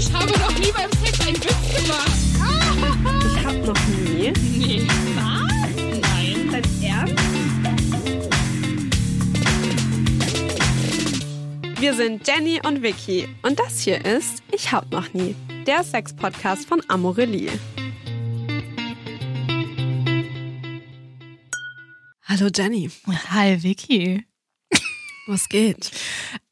Ich 0.00 0.10
habe 0.14 0.32
noch 0.32 0.58
nie 0.58 0.72
beim 0.72 0.90
Sex 1.04 1.20
einen 1.26 1.36
Witz 1.36 1.84
gemacht. 1.84 2.10
Ich 3.26 3.44
hab 3.44 3.54
noch 3.66 3.86
nie. 3.88 4.32
Nee. 4.56 4.88
Was? 5.14 5.52
Nein. 6.00 6.48
Dein 6.50 6.64
Ernst? 6.82 7.22
Wir 11.78 11.92
sind 11.94 12.26
Jenny 12.26 12.62
und 12.66 12.82
Vicky 12.82 13.28
und 13.42 13.58
das 13.58 13.80
hier 13.80 14.02
ist 14.06 14.42
Ich 14.52 14.72
hab 14.72 14.90
noch 14.90 15.12
nie, 15.12 15.36
der 15.66 15.84
Sex-Podcast 15.84 16.66
von 16.66 16.82
Amorelie. 16.88 17.52
Hallo 22.24 22.48
Jenny, 22.54 22.90
Hi, 23.28 23.62
Vicky. 23.62 24.24
was 25.26 25.46
geht? 25.50 25.90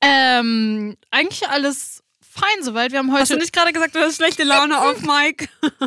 Ähm, 0.03 0.99
eigentlich 1.11 1.49
alles 1.49 1.98
fein 2.39 2.63
soweit. 2.63 2.93
Wir 2.93 2.99
haben 3.01 3.11
heute. 3.13 3.23
Hast 3.23 3.33
du 3.33 3.37
nicht 3.37 3.53
gerade 3.53 3.73
gesagt, 3.73 3.95
du 3.95 4.01
hast 4.01 4.17
schlechte 4.17 4.45
Laune 4.45 4.79
auf 4.81 5.01
Mike? 5.03 5.49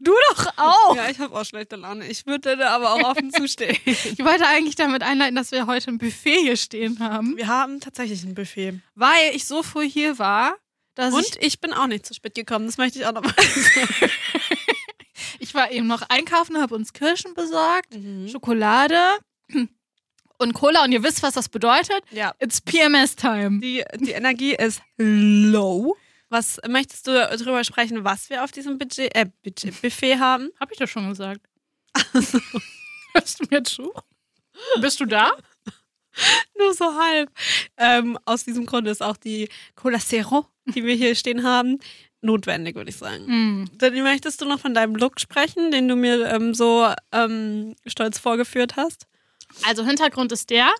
Du 0.00 0.12
doch 0.30 0.46
auch. 0.56 0.96
Ja, 0.96 1.10
ich 1.10 1.18
habe 1.18 1.38
auch 1.38 1.44
schlechte 1.44 1.76
Laune. 1.76 2.06
Ich 2.06 2.24
würde 2.24 2.56
da 2.56 2.70
aber 2.70 2.92
auch 2.92 3.02
offen 3.10 3.30
zustehen. 3.30 3.76
Ich 3.86 4.18
wollte 4.24 4.46
eigentlich 4.46 4.74
damit 4.76 5.02
einleiten, 5.02 5.36
dass 5.36 5.50
wir 5.50 5.66
heute 5.66 5.90
ein 5.90 5.98
Buffet 5.98 6.40
hier 6.40 6.56
stehen 6.56 6.98
haben, 7.00 7.36
Wir 7.36 7.48
haben 7.48 7.80
tatsächlich 7.80 8.22
ein 8.24 8.34
Buffet. 8.34 8.80
weil 8.94 9.34
ich 9.34 9.44
so 9.44 9.62
früh 9.62 9.86
hier 9.86 10.18
war, 10.18 10.56
dass 10.94 11.12
Und 11.12 11.26
ich, 11.26 11.42
ich 11.42 11.60
bin 11.60 11.74
auch 11.74 11.88
nicht 11.88 12.06
zu 12.06 12.14
spät 12.14 12.34
gekommen, 12.34 12.64
das 12.66 12.78
möchte 12.78 12.98
ich 13.00 13.06
auch 13.06 13.12
noch 13.12 13.22
mal 13.22 13.34
sagen. 13.36 14.10
ich 15.40 15.52
war 15.52 15.70
eben 15.70 15.86
noch 15.88 16.02
einkaufen, 16.08 16.58
habe 16.58 16.74
uns 16.74 16.94
Kirschen 16.94 17.34
besorgt, 17.34 17.92
Mhm. 17.94 18.28
Schokolade 18.28 18.98
und 20.38 20.52
Cola 20.52 20.84
und 20.84 20.92
ihr 20.92 21.02
wisst, 21.02 21.22
was 21.22 21.34
das 21.34 21.48
bedeutet. 21.48 22.02
Ja, 22.10 22.34
It's 22.38 22.60
PMS-Time. 22.60 23.60
die, 23.60 23.84
die 23.98 24.12
Energie 24.12 24.54
ist 24.54 24.82
low. 24.96 25.96
Was 26.28 26.58
möchtest 26.66 27.06
du 27.06 27.12
darüber 27.12 27.62
sprechen, 27.62 28.04
was 28.04 28.30
wir 28.30 28.42
auf 28.42 28.50
diesem 28.50 28.78
Budget, 28.78 29.14
äh, 29.14 29.26
Budget, 29.44 29.80
Buffet 29.80 30.18
haben? 30.18 30.50
Hab 30.58 30.72
ich 30.72 30.78
das 30.78 30.90
schon 30.90 31.08
gesagt? 31.08 31.40
Hörst 32.12 33.40
du 33.40 33.46
mir 33.50 33.62
zu? 33.62 33.92
Bist 34.80 34.98
du 35.00 35.06
da? 35.06 35.32
Nur 36.58 36.74
so 36.74 36.94
halb. 36.98 37.30
Ähm, 37.76 38.18
aus 38.24 38.44
diesem 38.44 38.66
Grund 38.66 38.88
ist 38.88 39.02
auch 39.02 39.16
die 39.16 39.48
Cola 39.76 39.98
Zero, 39.98 40.46
die 40.64 40.84
wir 40.84 40.94
hier 40.94 41.14
stehen 41.14 41.44
haben, 41.44 41.78
notwendig, 42.22 42.74
würde 42.74 42.90
ich 42.90 42.96
sagen. 42.96 43.26
Hm. 43.26 43.70
Dann 43.74 44.02
möchtest 44.02 44.40
du 44.40 44.46
noch 44.46 44.58
von 44.58 44.74
deinem 44.74 44.96
Look 44.96 45.20
sprechen, 45.20 45.70
den 45.70 45.86
du 45.86 45.94
mir 45.94 46.26
ähm, 46.26 46.54
so 46.54 46.92
ähm, 47.12 47.76
stolz 47.86 48.18
vorgeführt 48.18 48.76
hast? 48.76 49.06
Also 49.64 49.84
Hintergrund 49.84 50.32
ist 50.32 50.50
der, 50.50 50.72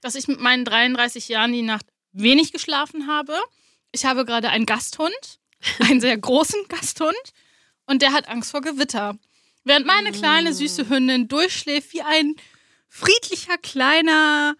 dass 0.00 0.14
ich 0.14 0.28
mit 0.28 0.40
meinen 0.40 0.64
33 0.64 1.28
Jahren 1.28 1.52
die 1.52 1.62
Nacht 1.62 1.86
wenig 2.12 2.52
geschlafen 2.52 3.06
habe. 3.06 3.36
Ich 3.92 4.04
habe 4.04 4.24
gerade 4.24 4.48
einen 4.50 4.66
Gasthund, 4.66 5.38
einen 5.80 6.00
sehr 6.00 6.16
großen 6.16 6.60
Gasthund, 6.68 7.14
und 7.86 8.02
der 8.02 8.12
hat 8.12 8.28
Angst 8.28 8.50
vor 8.50 8.60
Gewitter. 8.62 9.18
Während 9.64 9.86
meine 9.86 10.12
kleine 10.12 10.52
süße 10.52 10.88
Hündin 10.88 11.28
durchschläft 11.28 11.92
wie 11.92 12.02
ein 12.02 12.34
friedlicher 12.88 13.58
kleiner 13.58 14.56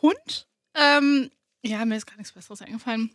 Hund. 0.00 0.46
Ähm, 0.74 1.30
ja, 1.62 1.84
mir 1.84 1.96
ist 1.96 2.06
gar 2.06 2.16
nichts 2.16 2.32
Besseres 2.32 2.62
eingefallen. 2.62 3.10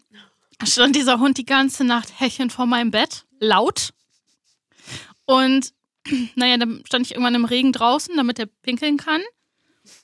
Stand 0.64 0.96
dieser 0.96 1.20
Hund 1.20 1.38
die 1.38 1.46
ganze 1.46 1.84
Nacht 1.84 2.20
hechelnd 2.20 2.52
vor 2.52 2.66
meinem 2.66 2.92
Bett, 2.92 3.26
laut. 3.40 3.94
Und 5.26 5.74
naja, 6.36 6.58
dann 6.58 6.84
stand 6.86 7.06
ich 7.06 7.14
irgendwann 7.14 7.36
im 7.36 7.46
Regen 7.46 7.72
draußen, 7.72 8.16
damit 8.16 8.40
er 8.40 8.48
pinkeln 8.48 8.98
kann. 8.98 9.22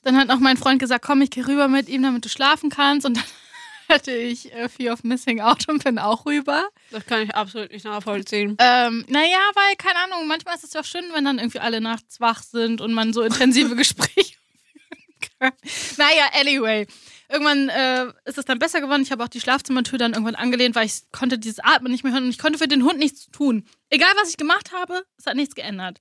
Dann 0.02 0.16
hat 0.16 0.30
auch 0.30 0.38
mein 0.38 0.56
Freund 0.56 0.78
gesagt, 0.78 1.04
komm, 1.04 1.22
ich 1.22 1.30
gehe 1.30 1.46
rüber 1.46 1.68
mit 1.68 1.88
ihm, 1.88 2.02
damit 2.02 2.24
du 2.24 2.28
schlafen 2.28 2.70
kannst. 2.70 3.06
Und 3.06 3.16
dann 3.16 3.24
hatte 3.88 4.12
ich 4.12 4.52
äh, 4.52 4.68
Fear 4.68 4.94
of 4.94 5.04
Missing 5.04 5.40
Out 5.40 5.68
und 5.68 5.84
bin 5.84 5.98
auch 5.98 6.26
rüber. 6.26 6.68
Das 6.90 7.06
kann 7.06 7.22
ich 7.22 7.34
absolut 7.34 7.72
nicht 7.72 7.84
nachvollziehen. 7.84 8.56
Ähm, 8.58 9.04
naja, 9.08 9.38
weil, 9.54 9.76
keine 9.76 9.98
Ahnung, 10.04 10.26
manchmal 10.26 10.56
ist 10.56 10.64
es 10.64 10.72
ja 10.72 10.80
auch 10.80 10.84
schön, 10.84 11.04
wenn 11.12 11.24
dann 11.24 11.38
irgendwie 11.38 11.60
alle 11.60 11.80
nachts 11.80 12.20
wach 12.20 12.42
sind 12.42 12.80
und 12.80 12.92
man 12.92 13.12
so 13.12 13.22
intensive 13.22 13.74
Gespräche 13.76 14.34
führen 14.34 15.30
kann. 15.38 15.52
Naja, 15.96 16.26
anyway. 16.38 16.86
Irgendwann 17.28 17.68
äh, 17.68 18.12
ist 18.24 18.38
es 18.38 18.44
dann 18.44 18.58
besser 18.58 18.80
geworden. 18.80 19.02
Ich 19.02 19.12
habe 19.12 19.22
auch 19.22 19.28
die 19.28 19.40
Schlafzimmertür 19.40 19.98
dann 19.98 20.12
irgendwann 20.12 20.34
angelehnt, 20.34 20.74
weil 20.74 20.86
ich 20.86 21.02
konnte 21.12 21.38
dieses 21.38 21.60
Atmen 21.60 21.92
nicht 21.92 22.02
mehr 22.02 22.12
hören 22.12 22.24
und 22.24 22.30
ich 22.30 22.38
konnte 22.38 22.58
für 22.58 22.66
den 22.66 22.82
Hund 22.84 22.98
nichts 22.98 23.30
tun. 23.30 23.64
Egal, 23.88 24.10
was 24.20 24.30
ich 24.30 24.36
gemacht 24.36 24.72
habe, 24.72 25.04
es 25.16 25.26
hat 25.26 25.36
nichts 25.36 25.54
geändert. 25.54 26.00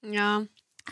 Ja. 0.00 0.46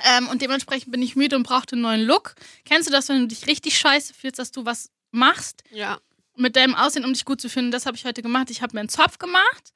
Ähm, 0.05 0.29
und 0.29 0.41
dementsprechend 0.43 0.91
bin 0.91 1.03
ich 1.03 1.17
müde 1.17 1.37
und 1.37 1.43
brauchte 1.43 1.75
einen 1.75 1.83
neuen 1.83 2.03
Look. 2.03 2.35
Kennst 2.65 2.89
du 2.89 2.93
das, 2.93 3.09
wenn 3.09 3.21
du 3.21 3.27
dich 3.29 3.47
richtig 3.47 3.77
scheiße 3.79 4.15
fühlst, 4.15 4.39
dass 4.39 4.51
du 4.51 4.65
was 4.65 4.91
machst 5.11 5.63
Ja. 5.71 6.01
mit 6.37 6.57
deinem 6.57 6.75
Aussehen, 6.75 7.05
um 7.05 7.13
dich 7.13 7.25
gut 7.25 7.41
zu 7.41 7.49
finden? 7.51 7.71
Das 7.71 7.85
habe 7.87 7.97
ich 7.97 8.05
heute 8.05 8.23
gemacht. 8.23 8.51
Ich 8.51 8.63
habe 8.63 8.75
mir 8.75 8.81
einen 8.81 8.89
Zopf 8.89 9.19
gemacht, 9.19 9.75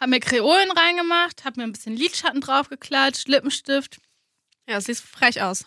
habe 0.00 0.10
mir 0.10 0.20
Kreolen 0.20 0.70
reingemacht, 0.70 1.44
habe 1.44 1.60
mir 1.60 1.64
ein 1.66 1.72
bisschen 1.72 1.96
Lidschatten 1.96 2.40
draufgeklatscht, 2.40 3.28
Lippenstift. 3.28 3.98
Ja, 4.66 4.80
siehst 4.80 5.02
frech 5.04 5.42
aus. 5.42 5.64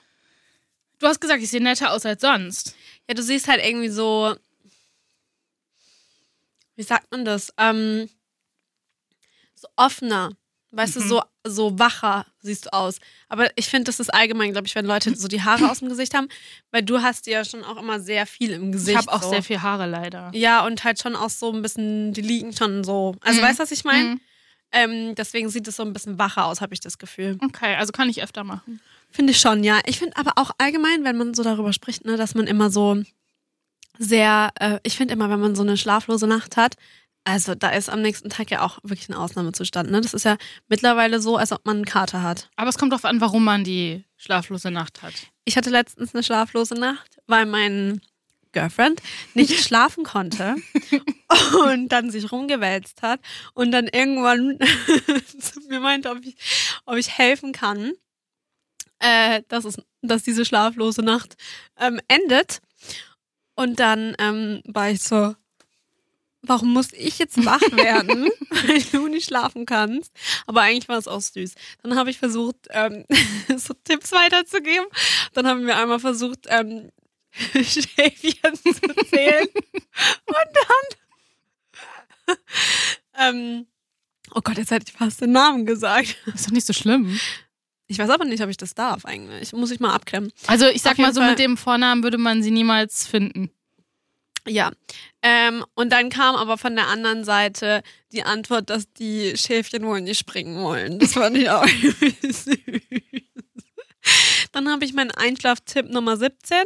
Du 0.99 1.07
hast 1.07 1.19
gesagt, 1.21 1.41
ich 1.41 1.49
sehe 1.49 1.61
netter 1.61 1.91
aus 1.93 2.05
als 2.05 2.21
sonst. 2.21 2.75
Ja, 3.07 3.13
du 3.15 3.23
siehst 3.23 3.47
halt 3.47 3.63
irgendwie 3.63 3.89
so. 3.89 4.35
Wie 6.75 6.83
sagt 6.83 7.11
man 7.11 7.25
das? 7.25 7.53
Ähm, 7.57 8.09
so 9.55 9.67
offener. 9.75 10.31
Weißt 10.71 10.95
du, 10.95 11.01
so, 11.01 11.21
so 11.45 11.77
wacher 11.79 12.25
siehst 12.41 12.67
du 12.67 12.73
aus. 12.73 12.97
Aber 13.29 13.49
ich 13.55 13.67
finde, 13.67 13.85
das 13.85 13.99
ist 13.99 14.13
allgemein, 14.13 14.51
glaube 14.51 14.67
ich, 14.67 14.75
wenn 14.75 14.85
Leute 14.85 15.15
so 15.15 15.27
die 15.27 15.41
Haare 15.41 15.69
aus 15.71 15.79
dem 15.79 15.89
Gesicht 15.89 16.13
haben, 16.13 16.27
weil 16.71 16.83
du 16.83 17.01
hast 17.01 17.25
ja 17.27 17.43
schon 17.43 17.63
auch 17.63 17.77
immer 17.77 17.99
sehr 17.99 18.25
viel 18.25 18.51
im 18.51 18.71
Gesicht. 18.71 18.91
Ich 18.91 19.07
habe 19.07 19.11
auch 19.11 19.23
so. 19.23 19.29
sehr 19.31 19.41
viel 19.43 19.61
Haare 19.61 19.87
leider. 19.87 20.29
Ja, 20.33 20.65
und 20.65 20.83
halt 20.83 21.01
schon 21.01 21.15
auch 21.15 21.29
so 21.29 21.51
ein 21.51 21.61
bisschen, 21.61 22.13
die 22.13 22.21
liegen 22.21 22.55
schon 22.55 22.83
so. 22.83 23.15
Also, 23.21 23.39
Mhm. 23.41 23.45
weißt 23.45 23.59
du, 23.59 23.63
was 23.63 23.71
ich 23.71 23.83
meine? 23.83 24.03
Mhm. 24.09 24.21
Ähm, 24.73 25.15
deswegen 25.15 25.49
sieht 25.49 25.67
es 25.67 25.75
so 25.75 25.83
ein 25.83 25.91
bisschen 25.93 26.17
wacher 26.17 26.45
aus, 26.45 26.61
habe 26.61 26.73
ich 26.73 26.79
das 26.79 26.97
Gefühl. 26.97 27.37
Okay, 27.43 27.75
also 27.75 27.91
kann 27.91 28.09
ich 28.09 28.23
öfter 28.23 28.43
machen. 28.43 28.79
Finde 29.09 29.31
ich 29.31 29.39
schon, 29.39 29.63
ja. 29.65 29.79
Ich 29.85 29.99
finde 29.99 30.15
aber 30.15 30.33
auch 30.37 30.51
allgemein, 30.59 31.03
wenn 31.03 31.17
man 31.17 31.33
so 31.33 31.43
darüber 31.43 31.73
spricht, 31.73 32.05
ne, 32.05 32.15
dass 32.15 32.35
man 32.35 32.47
immer 32.47 32.69
so 32.69 33.01
sehr, 33.97 34.51
äh, 34.59 34.79
ich 34.83 34.95
finde 34.97 35.13
immer, 35.13 35.29
wenn 35.29 35.39
man 35.41 35.55
so 35.55 35.61
eine 35.61 35.77
schlaflose 35.77 36.25
Nacht 36.27 36.55
hat, 36.57 36.75
also 37.23 37.55
da 37.55 37.69
ist 37.69 37.89
am 37.89 38.01
nächsten 38.01 38.29
Tag 38.29 38.49
ja 38.49 38.61
auch 38.61 38.79
wirklich 38.83 39.09
ein 39.09 39.13
Ausnahmezustand. 39.13 39.91
Ne? 39.91 40.01
Das 40.01 40.13
ist 40.13 40.25
ja 40.25 40.37
mittlerweile 40.67 41.19
so, 41.19 41.37
als 41.37 41.51
ob 41.51 41.65
man 41.65 41.77
einen 41.77 41.85
Kater 41.85 42.23
hat. 42.23 42.49
Aber 42.55 42.69
es 42.69 42.77
kommt 42.77 42.91
darauf 42.91 43.05
an, 43.05 43.21
warum 43.21 43.43
man 43.43 43.63
die 43.63 44.03
schlaflose 44.17 44.71
Nacht 44.71 45.01
hat. 45.01 45.13
Ich 45.45 45.55
hatte 45.55 45.69
letztens 45.69 46.15
eine 46.15 46.23
schlaflose 46.23 46.75
Nacht, 46.75 47.17
weil 47.27 47.45
mein 47.45 48.01
Girlfriend 48.51 49.01
nicht 49.33 49.59
schlafen 49.63 50.03
konnte 50.03 50.55
und 51.63 51.89
dann 51.89 52.09
sich 52.09 52.31
rumgewälzt 52.31 53.01
hat 53.01 53.19
und 53.53 53.71
dann 53.71 53.87
irgendwann 53.87 54.57
zu 55.39 55.61
mir 55.69 55.79
meinte, 55.79 56.09
ob 56.09 56.25
ich, 56.25 56.35
ob 56.85 56.95
ich 56.97 57.17
helfen 57.17 57.51
kann, 57.51 57.93
äh, 58.99 59.43
dass, 59.47 59.65
es, 59.65 59.77
dass 60.01 60.23
diese 60.23 60.45
schlaflose 60.45 61.01
Nacht 61.01 61.35
ähm, 61.79 61.99
endet. 62.07 62.61
Und 63.55 63.79
dann 63.79 64.15
ähm, 64.17 64.61
war 64.65 64.89
ich 64.89 65.03
so, 65.03 65.35
warum 66.43 66.73
muss 66.73 66.91
ich 66.93 67.19
jetzt 67.19 67.43
wach 67.45 67.61
werden, 67.73 68.29
weil 68.49 68.81
du 68.91 69.07
nicht 69.07 69.25
schlafen 69.27 69.65
kannst? 69.65 70.11
Aber 70.47 70.61
eigentlich 70.61 70.89
war 70.89 70.97
es 70.97 71.07
auch 71.07 71.21
süß. 71.21 71.53
Dann 71.83 71.95
habe 71.95 72.09
ich 72.09 72.17
versucht, 72.17 72.67
ähm, 72.71 73.05
so 73.57 73.73
Tipps 73.83 74.11
weiterzugeben. 74.11 74.85
Dann 75.33 75.47
haben 75.47 75.65
wir 75.65 75.77
einmal 75.77 75.99
versucht, 75.99 76.45
ähm, 76.49 76.91
Schäfchen 77.53 78.55
zu 78.55 78.95
zählen. 79.09 79.47
Und 80.25 80.49
dann, 82.27 82.37
ähm, 83.17 83.67
oh 84.33 84.41
Gott, 84.41 84.57
jetzt 84.57 84.71
hätte 84.71 84.85
ich 84.87 84.93
fast 84.97 85.21
den 85.21 85.31
Namen 85.31 85.65
gesagt. 85.65 86.17
Ist 86.33 86.47
doch 86.47 86.51
nicht 86.51 86.67
so 86.67 86.73
schlimm. 86.73 87.19
Ich 87.87 87.99
weiß 87.99 88.09
aber 88.09 88.25
nicht, 88.25 88.41
ob 88.41 88.49
ich 88.49 88.57
das 88.57 88.73
darf 88.73 89.05
eigentlich. 89.05 89.51
Muss 89.53 89.71
ich 89.71 89.79
mal 89.81 89.93
abklemmen. 89.93 90.31
Also 90.47 90.65
ich 90.67 90.81
sag 90.81 90.97
mal 90.97 91.13
so, 91.13 91.19
Fall- 91.21 91.31
mit 91.31 91.39
dem 91.39 91.57
Vornamen 91.57 92.03
würde 92.03 92.17
man 92.17 92.41
sie 92.41 92.51
niemals 92.51 93.05
finden. 93.05 93.51
Ja. 94.47 94.71
Ähm, 95.23 95.63
und 95.75 95.91
dann 95.91 96.09
kam 96.09 96.35
aber 96.35 96.57
von 96.57 96.75
der 96.75 96.87
anderen 96.87 97.23
Seite 97.23 97.83
die 98.11 98.23
Antwort, 98.23 98.69
dass 98.69 98.91
die 98.93 99.37
Schäfchen 99.37 99.85
wohl 99.85 100.01
nicht 100.01 100.19
springen 100.19 100.63
wollen. 100.63 100.99
Das 100.99 101.13
fand 101.13 101.37
ich 101.37 101.49
auch 101.49 101.67
süß. 102.21 102.49
Dann 104.51 104.69
habe 104.69 104.83
ich 104.83 104.93
meinen 104.93 105.11
Einschlaftipp 105.11 105.89
Nummer 105.89 106.17
17 106.17 106.57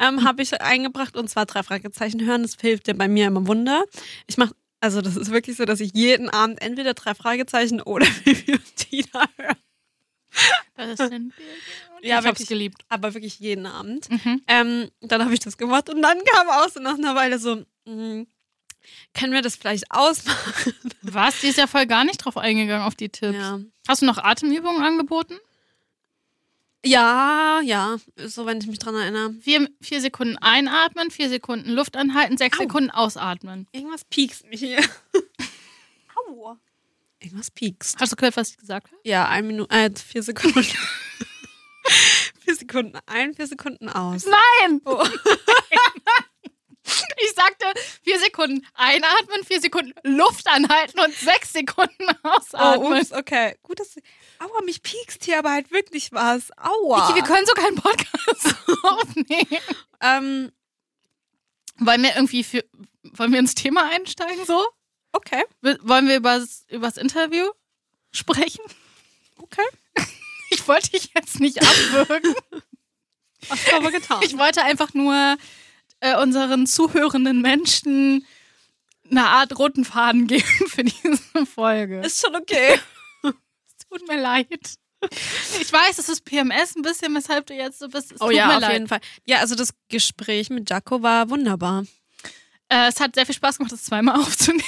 ähm, 0.00 0.24
habe 0.24 0.42
ich 0.42 0.60
eingebracht 0.60 1.16
und 1.16 1.28
zwar 1.28 1.46
drei 1.46 1.62
Fragezeichen 1.62 2.24
hören. 2.24 2.42
Das 2.42 2.56
hilft 2.60 2.88
ja 2.88 2.94
bei 2.94 3.08
mir 3.08 3.28
immer 3.28 3.46
Wunder. 3.46 3.84
Ich 4.26 4.36
mache, 4.36 4.54
also 4.80 5.00
das 5.00 5.16
ist 5.16 5.30
wirklich 5.30 5.56
so, 5.56 5.64
dass 5.64 5.80
ich 5.80 5.92
jeden 5.94 6.28
Abend 6.28 6.60
entweder 6.60 6.94
drei 6.94 7.14
Fragezeichen 7.14 7.80
oder 7.80 8.06
Vivi 8.24 8.52
und 8.52 8.76
Tina 8.76 9.28
höre. 9.36 9.56
Das 10.76 10.98
sind 10.98 11.32
wir. 11.36 12.08
Ja, 12.08 12.20
ich 12.20 12.24
wirklich. 12.24 12.48
geliebt. 12.48 12.82
Aber 12.88 13.14
wirklich 13.14 13.38
jeden 13.40 13.66
Abend. 13.66 14.08
Mhm. 14.10 14.42
Ähm, 14.46 14.90
dann 15.00 15.22
habe 15.22 15.34
ich 15.34 15.40
das 15.40 15.58
gemacht 15.58 15.90
und 15.90 16.00
dann 16.02 16.18
kam 16.24 16.48
auch 16.48 16.68
so 16.68 16.80
nach 16.80 16.94
einer 16.94 17.14
Weile 17.14 17.38
so, 17.38 17.64
mh, 17.84 18.26
können 19.14 19.32
wir 19.32 19.42
das 19.42 19.56
vielleicht 19.56 19.84
ausmachen? 19.90 20.74
Was? 21.02 21.40
Die 21.40 21.48
ist 21.48 21.58
ja 21.58 21.66
voll 21.66 21.86
gar 21.86 22.04
nicht 22.04 22.24
drauf 22.24 22.36
eingegangen 22.36 22.86
auf 22.86 22.94
die 22.94 23.08
Tipps. 23.08 23.36
Ja. 23.36 23.60
Hast 23.86 24.02
du 24.02 24.06
noch 24.06 24.18
Atemübungen 24.18 24.82
angeboten? 24.82 25.38
Ja, 26.82 27.60
ja, 27.62 27.98
so 28.16 28.46
wenn 28.46 28.58
ich 28.58 28.66
mich 28.66 28.78
dran 28.78 28.94
erinnere. 28.94 29.34
Vier, 29.42 29.68
vier 29.82 30.00
Sekunden 30.00 30.38
einatmen, 30.38 31.10
vier 31.10 31.28
Sekunden 31.28 31.70
Luft 31.70 31.94
anhalten, 31.94 32.38
sechs 32.38 32.58
Au. 32.58 32.62
Sekunden 32.62 32.90
ausatmen. 32.90 33.66
Irgendwas 33.72 34.04
piekst 34.04 34.46
mich 34.48 34.60
hier. 34.60 34.80
irgendwas 37.20 37.50
piekst. 37.50 38.00
Hast 38.00 38.12
du 38.12 38.16
gehört, 38.16 38.36
was 38.36 38.50
ich 38.50 38.58
gesagt 38.58 38.88
habe? 38.88 39.00
Ja, 39.04 39.28
ein 39.28 39.46
Minute, 39.46 39.74
äh, 39.74 39.90
vier 39.94 40.22
Sekunden. 40.22 40.62
vier 42.40 42.54
Sekunden 42.54 42.98
ein, 43.06 43.34
vier 43.34 43.46
Sekunden 43.46 43.88
aus. 43.88 44.26
Nein! 44.26 44.80
Oh. 44.84 45.04
Ich 47.22 47.32
sagte 47.34 47.64
vier 48.02 48.18
Sekunden 48.20 48.66
einatmen, 48.74 49.44
vier 49.44 49.60
Sekunden 49.60 49.92
Luft 50.02 50.46
anhalten 50.48 50.98
und 51.00 51.14
sechs 51.14 51.52
Sekunden 51.52 52.06
Oh, 52.24 52.28
ausatmen. 52.28 53.00
ups, 53.00 53.12
okay. 53.12 53.56
Gut, 53.62 53.78
dass. 53.80 53.96
Aua, 54.38 54.62
mich 54.64 54.82
piekst 54.82 55.24
hier 55.24 55.38
aber 55.38 55.50
halt 55.52 55.70
wirklich 55.70 56.12
was. 56.12 56.50
Aua. 56.58 57.08
Vicky, 57.08 57.16
wir 57.16 57.24
können 57.24 57.46
so 57.46 57.52
keinen 57.54 57.76
Podcast 57.76 58.56
aufnehmen. 58.82 59.58
ähm, 60.00 60.52
Wollen 61.78 62.02
wir 62.02 62.14
irgendwie 62.16 62.44
für, 62.44 62.64
wollen 63.02 63.32
wir 63.32 63.38
ins 63.38 63.54
Thema 63.54 63.88
einsteigen 63.90 64.44
so? 64.44 64.66
okay, 65.12 65.42
Wollen 65.62 66.08
wir 66.08 66.16
über 66.16 66.38
das 66.38 66.96
Interview 66.96 67.48
sprechen? 68.12 68.62
okay. 69.38 69.64
Ich 70.50 70.66
wollte 70.66 70.90
dich 70.90 71.10
jetzt 71.14 71.38
nicht 71.40 71.60
abwürgen. 71.62 72.34
Hast 73.48 73.68
du 73.70 73.76
aber 73.76 73.90
getan. 73.92 74.20
Ich 74.22 74.36
wollte 74.36 74.62
einfach 74.62 74.92
nur 74.94 75.36
äh, 76.00 76.16
unseren 76.20 76.66
zuhörenden 76.66 77.40
Menschen 77.40 78.26
eine 79.10 79.26
Art 79.26 79.58
roten 79.58 79.84
Faden 79.84 80.26
geben 80.26 80.44
für 80.68 80.84
diese 80.84 81.46
Folge. 81.46 82.00
ist 82.00 82.20
schon 82.24 82.34
okay. 82.36 82.78
Es 83.22 83.86
tut 83.88 84.06
mir 84.08 84.20
leid. 84.20 84.48
Ich 85.60 85.72
weiß, 85.72 85.98
es 85.98 86.08
ist 86.08 86.24
PMS 86.24 86.76
ein 86.76 86.82
bisschen, 86.82 87.14
weshalb 87.14 87.46
du 87.46 87.54
jetzt 87.54 87.78
so 87.78 87.88
bist. 87.88 88.12
Es 88.12 88.20
Oh 88.20 88.26
tut 88.26 88.34
ja, 88.36 88.46
mir 88.46 88.56
auf 88.56 88.60
leid. 88.60 88.72
jeden 88.74 88.86
Fall. 88.88 89.00
Ja, 89.24 89.38
also 89.38 89.54
das 89.54 89.70
Gespräch 89.88 90.50
mit 90.50 90.68
Jaco 90.70 91.02
war 91.02 91.28
wunderbar. 91.30 91.84
Äh, 92.68 92.88
es 92.88 93.00
hat 93.00 93.14
sehr 93.16 93.26
viel 93.26 93.34
Spaß 93.34 93.56
gemacht, 93.58 93.72
das 93.72 93.82
zweimal 93.84 94.16
aufzunehmen. 94.20 94.62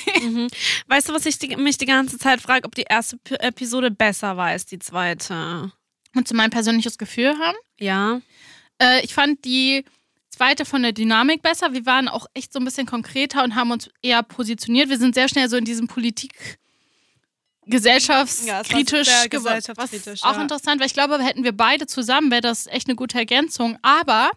Mhm. 0.44 0.49
Weißt 0.88 1.08
du, 1.08 1.12
was 1.12 1.26
ich 1.26 1.38
die, 1.38 1.55
mich 1.56 1.79
die 1.79 1.87
ganze 1.87 2.19
Zeit 2.19 2.40
frage, 2.40 2.64
ob 2.67 2.75
die 2.75 2.87
erste 2.88 3.19
P 3.19 3.34
Episode 3.37 3.90
besser 3.90 4.37
war 4.37 4.46
als 4.49 4.64
die 4.67 4.79
zweite? 4.81 5.70
Und 6.17 6.26
zu 6.26 6.34
mein 6.34 6.50
persönliches 6.50 6.99
Gefühl 6.99 7.38
haben. 7.38 7.56
Ja. 7.79 8.20
Äh, 8.81 9.05
ich 9.05 9.14
fand 9.14 9.44
die 9.44 9.84
zweite 10.32 10.64
von 10.64 10.82
der 10.82 10.93
Dynamik 10.93 11.43
besser. 11.43 11.73
Wir 11.73 11.87
waren 11.87 12.08
auch 12.08 12.26
echt 12.34 12.52
so 12.52 12.58
ein 12.58 12.64
bisschen 12.64 12.87
konkreter 12.87 13.44
und 13.44 13.55
haben 13.55 13.70
uns 13.70 13.90
eher 14.02 14.23
positioniert. 14.23 14.88
Wir 14.88 14.99
sind 14.99 15.14
sehr 15.14 15.29
schnell 15.29 15.49
so 15.49 15.56
in 15.56 15.64
diesem 15.64 15.87
Politik 15.87 16.58
gesellschaftskritisch 17.67 19.08
Ja, 19.08 19.26
gesellschaftskritisch, 19.29 20.23
Was 20.23 20.25
auch 20.25 20.37
ja. 20.37 20.43
interessant, 20.43 20.81
weil 20.81 20.87
ich 20.88 20.94
glaube, 20.94 21.23
hätten 21.23 21.44
wir 21.44 21.52
beide 21.52 21.87
zusammen, 21.87 22.31
wäre 22.31 22.40
das 22.40 22.67
echt 22.67 22.88
eine 22.88 22.96
gute 22.96 23.19
Ergänzung. 23.19 23.79
Aber 23.82 24.31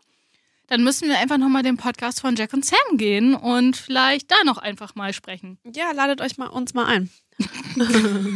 dann 0.68 0.84
müssen 0.84 1.08
wir 1.08 1.18
einfach 1.18 1.38
nochmal 1.38 1.64
den 1.64 1.78
Podcast 1.78 2.22
von 2.22 2.36
Jack 2.36 2.54
und 2.54 2.66
Sam 2.66 2.98
gehen 2.98 3.34
und 3.36 3.78
vielleicht 3.78 4.32
da 4.32 4.36
noch 4.46 4.58
einfach 4.58 4.96
mal 4.96 5.14
sprechen. 5.14 5.58
Ja, 5.64 5.92
ladet 5.92 6.22
euch 6.22 6.38
mal 6.38 6.48
uns 6.48 6.74
mal 6.74 6.86
ein. 6.86 7.10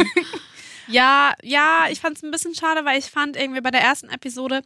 ja, 0.89 1.33
ja, 1.44 1.86
ich 1.89 2.00
fand 2.00 2.18
es 2.18 2.24
ein 2.24 2.31
bisschen 2.31 2.56
schade, 2.56 2.83
weil 2.86 3.00
ich 3.00 3.06
fand 3.06 3.36
irgendwie 3.38 3.62
bei 3.62 3.71
der 3.71 3.81
ersten 3.81 4.09
Episode 4.09 4.62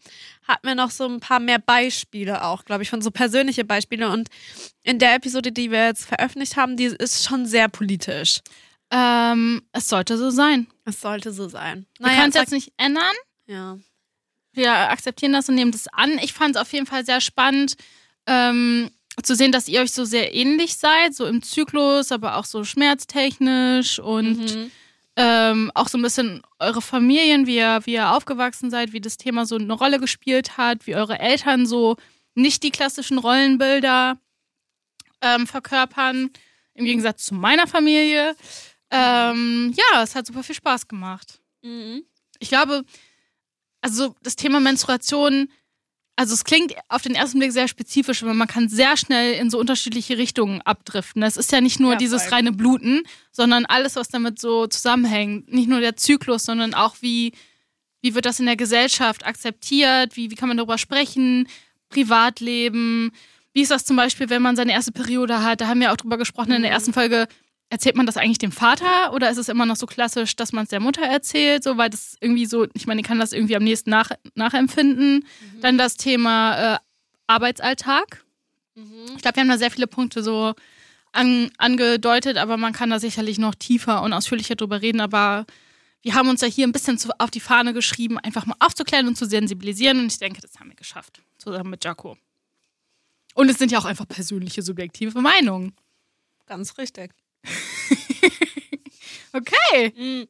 hatten 0.48 0.68
wir 0.68 0.76
noch 0.76 0.92
so 0.92 1.06
ein 1.08 1.20
paar 1.20 1.40
mehr 1.40 1.60
Beispiele 1.60 2.44
auch, 2.44 2.66
glaube 2.66 2.84
ich, 2.84 2.90
von 2.90 3.02
so 3.02 3.12
persönliche 3.12 3.66
Beispiele. 3.66 4.10
Und 4.10 4.30
in 4.84 5.00
der 5.00 5.16
Episode, 5.16 5.52
die 5.52 5.72
wir 5.72 5.86
jetzt 5.86 6.06
veröffentlicht 6.06 6.56
haben, 6.58 6.78
die 6.78 6.86
ist 6.86 7.24
schon 7.26 7.46
sehr 7.46 7.68
politisch. 7.70 8.40
Ähm, 8.92 9.62
es 9.72 9.88
sollte 9.90 10.18
so 10.18 10.30
sein. 10.30 10.68
Es 10.86 11.02
sollte 11.02 11.32
so 11.32 11.48
sein. 11.50 11.86
Wir 12.00 12.10
können 12.12 12.30
es 12.30 12.36
jetzt 12.36 12.52
nicht 12.52 12.74
ändern. 12.78 13.16
ja. 13.48 13.78
wir 14.54 14.72
akzeptieren 14.92 15.34
das 15.34 15.50
und 15.50 15.56
nehmen 15.56 15.72
das 15.72 15.88
an. 15.88 16.20
Ich 16.22 16.34
fand 16.34 16.56
es 16.56 16.62
auf 16.62 16.72
jeden 16.74 16.86
Fall 16.86 17.04
sehr 17.06 17.22
spannend 17.22 17.76
ähm, 18.28 18.92
zu 19.24 19.36
sehen, 19.36 19.52
dass 19.52 19.68
ihr 19.68 19.82
euch 19.82 19.92
so 19.94 20.06
sehr 20.06 20.34
ähnlich 20.36 20.76
seid, 20.76 21.16
so 21.16 21.26
im 21.26 21.42
Zyklus, 21.42 22.12
aber 22.12 22.38
auch 22.38 22.46
so 22.46 22.64
schmerztechnisch 22.64 24.00
und 24.00 24.38
Mhm. 24.38 24.72
Ähm, 25.16 25.72
auch 25.76 25.88
so 25.90 25.98
ein 25.98 26.02
bisschen 26.02 26.42
eure 26.60 26.82
Familien, 26.82 27.46
wie 27.46 27.58
ihr, 27.58 27.82
wie 27.86 27.94
ihr 27.94 28.12
aufgewachsen 28.12 28.70
seid, 28.72 28.94
wie 28.94 29.02
das 29.02 29.18
Thema 29.18 29.46
so 29.46 29.56
eine 29.56 29.74
Rolle 29.74 30.00
gespielt 30.00 30.58
hat, 30.58 30.88
wie 30.88 30.96
eure 30.96 31.20
Eltern 31.20 31.66
so 31.66 31.98
nicht 32.36 32.64
die 32.64 32.72
klassischen 32.72 33.20
Rollenbilder 33.20 34.20
ähm, 35.22 35.46
verkörpern, 35.48 36.32
im 36.74 36.86
Gegensatz 36.86 37.26
zu 37.26 37.36
meiner 37.36 37.68
Familie. 37.68 38.36
Ähm, 38.90 39.74
ja, 39.76 40.02
es 40.04 40.16
hat 40.16 40.26
super 40.26 40.44
viel 40.44 40.56
Spaß 40.56 40.88
gemacht 40.88 41.40
Mhm. 41.62 42.04
ich 42.40 42.50
glaube, 42.50 42.84
also 43.80 44.16
das 44.22 44.36
Thema 44.36 44.60
Menstruation, 44.60 45.50
also 46.16 46.34
es 46.34 46.44
klingt 46.44 46.74
auf 46.90 47.02
den 47.02 47.16
ersten 47.16 47.40
Blick 47.40 47.52
sehr 47.52 47.68
spezifisch, 47.68 48.22
aber 48.24 48.34
man 48.34 48.48
kann 48.48 48.70
sehr 48.70 48.98
schnell 48.98 49.34
in 49.34 49.50
so 49.50 49.60
unterschiedliche 49.60 50.18
Richtungen 50.18 50.62
abdriften. 50.62 51.24
Es 51.24 51.38
ist 51.38 51.52
ja 51.52 51.60
nicht 51.62 51.80
nur 51.80 51.94
Ja, 51.94 51.98
dieses 51.98 52.32
reine 52.32 52.52
Bluten, 52.52 53.02
sondern 53.32 53.66
alles, 53.66 53.96
was 53.96 54.10
damit 54.10 54.40
so 54.40 54.68
zusammenhängt. 54.68 55.52
Nicht 55.52 55.70
nur 55.70 55.80
der 55.80 55.96
Zyklus, 55.96 56.44
sondern 56.44 56.74
auch 56.76 56.98
wie, 57.02 57.34
wie 58.02 58.14
wird 58.14 58.26
das 58.26 58.40
in 58.40 58.46
der 58.46 58.56
Gesellschaft 58.56 59.26
akzeptiert, 59.26 60.16
wie, 60.16 60.30
wie 60.30 60.36
kann 60.36 60.50
man 60.50 60.58
darüber 60.58 60.78
sprechen, 60.78 61.48
Privatleben. 61.90 63.12
Wie 63.54 63.62
ist 63.62 63.72
das 63.72 63.86
zum 63.86 63.96
Beispiel, 63.96 64.30
wenn 64.30 64.42
man 64.42 64.56
seine 64.56 64.72
erste 64.72 64.92
Periode 64.92 65.44
hat? 65.44 65.62
Da 65.62 65.68
haben 65.68 65.80
wir 65.80 65.92
auch 65.92 65.98
drüber 65.98 66.18
gesprochen 66.18 66.52
in 66.52 66.62
der 66.62 66.72
Mhm. 66.72 66.76
ersten 66.76 66.94
Folge. 66.94 67.28
Erzählt 67.74 67.96
man 67.96 68.06
das 68.06 68.18
eigentlich 68.18 68.38
dem 68.38 68.52
Vater 68.52 69.14
oder 69.14 69.32
ist 69.32 69.40
es 69.40 69.50
immer 69.50 69.66
noch 69.66 69.78
so 69.78 69.88
klassisch, 69.88 70.36
dass 70.36 70.54
man 70.54 70.66
es 70.66 70.70
der 70.70 70.80
Mutter 70.80 71.02
erzählt? 71.02 71.64
So, 71.64 71.76
weil 71.76 71.90
das 71.90 72.16
irgendwie 72.22 72.46
so, 72.46 72.68
ich 72.76 72.86
meine, 72.86 73.02
ich 73.02 73.08
kann 73.08 73.18
das 73.18 73.34
irgendwie 73.34 73.56
am 73.56 73.64
nächsten 73.64 73.90
nach, 73.90 74.12
nachempfinden. 74.36 75.26
Dann 75.60 75.80
das 75.80 75.98
Thema 75.98 76.76
äh, 76.76 76.78
Arbeitsalltag. 77.26 78.24
Mhm. 78.76 79.16
Ich 79.16 79.24
glaube, 79.24 79.38
wir 79.38 79.42
haben 79.42 79.50
da 79.50 79.58
sehr 79.58 79.72
viele 79.72 79.88
Punkte 79.88 80.22
so 80.22 80.54
an, 81.14 81.50
angedeutet, 81.58 82.38
aber 82.38 82.58
man 82.58 82.74
kann 82.74 82.92
da 82.92 83.00
sicherlich 83.00 83.40
noch 83.40 83.56
tiefer 83.56 84.04
und 84.04 84.14
ausführlicher 84.14 84.54
drüber 84.54 84.84
reden. 84.84 85.02
Aber 85.02 85.48
wir 86.04 86.14
haben 86.14 86.30
uns 86.30 86.42
ja 86.42 86.48
hier 86.48 86.68
ein 86.68 86.74
bisschen 86.74 87.00
zu, 87.00 87.10
auf 87.18 87.32
die 87.32 87.40
Fahne 87.40 87.74
geschrieben, 87.74 88.20
einfach 88.20 88.46
mal 88.46 88.56
aufzuklären 88.60 89.08
und 89.08 89.18
zu 89.18 89.26
sensibilisieren. 89.26 90.00
Und 90.00 90.12
ich 90.12 90.20
denke, 90.20 90.42
das 90.42 90.60
haben 90.60 90.70
wir 90.70 90.76
geschafft, 90.76 91.24
zusammen 91.40 91.72
mit 91.72 91.84
Jaco. 91.84 92.20
Und 93.34 93.50
es 93.50 93.58
sind 93.58 93.72
ja 93.72 93.80
auch 93.80 93.86
einfach 93.86 94.08
persönliche, 94.08 94.62
subjektive 94.62 95.20
Meinungen. 95.22 95.74
Ganz 96.46 96.78
richtig. 96.78 97.10
Okay. 99.36 99.92
Mhm. 99.98 100.28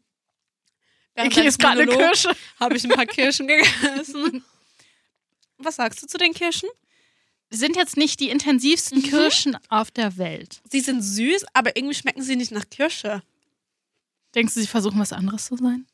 Hier 1.31 1.45
ist 1.45 1.59
gerade 1.59 1.81
eine 1.81 1.91
Kirsche. 1.91 2.33
Habe 2.59 2.77
ich 2.77 2.83
ein 2.85 2.89
paar 2.91 3.05
Kirschen 3.05 3.47
gegessen. 3.47 4.43
Was 5.57 5.75
sagst 5.75 6.01
du 6.01 6.07
zu 6.07 6.17
den 6.17 6.33
Kirschen? 6.33 6.69
Sind 7.49 7.75
jetzt 7.75 7.97
nicht 7.97 8.19
die 8.21 8.29
intensivsten 8.29 8.99
Mhm. 8.99 9.03
Kirschen 9.03 9.57
auf 9.69 9.91
der 9.91 10.17
Welt. 10.17 10.61
Sie 10.71 10.79
sind 10.79 11.01
süß, 11.01 11.45
aber 11.53 11.75
irgendwie 11.75 11.93
schmecken 11.95 12.23
sie 12.23 12.35
nicht 12.37 12.51
nach 12.51 12.67
Kirsche. 12.69 13.21
Denkst 14.33 14.53
du, 14.55 14.61
sie 14.61 14.67
versuchen 14.67 14.99
was 14.99 15.11
anderes 15.13 15.45
zu 15.45 15.57
sein? 15.57 15.85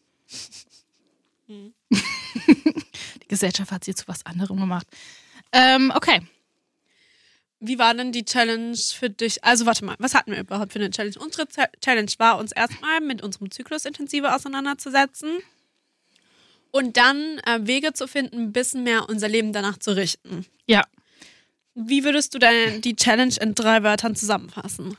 Hm. 1.48 1.74
Die 1.92 3.28
Gesellschaft 3.28 3.72
hat 3.72 3.84
sie 3.84 3.96
zu 3.96 4.08
was 4.08 4.26
anderem 4.26 4.58
gemacht. 4.60 4.88
Ähm, 5.52 5.92
okay. 5.96 6.22
Wie 7.60 7.78
war 7.78 7.94
denn 7.94 8.12
die 8.12 8.24
Challenge 8.24 8.78
für 8.78 9.10
dich? 9.10 9.44
Also 9.44 9.66
warte 9.66 9.84
mal, 9.84 9.96
was 10.00 10.14
hatten 10.14 10.32
wir 10.32 10.40
überhaupt 10.40 10.72
für 10.72 10.80
eine 10.80 10.92
Challenge? 10.92 11.16
Unsere 11.20 11.46
Challenge 11.82 12.12
war, 12.18 12.38
uns 12.38 12.54
erstmal 12.54 13.02
mit 13.02 13.22
unserem 13.22 13.52
Zyklus 13.52 13.86
intensiver 13.86 14.34
auseinanderzusetzen 14.36 15.40
und 16.72 16.96
dann 16.98 17.40
äh, 17.46 17.60
Wege 17.62 17.94
zu 17.94 18.08
finden, 18.08 18.44
ein 18.44 18.54
bisschen 18.54 18.84
mehr 18.84 19.10
unser 19.10 19.28
Leben 19.28 19.52
danach 19.52 19.78
zu 19.78 19.96
richten. 19.96 20.46
Ja. 20.68 20.84
Wie 21.76 22.04
würdest 22.04 22.34
du 22.34 22.40
denn 22.40 22.82
die 22.82 22.96
Challenge 22.96 23.36
in 23.42 23.56
drei 23.56 23.84
Wörtern 23.84 24.16
zusammenfassen? 24.16 24.98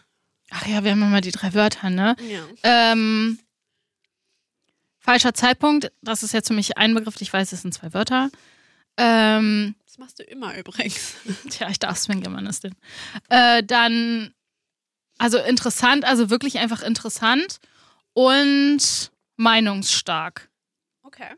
Ach 0.50 0.66
ja, 0.66 0.84
wir 0.84 0.90
haben 0.90 1.02
immer 1.02 1.20
die 1.20 1.30
drei 1.30 1.54
Wörter, 1.54 1.90
ne? 1.90 2.16
Ja. 2.28 2.42
Ähm, 2.62 3.38
falscher 4.98 5.32
Zeitpunkt, 5.32 5.92
das 6.02 6.22
ist 6.22 6.32
jetzt 6.32 6.48
für 6.48 6.54
mich 6.54 6.76
ein 6.76 6.94
Begriff, 6.94 7.20
ich 7.20 7.32
weiß, 7.32 7.52
es 7.52 7.62
sind 7.62 7.72
zwei 7.72 7.94
Wörter. 7.94 8.30
Ähm, 9.02 9.74
Das 9.86 9.98
machst 9.98 10.18
du 10.18 10.22
immer 10.24 10.56
übrigens. 10.58 11.14
tja, 11.50 11.68
ich 11.70 11.78
darf 11.78 11.96
es, 11.96 12.08
wenn 12.08 12.20
Germanistin. 12.20 12.74
Äh, 13.30 13.62
dann, 13.62 14.34
also 15.18 15.38
interessant, 15.38 16.04
also 16.04 16.28
wirklich 16.28 16.58
einfach 16.58 16.82
interessant 16.82 17.58
und 18.12 19.10
meinungsstark. 19.36 20.50
Okay. 21.02 21.28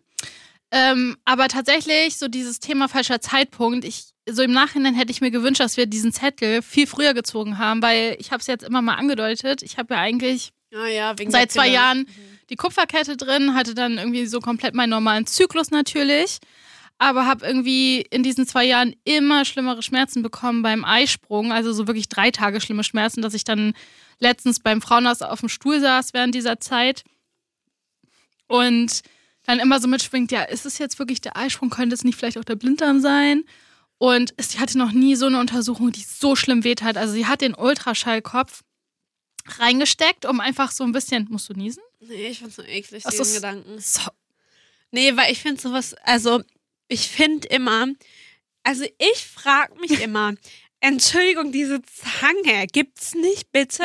Ähm, 0.73 1.17
aber 1.25 1.49
tatsächlich, 1.49 2.17
so 2.17 2.29
dieses 2.29 2.59
Thema 2.59 2.89
falscher 2.89 3.21
Zeitpunkt, 3.21 3.85
ich, 3.85 4.07
so 4.29 4.43
im 4.43 4.53
Nachhinein 4.53 4.95
hätte 4.95 5.13
ich 5.13 5.21
mir 5.21 5.31
gewünscht, 5.31 5.61
dass 5.61 5.77
wir 5.77 5.87
diesen 5.87 6.13
Zettel 6.13 6.63
viel 6.63 6.87
früher 6.87 7.15
gezogen 7.15 7.59
haben, 7.59 7.83
weil 7.83 8.17
ich 8.19 8.33
habe 8.33 8.41
es 8.41 8.47
jetzt 8.47 8.65
immer 8.65 8.83
mal 8.83 8.95
angedeutet. 8.95 9.63
Ich 9.63 9.79
habe 9.79 9.95
ja 9.95 10.01
eigentlich 10.01 10.53
Ah 10.75 10.87
ja, 10.87 11.15
seit 11.29 11.53
zwei. 11.53 11.69
Jahren 11.69 12.07
die 12.49 12.57
Kupferkette 12.57 13.17
drin, 13.17 13.55
hatte 13.55 13.75
dann 13.75 13.99
irgendwie 13.99 14.27
so 14.27 14.41
komplett 14.41 14.75
meinen 14.75 14.91
normalen 14.91 15.27
Zyklus 15.27 15.71
natürlich, 15.71 16.39
aber 17.03 17.27
habe 17.27 17.45
irgendwie 17.45 18.03
in 18.11 18.23
diesen 18.23 18.47
zwei 18.47 18.65
Jahren 18.65 18.95
immer 19.03 19.45
schlimmere 19.45 19.83
Schmerzen 19.83 20.23
bekommen 20.23 20.63
beim 20.63 20.85
Eisprung, 20.85 21.51
also 21.51 21.73
so 21.73 21.89
wirklich 21.89 22.09
drei 22.09 22.31
Tage 22.31 22.61
schlimme 22.61 22.85
Schmerzen, 22.85 23.23
dass 23.23 23.35
ich 23.35 23.43
dann 23.43 23.75
letztens 24.21 24.61
beim 24.61 24.81
Frauenarzt 24.81 25.25
auf 25.25 25.41
dem 25.41 25.49
Stuhl 25.49 25.81
saß 25.81 26.15
während 26.15 26.33
dieser 26.33 26.61
Zeit 26.61 27.03
und 28.47 29.01
dann 29.43 29.59
immer 29.59 29.81
so 29.81 29.89
mitschwingt, 29.89 30.31
ja, 30.31 30.43
ist 30.45 30.65
es 30.65 30.79
jetzt 30.79 31.01
wirklich 31.01 31.21
der 31.21 31.37
Eisprung, 31.37 31.71
könnte 31.71 31.95
es 31.95 32.05
nicht 32.05 32.17
vielleicht 32.17 32.39
auch 32.39 32.45
der 32.45 32.55
Blinddarm 32.55 33.01
sein? 33.01 33.43
Und 33.99 34.33
sie 34.39 34.61
hatte 34.61 34.79
noch 34.79 34.93
nie 34.93 35.17
so 35.17 35.27
eine 35.27 35.41
Untersuchung, 35.41 35.91
die 35.91 36.05
so 36.05 36.37
schlimm 36.37 36.63
wehtat. 36.63 36.97
Also 36.97 37.15
sie 37.15 37.27
hat 37.27 37.41
den 37.41 37.55
Ultraschallkopf 37.55 38.63
reingesteckt, 39.59 40.25
um 40.25 40.39
einfach 40.39 40.71
so 40.71 40.85
ein 40.85 40.93
bisschen. 40.93 41.27
Musst 41.31 41.49
du 41.49 41.55
niesen? 41.55 41.83
Nee, 41.99 42.29
ich 42.29 42.39
find's 42.39 42.57
so 42.57 42.63
eklig, 42.63 43.03
diesen 43.03 43.35
Gedanken. 43.35 43.81
So. 43.81 44.03
Nee, 44.93 45.17
weil 45.17 45.33
ich 45.33 45.41
finde 45.41 45.61
sowas, 45.61 45.95
also 46.05 46.43
ich 46.93 47.09
finde 47.09 47.49
immer, 47.49 47.89
also 48.63 48.85
ich 48.99 49.25
frage 49.25 49.79
mich 49.81 50.01
immer, 50.03 50.35
Entschuldigung, 50.81 51.53
diese 51.53 51.81
Zange, 51.83 52.67
gibt's 52.73 53.15
nicht 53.15 53.53
bitte 53.53 53.85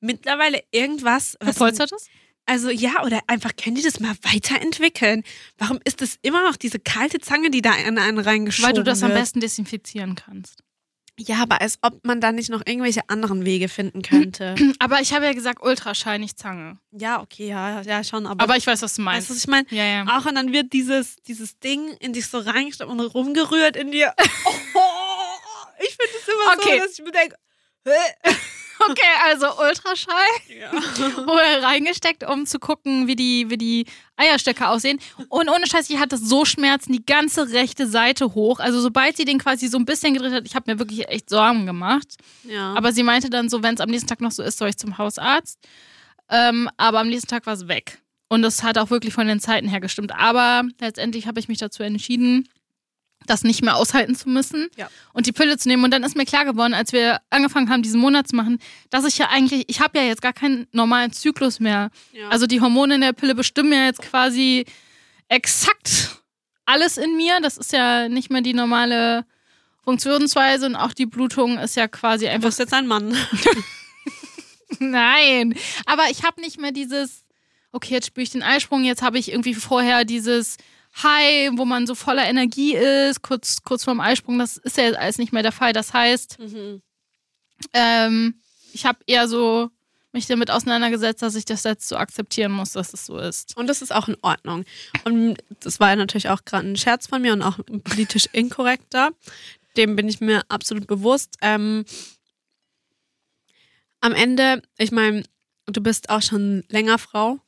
mittlerweile 0.00 0.62
irgendwas, 0.70 1.36
was 1.40 1.56
Verpolstertes? 1.56 2.06
Also 2.46 2.70
ja, 2.70 3.04
oder 3.04 3.20
einfach 3.26 3.54
können 3.54 3.76
die 3.76 3.82
das 3.82 4.00
mal 4.00 4.16
weiterentwickeln? 4.22 5.22
Warum 5.58 5.78
ist 5.84 6.00
es 6.00 6.18
immer 6.22 6.42
noch 6.48 6.56
diese 6.56 6.78
kalte 6.78 7.18
Zange, 7.18 7.50
die 7.50 7.60
da 7.60 7.74
in 7.74 7.98
einen 7.98 8.18
reingeschoben 8.18 8.68
Weil 8.68 8.74
du 8.74 8.82
das 8.82 9.02
am 9.02 9.10
wird? 9.10 9.20
besten 9.20 9.40
desinfizieren 9.40 10.14
kannst. 10.14 10.62
Ja, 11.18 11.42
aber 11.42 11.60
als 11.60 11.78
ob 11.82 12.04
man 12.06 12.20
da 12.20 12.30
nicht 12.32 12.48
noch 12.48 12.62
irgendwelche 12.64 13.00
anderen 13.08 13.44
Wege 13.44 13.68
finden 13.68 14.02
könnte. 14.02 14.54
Aber 14.78 15.00
ich 15.00 15.12
habe 15.12 15.24
ja 15.24 15.32
gesagt 15.32 15.60
Ultraschall, 15.62 16.18
nicht 16.20 16.38
Zange. 16.38 16.78
ja, 16.92 17.20
okay, 17.20 17.48
ja, 17.48 17.80
ja 17.82 18.04
schon, 18.04 18.24
aber, 18.26 18.42
Aber 18.44 18.56
ich 18.56 18.66
weiß, 18.66 18.82
was 18.82 18.94
du 18.94 19.02
weißt 19.02 19.04
meinst. 19.04 19.30
du, 19.30 19.34
was 19.34 19.40
ich 19.40 19.48
meine? 19.48 19.66
ja, 19.70 19.84
ja. 19.84 20.04
Auch 20.16 20.26
und 20.26 20.36
dann 20.36 20.52
wird 20.52 20.72
dieses, 20.72 21.16
dieses 21.26 21.58
Ding 21.58 21.88
in 22.00 22.12
dich 22.12 22.28
so 22.28 22.38
reingesteckt 22.38 22.88
und 22.88 23.00
rumgerührt 23.00 23.76
in 23.76 23.90
dir. 23.90 24.14
Oh, 24.74 25.84
ich 25.84 25.96
finde 25.96 26.12
es 26.20 26.28
immer 26.28 26.52
Okay. 26.58 26.78
so, 26.80 26.84
dass 26.86 26.98
ich 26.98 27.04
mir 27.04 27.12
denke, 27.12 27.36
hä? 27.84 28.32
Okay, 28.80 29.02
also 29.26 29.46
Ultraschall 29.60 30.14
ja. 30.48 30.72
wurde 31.26 31.62
reingesteckt, 31.62 32.28
um 32.28 32.46
zu 32.46 32.58
gucken, 32.58 33.06
wie 33.06 33.16
die, 33.16 33.50
wie 33.50 33.58
die 33.58 33.86
Eierstöcke 34.16 34.68
aussehen. 34.68 34.98
Und 35.28 35.48
ohne 35.48 35.66
Scheiß, 35.66 35.90
ich 35.90 35.98
hatte 35.98 36.16
so 36.16 36.44
Schmerzen 36.44 36.92
die 36.92 37.04
ganze 37.04 37.50
rechte 37.52 37.86
Seite 37.86 38.34
hoch. 38.34 38.60
Also 38.60 38.80
sobald 38.80 39.16
sie 39.16 39.24
den 39.24 39.38
quasi 39.38 39.68
so 39.68 39.78
ein 39.78 39.84
bisschen 39.84 40.14
gedreht 40.14 40.32
hat, 40.32 40.46
ich 40.46 40.54
habe 40.54 40.70
mir 40.70 40.78
wirklich 40.78 41.08
echt 41.08 41.30
Sorgen 41.30 41.66
gemacht. 41.66 42.16
ja. 42.44 42.74
Aber 42.74 42.92
sie 42.92 43.02
meinte 43.02 43.30
dann 43.30 43.48
so, 43.48 43.62
wenn 43.62 43.74
es 43.74 43.80
am 43.80 43.90
nächsten 43.90 44.08
Tag 44.08 44.20
noch 44.20 44.32
so 44.32 44.42
ist, 44.42 44.58
soll 44.58 44.68
ich 44.68 44.76
zum 44.76 44.98
Hausarzt. 44.98 45.58
Ähm, 46.30 46.68
aber 46.76 47.00
am 47.00 47.08
nächsten 47.08 47.28
Tag 47.28 47.46
war 47.46 47.54
es 47.54 47.68
weg. 47.68 47.98
Und 48.28 48.42
das 48.42 48.62
hat 48.62 48.76
auch 48.76 48.90
wirklich 48.90 49.14
von 49.14 49.26
den 49.26 49.40
Zeiten 49.40 49.68
her 49.68 49.80
gestimmt. 49.80 50.12
Aber 50.14 50.62
letztendlich 50.80 51.26
habe 51.26 51.40
ich 51.40 51.48
mich 51.48 51.58
dazu 51.58 51.82
entschieden, 51.82 52.48
das 53.26 53.42
nicht 53.44 53.62
mehr 53.62 53.76
aushalten 53.76 54.14
zu 54.14 54.28
müssen 54.28 54.68
Ja. 54.76 54.88
und 55.12 55.26
die 55.26 55.32
Pille 55.32 55.58
zu 55.58 55.68
nehmen. 55.68 55.84
Und 55.84 55.90
dann 55.92 56.02
ist 56.02 56.16
mir 56.16 56.24
klar 56.24 56.44
geworden, 56.46 56.72
als 56.74 56.92
wir 56.92 57.20
angefangen 57.30 57.68
haben, 57.68 57.82
diesen 57.82 58.00
Monat 58.00 58.28
zu 58.28 58.36
machen, 58.36 58.58
dass 58.90 59.04
ich 59.04 59.18
ja 59.18 59.28
eigentlich, 59.28 59.64
ich 59.68 59.80
habe 59.80 59.98
ja 59.98 60.04
jetzt 60.04 60.22
gar 60.22 60.32
keinen 60.32 60.66
normalen 60.72 61.12
Zyklus 61.12 61.60
mehr. 61.60 61.90
ja. 62.12 62.28
Also 62.28 62.46
die 62.46 62.60
Hormone 62.60 62.94
in 62.94 63.00
der 63.02 63.12
Pille 63.12 63.34
bestimmen 63.34 63.72
ja 63.72 63.84
jetzt 63.84 64.00
quasi 64.02 64.64
exakt 65.28 66.16
alles 66.64 66.96
in 66.96 67.16
mir. 67.16 67.38
Das 67.42 67.58
ist 67.58 67.72
ja 67.72 68.08
nicht 68.08 68.30
mehr 68.30 68.40
die 68.40 68.54
normale 68.54 69.26
Funktionsweise 69.84 70.66
und 70.66 70.76
auch 70.76 70.92
die 70.94 71.06
Blutung 71.06 71.58
ist 71.58 71.76
ja 71.76 71.88
quasi 71.88 72.26
du 72.26 72.30
einfach 72.30 72.48
bist 72.48 72.58
jetzt 72.58 72.74
ein 72.74 72.86
Mann. 72.86 73.16
Nein, 74.78 75.54
aber 75.86 76.04
ich 76.10 76.22
habe 76.24 76.40
nicht 76.40 76.60
mehr 76.60 76.72
dieses, 76.72 77.24
okay, 77.72 77.94
jetzt 77.94 78.08
spüre 78.08 78.22
ich 78.22 78.30
den 78.30 78.42
Eisprung, 78.42 78.84
jetzt 78.84 79.02
habe 79.02 79.18
ich 79.18 79.30
irgendwie 79.32 79.54
vorher 79.54 80.04
dieses 80.04 80.56
High, 81.02 81.50
wo 81.56 81.64
man 81.64 81.86
so 81.86 81.94
voller 81.94 82.26
Energie 82.26 82.74
ist, 82.74 83.22
kurz, 83.22 83.62
kurz 83.62 83.84
vorm 83.84 84.00
Eisprung, 84.00 84.38
das 84.38 84.56
ist 84.56 84.76
ja 84.76 84.84
jetzt 84.84 84.98
alles 84.98 85.18
nicht 85.18 85.32
mehr 85.32 85.42
der 85.42 85.52
Fall. 85.52 85.72
Das 85.72 85.92
heißt, 85.92 86.38
Mhm. 86.38 86.82
ähm, 87.72 88.40
ich 88.72 88.84
habe 88.86 88.98
eher 89.06 89.28
so 89.28 89.70
mich 90.12 90.26
damit 90.26 90.50
auseinandergesetzt, 90.50 91.22
dass 91.22 91.34
ich 91.34 91.44
das 91.44 91.64
jetzt 91.64 91.86
so 91.86 91.96
akzeptieren 91.96 92.50
muss, 92.50 92.72
dass 92.72 92.94
es 92.94 93.04
so 93.06 93.18
ist. 93.18 93.56
Und 93.56 93.66
das 93.66 93.82
ist 93.82 93.94
auch 93.94 94.08
in 94.08 94.16
Ordnung. 94.22 94.64
Und 95.04 95.36
das 95.60 95.80
war 95.80 95.90
ja 95.90 95.96
natürlich 95.96 96.30
auch 96.30 96.44
gerade 96.44 96.66
ein 96.66 96.76
Scherz 96.76 97.06
von 97.06 97.20
mir 97.22 97.32
und 97.34 97.42
auch 97.42 97.58
politisch 97.84 98.26
inkorrekter. 98.32 99.10
Dem 99.76 99.96
bin 99.96 100.08
ich 100.08 100.20
mir 100.20 100.42
absolut 100.48 100.86
bewusst. 100.86 101.36
Ähm, 101.42 101.84
am 104.00 104.12
Ende, 104.12 104.62
ich 104.78 104.92
meine, 104.92 105.24
du 105.66 105.80
bist 105.80 106.08
auch 106.10 106.22
schon 106.22 106.64
länger 106.68 106.98
Frau 106.98 107.38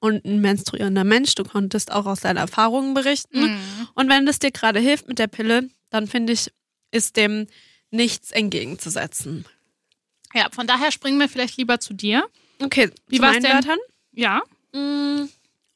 und 0.00 0.24
ein 0.24 0.40
menstruierender 0.40 1.04
Mensch. 1.04 1.34
Du 1.34 1.44
konntest 1.44 1.92
auch 1.92 2.06
aus 2.06 2.20
deinen 2.20 2.36
Erfahrungen 2.36 2.94
berichten. 2.94 3.58
Und 3.94 4.08
wenn 4.08 4.26
das 4.26 4.38
dir 4.38 4.50
gerade 4.50 4.80
hilft 4.80 5.08
mit 5.08 5.18
der 5.18 5.26
Pille, 5.26 5.68
dann 5.90 6.06
finde 6.06 6.32
ich, 6.32 6.52
ist 6.90 7.16
dem 7.16 7.46
nichts 7.90 8.30
entgegenzusetzen. 8.30 9.44
Ja, 10.34 10.48
von 10.52 10.66
daher 10.66 10.92
springen 10.92 11.18
wir 11.18 11.28
vielleicht 11.28 11.56
lieber 11.56 11.80
zu 11.80 11.94
dir. 11.94 12.28
Okay, 12.60 12.90
Wie 13.06 13.20
war's 13.20 13.32
meinen 13.34 13.42
denn? 13.42 13.52
Wörtern? 13.54 13.78
Ja. 14.12 14.42
Mm, 14.72 15.28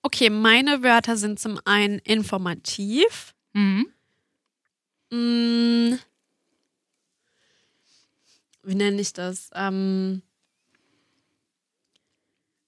Okay, 0.02 0.30
meine 0.30 0.82
Wörter 0.82 1.16
sind 1.16 1.38
zum 1.38 1.60
einen 1.64 2.00
informativ. 2.00 3.34
Mhm. 3.52 3.86
Mm, 5.10 5.94
wie 8.64 8.74
nenne 8.74 9.00
ich 9.00 9.12
das? 9.12 9.48
Ähm, 9.54 10.22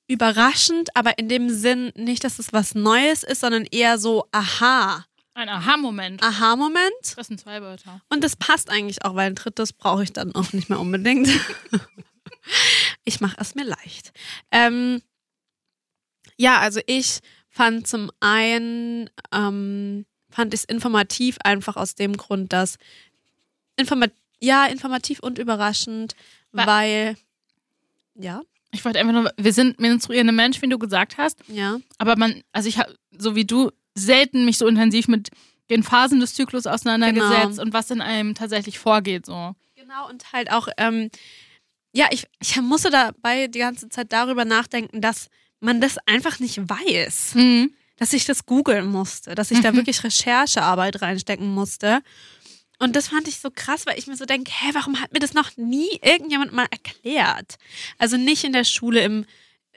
überraschend, 0.07 0.95
aber 0.97 1.19
in 1.19 1.29
dem 1.29 1.49
Sinn 1.51 1.93
nicht, 1.97 2.25
dass 2.25 2.39
es 2.39 2.53
was 2.53 2.75
Neues 2.75 3.23
ist, 3.23 3.41
sondern 3.41 3.65
eher 3.71 3.99
so 3.99 4.27
Aha. 4.33 5.05
Ein 5.37 5.49
Aha-Moment. 5.49 6.23
Aha-Moment. 6.23 7.17
Das 7.17 7.27
sind 7.27 7.41
zwei 7.41 7.61
Wörter. 7.61 8.01
Und 8.09 8.23
das 8.23 8.37
passt 8.37 8.71
eigentlich 8.71 9.05
auch, 9.05 9.17
weil 9.17 9.27
ein 9.27 9.35
drittes 9.35 9.73
brauche 9.73 10.05
ich 10.05 10.13
dann 10.13 10.33
auch 10.35 10.53
nicht 10.53 10.69
mehr 10.71 10.79
unbedingt. 10.79 11.29
ich 13.05 13.21
mache 13.21 13.37
es 13.41 13.55
mir 13.57 13.65
leicht. 13.65 14.13
Ähm, 14.53 15.03
ja, 16.37 16.59
also 16.61 16.81
ich 16.87 17.19
fand 17.49 17.87
zum 17.89 18.11
einen, 18.21 19.11
ähm, 19.33 20.07
fand 20.31 20.55
ich 20.55 20.61
es 20.61 20.65
informativ 20.65 21.37
einfach 21.43 21.77
aus 21.77 21.95
dem 21.95 22.17
Grund, 22.17 22.53
dass 22.53 22.77
informa 23.77 24.07
ja, 24.41 24.67
informativ 24.67 25.21
und 25.21 25.39
überraschend, 25.39 26.15
Wa- 26.53 26.67
weil 26.67 27.17
ja, 28.15 28.43
Ich 28.75 28.85
wollte 28.85 28.99
einfach 28.99 29.13
nur, 29.13 29.31
wir 29.37 29.53
sind 29.53 29.81
menstruierende 29.81 30.33
Menschen, 30.33 30.63
wie 30.63 30.69
du 30.69 30.79
gesagt 30.79 31.17
hast. 31.19 31.39
ja, 31.49 31.79
Aber 31.99 32.17
man, 32.17 32.43
also 32.53 32.69
ich 32.69 32.79
habe, 32.79 32.95
so 33.17 33.35
wie 33.37 33.45
du, 33.45 33.71
selten 33.95 34.45
mich 34.45 34.59
so 34.59 34.67
intensiv 34.67 35.07
mit 35.09 35.31
den 35.71 35.83
Phasen 35.83 36.21
des 36.21 36.35
Zyklus 36.35 36.67
auseinandergesetzt 36.67 37.51
Genau. 37.53 37.63
und 37.63 37.73
was 37.73 37.91
in 37.91 38.01
einem 38.01 38.35
tatsächlich 38.35 38.79
vorgeht. 38.79 39.25
So. 39.27 39.55
Genau, 39.77 40.09
und 40.11 40.33
halt 40.33 40.51
auch, 40.53 40.69
ähm, 40.77 41.11
ja, 41.93 42.07
ich, 42.11 42.27
ich 42.41 42.61
musste 42.61 42.91
dabei 42.91 43.47
die 43.47 43.61
ganze 43.61 43.89
Zeit 43.89 44.13
darüber 44.13 44.45
nachdenken, 44.45 45.01
dass 45.01 45.29
man 45.61 45.81
das 45.81 45.97
einfach 46.07 46.41
nicht 46.41 46.59
weiß. 46.69 47.37
Mhm. 47.37 47.73
Dass 47.97 48.13
ich 48.13 48.25
das 48.25 48.45
googeln 48.45 48.87
musste, 48.91 49.37
dass 49.37 49.53
ich 49.53 49.61
da 49.61 49.71
Mhm. 49.71 49.77
wirklich 49.77 50.03
Recherchearbeit 50.03 51.01
reinstecken 51.01 51.55
musste. 51.55 52.01
Und 52.85 52.95
das 52.95 53.09
fand 53.09 53.27
ich 53.29 53.41
so 53.41 53.51
krass, 53.51 53.87
weil 53.87 53.99
ich 53.99 54.07
mir 54.07 54.17
so 54.17 54.27
denke, 54.27 54.53
hä, 54.55 54.71
warum 54.75 55.01
hat 55.01 55.13
mir 55.13 55.19
das 55.19 55.33
noch 55.35 55.57
nie 55.57 55.99
irgendjemand 56.03 56.53
mal 56.53 56.67
erklärt? 56.71 57.57
Also 57.99 58.17
nicht 58.17 58.45
in 58.45 58.53
der 58.53 58.65
Schule, 58.65 59.01
im, 59.03 59.25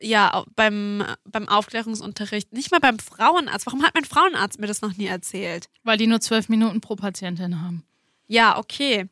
ja, 0.02 0.44
beim, 0.56 1.04
beim 1.24 1.48
Aufklärungsunterricht, 1.48 2.52
nicht 2.52 2.70
mal 2.72 2.80
beim 2.80 3.00
Frauenarzt. 3.00 3.66
Warum 3.66 3.84
hat 3.84 3.94
mein 3.96 4.06
Frauenarzt 4.06 4.60
mir 4.60 4.68
das 4.68 4.82
noch 4.82 4.98
nie 4.98 5.08
erzählt? 5.08 5.70
Weil 5.84 5.98
die 5.98 6.08
nur 6.08 6.20
zwölf 6.20 6.50
Minuten 6.50 6.82
pro 6.82 6.96
Patientin 6.96 7.62
haben. 7.62 7.84
Ja, 8.28 8.58
okay. 8.58 9.08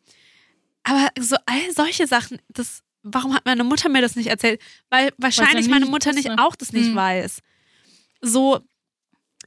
Aber 0.83 1.07
so 1.19 1.37
all 1.45 1.71
solche 1.73 2.05
Sachen, 2.05 2.39
das, 2.49 2.83
warum 3.01 3.33
hat 3.33 3.45
meine 3.45 3.63
Mutter 3.63 3.89
mir 3.89 4.01
das 4.01 4.15
nicht 4.15 4.27
erzählt? 4.27 4.61
Weil 4.89 5.11
wahrscheinlich 5.17 5.69
meine 5.69 5.85
Mutter 5.85 6.11
nicht 6.11 6.29
auch 6.37 6.55
das 6.55 6.73
nicht 6.73 6.89
Hm. 6.89 6.95
weiß. 6.95 7.39
So, 8.21 8.59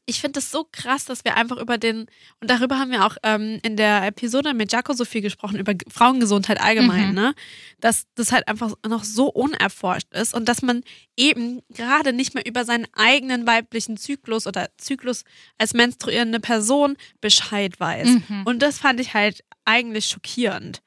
ich 0.08 0.20
finde 0.22 0.38
das 0.38 0.50
so 0.50 0.66
krass, 0.72 1.04
dass 1.04 1.24
wir 1.24 1.36
einfach 1.36 1.58
über 1.58 1.76
den, 1.76 2.06
und 2.40 2.50
darüber 2.50 2.78
haben 2.78 2.90
wir 2.90 3.04
auch 3.04 3.16
ähm, 3.22 3.60
in 3.62 3.76
der 3.76 4.06
Episode 4.06 4.54
mit 4.54 4.72
Jaco 4.72 4.94
so 4.94 5.04
viel 5.04 5.20
gesprochen, 5.20 5.58
über 5.58 5.74
Frauengesundheit 5.88 6.60
allgemein, 6.60 7.10
Mhm. 7.10 7.14
ne? 7.14 7.34
Dass 7.80 8.06
das 8.14 8.32
halt 8.32 8.48
einfach 8.48 8.72
noch 8.86 9.04
so 9.04 9.26
unerforscht 9.28 10.10
ist 10.14 10.32
und 10.32 10.48
dass 10.48 10.62
man 10.62 10.82
eben 11.16 11.60
gerade 11.68 12.12
nicht 12.14 12.34
mehr 12.34 12.46
über 12.46 12.64
seinen 12.64 12.86
eigenen 12.94 13.46
weiblichen 13.46 13.98
Zyklus 13.98 14.46
oder 14.46 14.70
Zyklus 14.78 15.24
als 15.58 15.74
menstruierende 15.74 16.40
Person 16.40 16.96
Bescheid 17.20 17.78
weiß. 17.78 18.08
Mhm. 18.08 18.42
Und 18.46 18.62
das 18.62 18.78
fand 18.78 19.00
ich 19.00 19.12
halt 19.12 19.44
eigentlich 19.66 20.06
schockierend. 20.06 20.80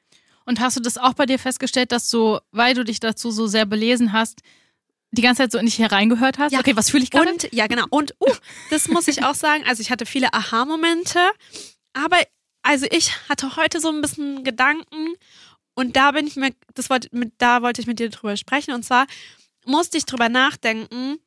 Und 0.44 0.58
hast 0.58 0.76
du 0.76 0.80
das 0.80 0.98
auch 0.98 1.14
bei 1.14 1.26
dir 1.26 1.38
festgestellt, 1.38 1.92
dass 1.92 2.10
du, 2.10 2.40
weil 2.50 2.74
du 2.74 2.84
dich 2.84 2.98
dazu 2.98 3.30
so 3.30 3.46
sehr 3.46 3.66
belesen 3.66 4.12
hast, 4.12 4.40
die 5.12 5.22
ganze 5.22 5.42
Zeit 5.42 5.52
so 5.52 5.58
in 5.58 5.66
dich 5.66 5.78
hereingehört 5.78 6.38
hast? 6.38 6.52
Ja. 6.52 6.60
Okay, 6.60 6.74
was 6.74 6.90
fühle 6.90 7.04
ich 7.04 7.10
gerade? 7.10 7.30
Und 7.30 7.48
ja, 7.52 7.66
genau. 7.66 7.84
Und 7.90 8.14
uh, 8.20 8.34
das 8.70 8.88
muss 8.88 9.08
ich 9.08 9.24
auch 9.24 9.34
sagen. 9.34 9.64
Also 9.66 9.80
ich 9.80 9.90
hatte 9.90 10.06
viele 10.06 10.32
Aha-Momente, 10.32 11.20
aber 11.92 12.16
also 12.62 12.86
ich 12.90 13.12
hatte 13.28 13.56
heute 13.56 13.80
so 13.80 13.90
ein 13.90 14.00
bisschen 14.00 14.42
Gedanken 14.44 15.14
und 15.74 15.96
da 15.96 16.12
bin 16.12 16.26
ich 16.26 16.36
mir, 16.36 16.54
das 16.74 16.90
wollte, 16.90 17.08
da 17.38 17.62
wollte 17.62 17.80
ich 17.80 17.86
mit 17.86 17.98
dir 17.98 18.10
drüber 18.10 18.36
sprechen. 18.36 18.72
Und 18.72 18.84
zwar 18.84 19.06
musste 19.64 19.98
ich 19.98 20.06
drüber 20.06 20.28
nachdenken. 20.28 21.18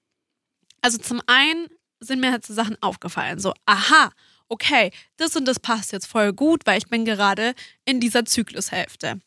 Also 0.81 0.97
zum 0.97 1.21
einen 1.27 1.67
sind 1.99 2.19
mir 2.19 2.31
halt 2.31 2.45
so 2.45 2.53
Sachen 2.53 2.81
aufgefallen. 2.81 3.39
So, 3.39 3.53
aha, 3.65 4.11
okay, 4.49 4.91
das 5.17 5.35
und 5.35 5.45
das 5.45 5.59
passt 5.59 5.91
jetzt 5.91 6.07
voll 6.07 6.33
gut, 6.33 6.65
weil 6.65 6.77
ich 6.77 6.87
bin 6.87 7.05
gerade 7.05 7.53
in 7.85 7.99
dieser 7.99 8.25
Zyklushälfte. 8.25 9.19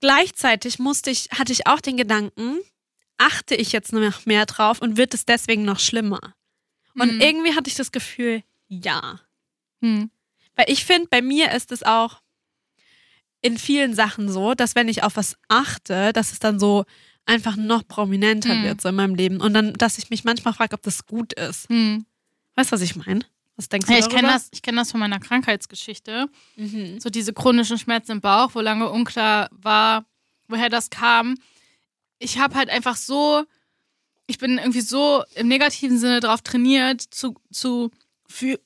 Gleichzeitig 0.00 0.78
musste 0.78 1.10
ich, 1.10 1.28
hatte 1.32 1.52
ich 1.52 1.66
auch 1.66 1.80
den 1.80 1.96
Gedanken, 1.96 2.58
achte 3.18 3.54
ich 3.54 3.72
jetzt 3.72 3.92
noch 3.92 4.26
mehr 4.26 4.46
drauf 4.46 4.80
und 4.80 4.96
wird 4.96 5.14
es 5.14 5.24
deswegen 5.24 5.64
noch 5.64 5.78
schlimmer? 5.78 6.34
Und 6.98 7.10
Hm. 7.10 7.20
irgendwie 7.20 7.54
hatte 7.54 7.68
ich 7.68 7.74
das 7.76 7.92
Gefühl, 7.92 8.42
ja. 8.68 9.20
Hm. 9.82 10.10
Weil 10.54 10.66
ich 10.70 10.84
finde, 10.84 11.08
bei 11.10 11.20
mir 11.22 11.52
ist 11.52 11.72
es 11.72 11.82
auch 11.82 12.20
in 13.42 13.58
vielen 13.58 13.94
Sachen 13.94 14.30
so, 14.30 14.54
dass 14.54 14.74
wenn 14.74 14.88
ich 14.88 15.02
auf 15.02 15.16
was 15.16 15.36
achte, 15.48 16.12
dass 16.12 16.32
es 16.32 16.38
dann 16.38 16.58
so 16.58 16.84
einfach 17.26 17.56
noch 17.56 17.86
prominenter 17.86 18.54
Hm. 18.54 18.62
wird 18.64 18.80
so 18.80 18.88
in 18.88 18.94
meinem 18.94 19.14
Leben. 19.14 19.40
Und 19.40 19.52
dann, 19.54 19.72
dass 19.74 19.98
ich 19.98 20.10
mich 20.10 20.24
manchmal 20.24 20.54
frage, 20.54 20.74
ob 20.74 20.82
das 20.82 21.06
gut 21.06 21.32
ist. 21.34 21.68
Hm. 21.68 22.06
Weißt 22.54 22.70
du, 22.72 22.74
was 22.74 22.80
ich 22.82 22.96
meine? 22.96 23.20
Was 23.56 23.68
denkst 23.68 23.86
du 23.86 23.92
Ja, 23.92 23.98
ich 23.98 24.08
kenne 24.08 24.28
das, 24.28 24.48
ich 24.52 24.62
kenn 24.62 24.76
das 24.76 24.90
von 24.90 25.00
meiner 25.00 25.18
Krankheitsgeschichte. 25.18 26.28
Mhm. 26.56 27.00
So 27.00 27.08
diese 27.10 27.32
chronischen 27.32 27.78
Schmerzen 27.78 28.12
im 28.12 28.20
Bauch, 28.20 28.50
wo 28.54 28.60
lange 28.60 28.88
unklar 28.90 29.48
war, 29.50 30.04
woher 30.48 30.68
das 30.68 30.90
kam. 30.90 31.36
Ich 32.18 32.38
habe 32.38 32.54
halt 32.54 32.70
einfach 32.70 32.96
so, 32.96 33.44
ich 34.26 34.38
bin 34.38 34.58
irgendwie 34.58 34.80
so 34.80 35.22
im 35.34 35.48
negativen 35.48 35.98
Sinne 35.98 36.20
drauf 36.20 36.42
trainiert, 36.42 37.02
zu, 37.02 37.34
zu 37.50 37.90
fühlen, 38.28 38.58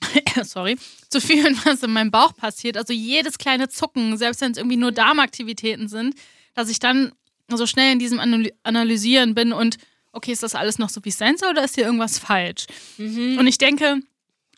sorry, 0.42 0.76
zu 1.08 1.20
fühlen, 1.20 1.58
was 1.64 1.82
in 1.82 1.92
meinem 1.92 2.10
Bauch 2.10 2.34
passiert. 2.36 2.76
Also 2.76 2.92
jedes 2.92 3.38
kleine 3.38 3.68
Zucken, 3.68 4.16
selbst 4.16 4.40
wenn 4.40 4.52
es 4.52 4.58
irgendwie 4.58 4.76
nur 4.76 4.92
Darmaktivitäten 4.92 5.88
sind, 5.88 6.14
dass 6.54 6.68
ich 6.68 6.78
dann 6.78 7.12
so 7.48 7.66
schnell 7.66 7.92
in 7.92 7.98
diesem 7.98 8.20
Analy 8.20 8.52
Analysieren 8.62 9.34
bin 9.34 9.52
und 9.52 9.76
okay, 10.12 10.32
ist 10.32 10.42
das 10.42 10.54
alles 10.54 10.78
noch 10.78 10.88
so, 10.88 11.04
wie 11.04 11.10
es 11.10 11.18
sein 11.18 11.36
soll 11.36 11.50
oder 11.50 11.64
ist 11.64 11.74
hier 11.74 11.84
irgendwas 11.84 12.18
falsch? 12.18 12.66
Mhm. 12.96 13.38
Und 13.38 13.46
ich 13.46 13.58
denke, 13.58 14.00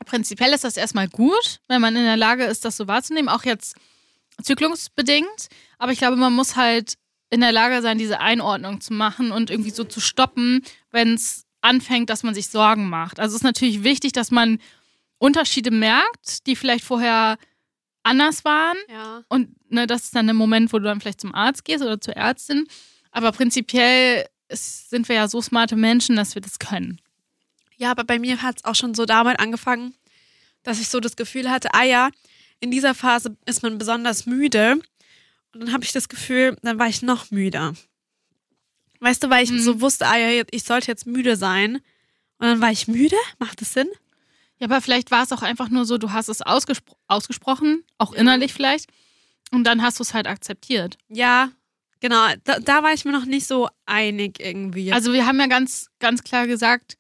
prinzipiell 0.05 0.53
ist 0.53 0.65
das 0.65 0.77
erstmal 0.77 1.09
gut, 1.09 1.61
wenn 1.69 1.81
man 1.81 1.97
in 1.97 2.05
der 2.05 2.17
Lage 2.17 2.45
ist, 2.45 2.65
das 2.65 2.77
so 2.77 2.87
wahrzunehmen, 2.87 3.29
auch 3.29 3.45
jetzt 3.45 3.75
zyklusbedingt. 4.43 5.49
Aber 5.79 5.93
ich 5.93 5.99
glaube, 5.99 6.17
man 6.17 6.33
muss 6.33 6.57
halt 6.57 6.95
in 7.31 7.41
der 7.41 7.53
Lage 7.53 7.83
sein, 7.83 7.99
diese 7.99 8.21
Einordnung 8.21 8.81
zu 8.81 8.93
machen 8.93 9.33
und 9.33 9.51
irgendwie 9.51 9.71
so 9.71 9.85
zu 9.85 10.01
stoppen, 10.01 10.63
wenn 10.91 11.15
es 11.15 11.45
anfängt, 11.61 12.11
dass 12.11 12.23
man 12.23 12.35
sich 12.35 12.49
Sorgen 12.49 12.89
macht. 12.89 13.19
Also 13.19 13.35
es 13.35 13.41
ist 13.41 13.45
natürlich 13.45 13.83
wichtig, 13.83 14.13
dass 14.13 14.31
man 14.31 14.59
Unterschiede 15.19 15.71
merkt, 15.71 16.47
die 16.47 16.57
vielleicht 16.57 16.85
vorher 16.85 17.39
anders 18.03 18.45
waren. 18.45 18.77
Ja. 18.89 19.23
Und 19.29 19.49
ne, 19.71 19.87
das 19.87 20.05
ist 20.05 20.15
dann 20.15 20.27
der 20.27 20.35
Moment, 20.35 20.73
wo 20.73 20.79
du 20.79 20.85
dann 20.85 21.01
vielleicht 21.01 21.21
zum 21.21 21.35
Arzt 21.35 21.65
gehst 21.65 21.83
oder 21.83 22.01
zur 22.01 22.15
Ärztin. 22.15 22.67
Aber 23.11 23.33
prinzipiell 23.33 24.27
ist, 24.49 24.91
sind 24.91 25.09
wir 25.09 25.17
ja 25.17 25.29
so 25.29 25.41
smarte 25.41 25.77
Menschen, 25.77 26.17
dass 26.17 26.35
wir 26.35 26.43
das 26.43 26.59
können. 26.59 27.01
Ja, 27.77 27.91
aber 27.91 28.05
bei 28.05 28.19
mir 28.19 28.43
hat 28.43 28.59
es 28.59 28.65
auch 28.65 28.75
schon 28.75 28.95
so 28.95 29.05
damit 29.05 29.41
angefangen, 29.41 29.95
dass 30.63 30.81
ich 30.81 30.89
so 30.89 31.01
das 31.01 31.17
Gefühl 31.17 31.51
hatte, 31.51 31.75
ah 31.75 31.85
ja, 31.85 32.11
in 32.61 32.71
dieser 32.71 32.95
Phase 32.95 33.37
ist 33.45 33.63
man 33.63 33.79
besonders 33.79 34.27
müde. 34.27 34.81
Und 35.57 35.67
dann 35.67 35.73
habe 35.73 35.85
ich 35.85 35.93
das 35.93 36.09
Gefühl, 36.09 36.57
dann 36.63 36.79
war 36.79 36.87
ich 36.89 37.03
noch 37.03 37.31
müder. 37.31 37.73
Weißt 39.01 39.23
du, 39.23 39.31
weil 39.31 39.45
ich 39.45 39.51
Mhm. 39.51 39.61
so 39.61 39.81
wusste, 39.81 40.07
ah 40.07 40.17
ja, 40.17 40.43
ich 40.51 40.65
sollte 40.65 40.89
jetzt 40.89 41.07
müde 41.07 41.37
sein. 41.37 41.77
Und 42.39 42.47
dann 42.47 42.61
war 42.61 42.71
ich 42.71 42.89
müde? 42.89 43.17
Macht 43.39 43.61
das 43.61 43.73
Sinn? 43.73 43.89
Ja, 44.59 44.67
aber 44.67 44.81
vielleicht 44.81 45.11
war 45.11 45.23
es 45.23 45.33
auch 45.33 45.43
einfach 45.43 45.69
nur 45.69 45.85
so, 45.85 45.99
du 45.99 46.13
hast 46.13 46.29
es 46.29 46.43
ausgespro 46.43 46.97
ausgesprochen, 47.09 47.85
auch 47.99 48.13
innerlich 48.13 48.53
vielleicht. 48.55 48.91
Und 49.53 49.65
dann 49.65 49.83
hast 49.83 49.99
du 49.99 50.03
es 50.03 50.13
halt 50.15 50.27
akzeptiert. 50.27 50.99
Ja, 51.09 51.51
genau. 52.01 52.27
Da, 52.45 52.59
da 52.59 52.83
war 52.83 52.93
ich 52.93 53.05
mir 53.05 53.13
noch 53.13 53.27
nicht 53.27 53.47
so 53.47 53.69
einig 53.87 54.41
irgendwie. 54.41 54.93
Also 54.93 55.13
wir 55.13 55.27
haben 55.27 55.39
ja 55.41 55.47
ganz, 55.47 55.89
ganz 56.01 56.23
klar 56.25 56.47
gesagt, 56.47 56.97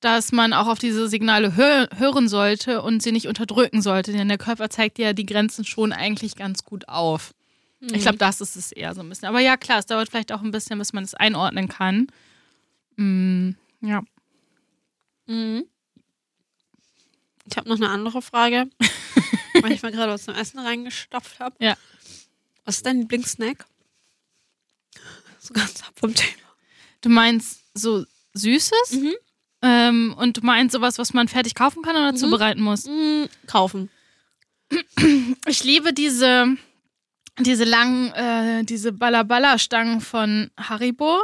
dass 0.00 0.32
man 0.32 0.52
auch 0.52 0.66
auf 0.66 0.78
diese 0.78 1.08
Signale 1.08 1.56
hö 1.56 1.86
hören 1.98 2.28
sollte 2.28 2.80
und 2.82 3.02
sie 3.02 3.12
nicht 3.12 3.26
unterdrücken 3.28 3.82
sollte, 3.82 4.12
denn 4.12 4.28
der 4.28 4.38
Körper 4.38 4.70
zeigt 4.70 4.98
ja 4.98 5.12
die 5.12 5.26
Grenzen 5.26 5.64
schon 5.64 5.92
eigentlich 5.92 6.36
ganz 6.36 6.64
gut 6.64 6.88
auf. 6.88 7.34
Ich 7.80 8.02
glaube, 8.02 8.18
das 8.18 8.40
ist 8.42 8.56
es 8.56 8.72
eher 8.72 8.94
so 8.94 9.00
ein 9.00 9.08
bisschen. 9.08 9.28
Aber 9.28 9.40
ja, 9.40 9.56
klar, 9.56 9.78
es 9.78 9.86
dauert 9.86 10.10
vielleicht 10.10 10.32
auch 10.32 10.42
ein 10.42 10.50
bisschen, 10.50 10.78
bis 10.78 10.92
man 10.92 11.02
es 11.04 11.14
einordnen 11.14 11.68
kann. 11.68 12.08
Mm, 12.96 13.52
ja. 13.80 14.02
Mhm. 15.26 15.64
Ich 17.50 17.56
habe 17.56 17.68
noch 17.68 17.76
eine 17.76 17.88
andere 17.88 18.20
Frage, 18.22 18.68
weil 19.62 19.72
ich 19.72 19.82
mal 19.82 19.92
gerade 19.92 20.12
was 20.12 20.24
zum 20.24 20.34
Essen 20.34 20.58
reingestopft 20.58 21.40
habe. 21.40 21.56
Ja. 21.58 21.76
Was 22.64 22.76
ist 22.76 22.86
dein 22.86 22.98
Lieblingssnack? 23.00 23.64
So 25.40 25.54
ganz 25.54 25.82
ab 25.82 25.92
vom 25.96 26.14
Thema. 26.14 26.36
Du 27.00 27.08
meinst 27.08 27.60
so 27.74 28.04
Süßes? 28.34 28.92
Mhm. 28.92 29.14
Ähm, 29.62 30.14
und 30.18 30.36
du 30.36 30.42
meinst 30.42 30.74
sowas, 30.74 30.98
was 30.98 31.12
man 31.14 31.28
fertig 31.28 31.54
kaufen 31.54 31.82
kann 31.82 31.96
oder 31.96 32.12
Mhm. 32.12 32.16
zubereiten 32.16 32.60
muss? 32.62 32.84
Mm, 32.86 33.24
kaufen. 33.46 33.90
Ich 35.46 35.64
liebe 35.64 35.92
diese, 35.92 36.56
diese 37.38 37.64
langen, 37.64 38.12
äh, 38.12 38.64
diese 38.64 38.92
Balla-Balla-Stangen 38.92 40.00
von 40.00 40.50
Haribo, 40.58 41.18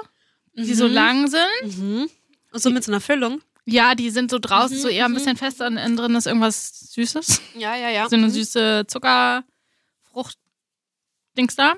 die 0.55 0.75
so 0.75 0.87
Mhm. 0.88 0.95
lang 0.95 1.29
sind. 1.29 1.79
Mhm. 1.79 2.09
Und 2.53 2.62
so 2.62 2.71
mit 2.71 2.85
so 2.85 2.92
einer 2.92 3.01
Füllung. 3.01 3.42
Ja, 3.66 3.95
die 3.97 4.11
sind 4.11 4.31
so 4.31 4.38
draußen 4.38 4.77
Mhm, 4.77 4.81
so 4.81 4.88
eher 4.88 5.07
ein 5.07 5.11
mhm. 5.11 5.16
bisschen 5.16 5.37
fester 5.37 5.66
und 5.66 5.77
innen 5.77 5.97
drin 5.97 6.14
ist 6.14 6.27
irgendwas 6.27 6.92
Süßes. 6.92 7.40
Ja, 7.57 7.75
ja, 7.77 7.90
ja. 7.90 8.09
So 8.09 8.14
eine 8.16 8.31
süße 8.31 8.85
Zuckerfrucht-Dings 8.87 11.57
da. 11.57 11.75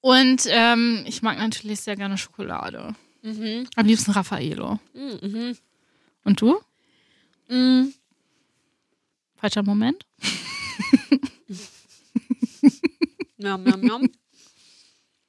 Und 0.00 0.44
ähm, 0.48 1.04
ich 1.06 1.20
mag 1.20 1.38
natürlich 1.38 1.82
sehr 1.82 1.94
gerne 1.96 2.16
Schokolade. 2.16 2.94
Mhm. 3.22 3.68
Am 3.76 3.84
liebsten 3.86 4.12
Raffaello. 4.12 4.78
Mhm. 4.94 5.56
Und 6.24 6.40
du? 6.40 6.58
Mhm. 7.48 7.92
Falscher 9.36 9.62
Moment? 9.62 10.06
Miam, 13.40 13.62
miam, 13.64 13.80
miam. 13.80 14.08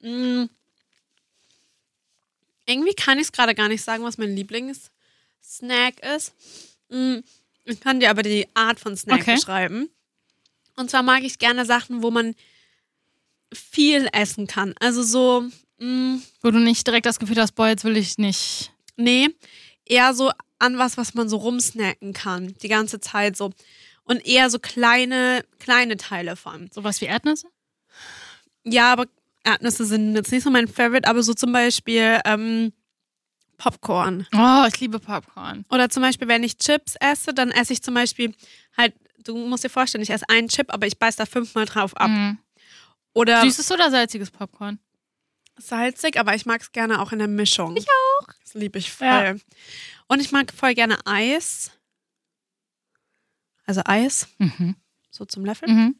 mm. 0.00 0.48
Irgendwie 2.66 2.94
kann 2.94 3.18
ich 3.18 3.24
es 3.24 3.32
gerade 3.32 3.54
gar 3.54 3.68
nicht 3.68 3.82
sagen, 3.82 4.04
was 4.04 4.18
mein 4.18 4.34
Lieblingssnack 4.36 6.00
ist. 6.16 6.32
Mm. 6.88 7.18
Ich 7.64 7.80
kann 7.80 8.00
dir 8.00 8.10
aber 8.10 8.22
die 8.22 8.46
Art 8.54 8.80
von 8.80 8.96
Snack 8.96 9.20
Okay. 9.22 9.34
beschreiben. 9.36 9.88
Und 10.76 10.90
zwar 10.90 11.02
mag 11.02 11.22
ich 11.22 11.38
gerne 11.38 11.64
Sachen, 11.66 12.02
wo 12.02 12.10
man 12.10 12.34
viel 13.52 14.08
essen 14.12 14.46
kann. 14.46 14.74
Also 14.80 15.02
so, 15.02 15.44
mm, 15.78 16.16
Wo 16.40 16.50
du 16.50 16.58
nicht 16.58 16.86
direkt 16.86 17.06
das 17.06 17.18
Gefühl 17.18 17.36
hast, 17.40 17.52
boah, 17.52 17.68
jetzt 17.68 17.84
will 17.84 17.96
ich 17.96 18.18
nicht. 18.18 18.72
nee, 18.96 19.28
eher 19.84 20.14
so 20.14 20.30
an 20.58 20.78
was, 20.78 20.96
was 20.96 21.14
man 21.14 21.28
so 21.28 21.36
rumsnacken 21.36 22.12
kann. 22.14 22.54
Die 22.62 22.68
ganze 22.68 23.00
Zeit 23.00 23.36
so. 23.36 23.52
Und 24.04 24.24
eher 24.26 24.48
so 24.50 24.58
kleine, 24.58 25.44
kleine 25.58 25.96
Teile 25.96 26.36
von. 26.36 26.70
Sowas 26.72 27.00
wie 27.00 27.04
Erdnüsse? 27.06 27.48
Ja, 28.64 28.92
aber 28.92 29.06
Erdnüsse 29.44 29.84
sind 29.84 30.14
jetzt 30.14 30.30
nicht 30.32 30.44
so 30.44 30.50
mein 30.50 30.68
Favorite, 30.68 31.08
aber 31.08 31.22
so 31.22 31.34
zum 31.34 31.52
Beispiel 31.52 32.20
ähm, 32.24 32.72
Popcorn. 33.58 34.26
Oh, 34.34 34.64
ich 34.68 34.78
liebe 34.80 34.98
Popcorn. 34.98 35.64
Oder 35.70 35.88
zum 35.88 36.02
Beispiel, 36.02 36.28
wenn 36.28 36.42
ich 36.44 36.56
Chips 36.58 36.96
esse, 37.00 37.34
dann 37.34 37.50
esse 37.50 37.72
ich 37.72 37.82
zum 37.82 37.94
Beispiel 37.94 38.34
halt, 38.76 38.94
du 39.24 39.36
musst 39.36 39.64
dir 39.64 39.68
vorstellen, 39.70 40.02
ich 40.02 40.10
esse 40.10 40.28
einen 40.28 40.48
Chip, 40.48 40.72
aber 40.72 40.86
ich 40.86 40.98
beiß 40.98 41.16
da 41.16 41.26
fünfmal 41.26 41.64
drauf 41.66 41.96
ab. 41.96 42.08
Mhm. 42.10 42.38
Oder 43.14 43.42
Süßes 43.42 43.70
oder 43.72 43.90
salziges 43.90 44.30
Popcorn? 44.30 44.78
salzig, 45.58 46.18
aber 46.18 46.34
ich 46.34 46.46
mag 46.46 46.60
es 46.62 46.72
gerne 46.72 47.00
auch 47.00 47.12
in 47.12 47.18
der 47.18 47.28
Mischung. 47.28 47.76
Ich 47.76 47.86
auch. 47.86 48.26
Das 48.42 48.54
liebe 48.54 48.78
ich 48.78 48.90
voll. 48.90 49.06
Ja. 49.06 49.34
Und 50.08 50.20
ich 50.20 50.32
mag 50.32 50.52
voll 50.52 50.74
gerne 50.74 50.98
Eis. 51.06 51.70
Also 53.66 53.82
Eis, 53.84 54.28
Mhm. 54.38 54.76
so 55.10 55.24
zum 55.24 55.44
Löffel. 55.44 55.68
Mhm. 55.68 55.96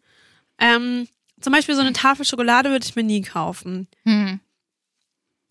Ähm, 0.59 1.09
zum 1.42 1.52
Beispiel 1.52 1.74
so 1.74 1.81
eine 1.81 1.92
Tafel 1.92 2.24
Schokolade 2.24 2.70
würde 2.70 2.85
ich 2.87 2.96
mir 2.96 3.02
nie 3.02 3.22
kaufen. 3.22 3.88
Mhm. 4.05 4.40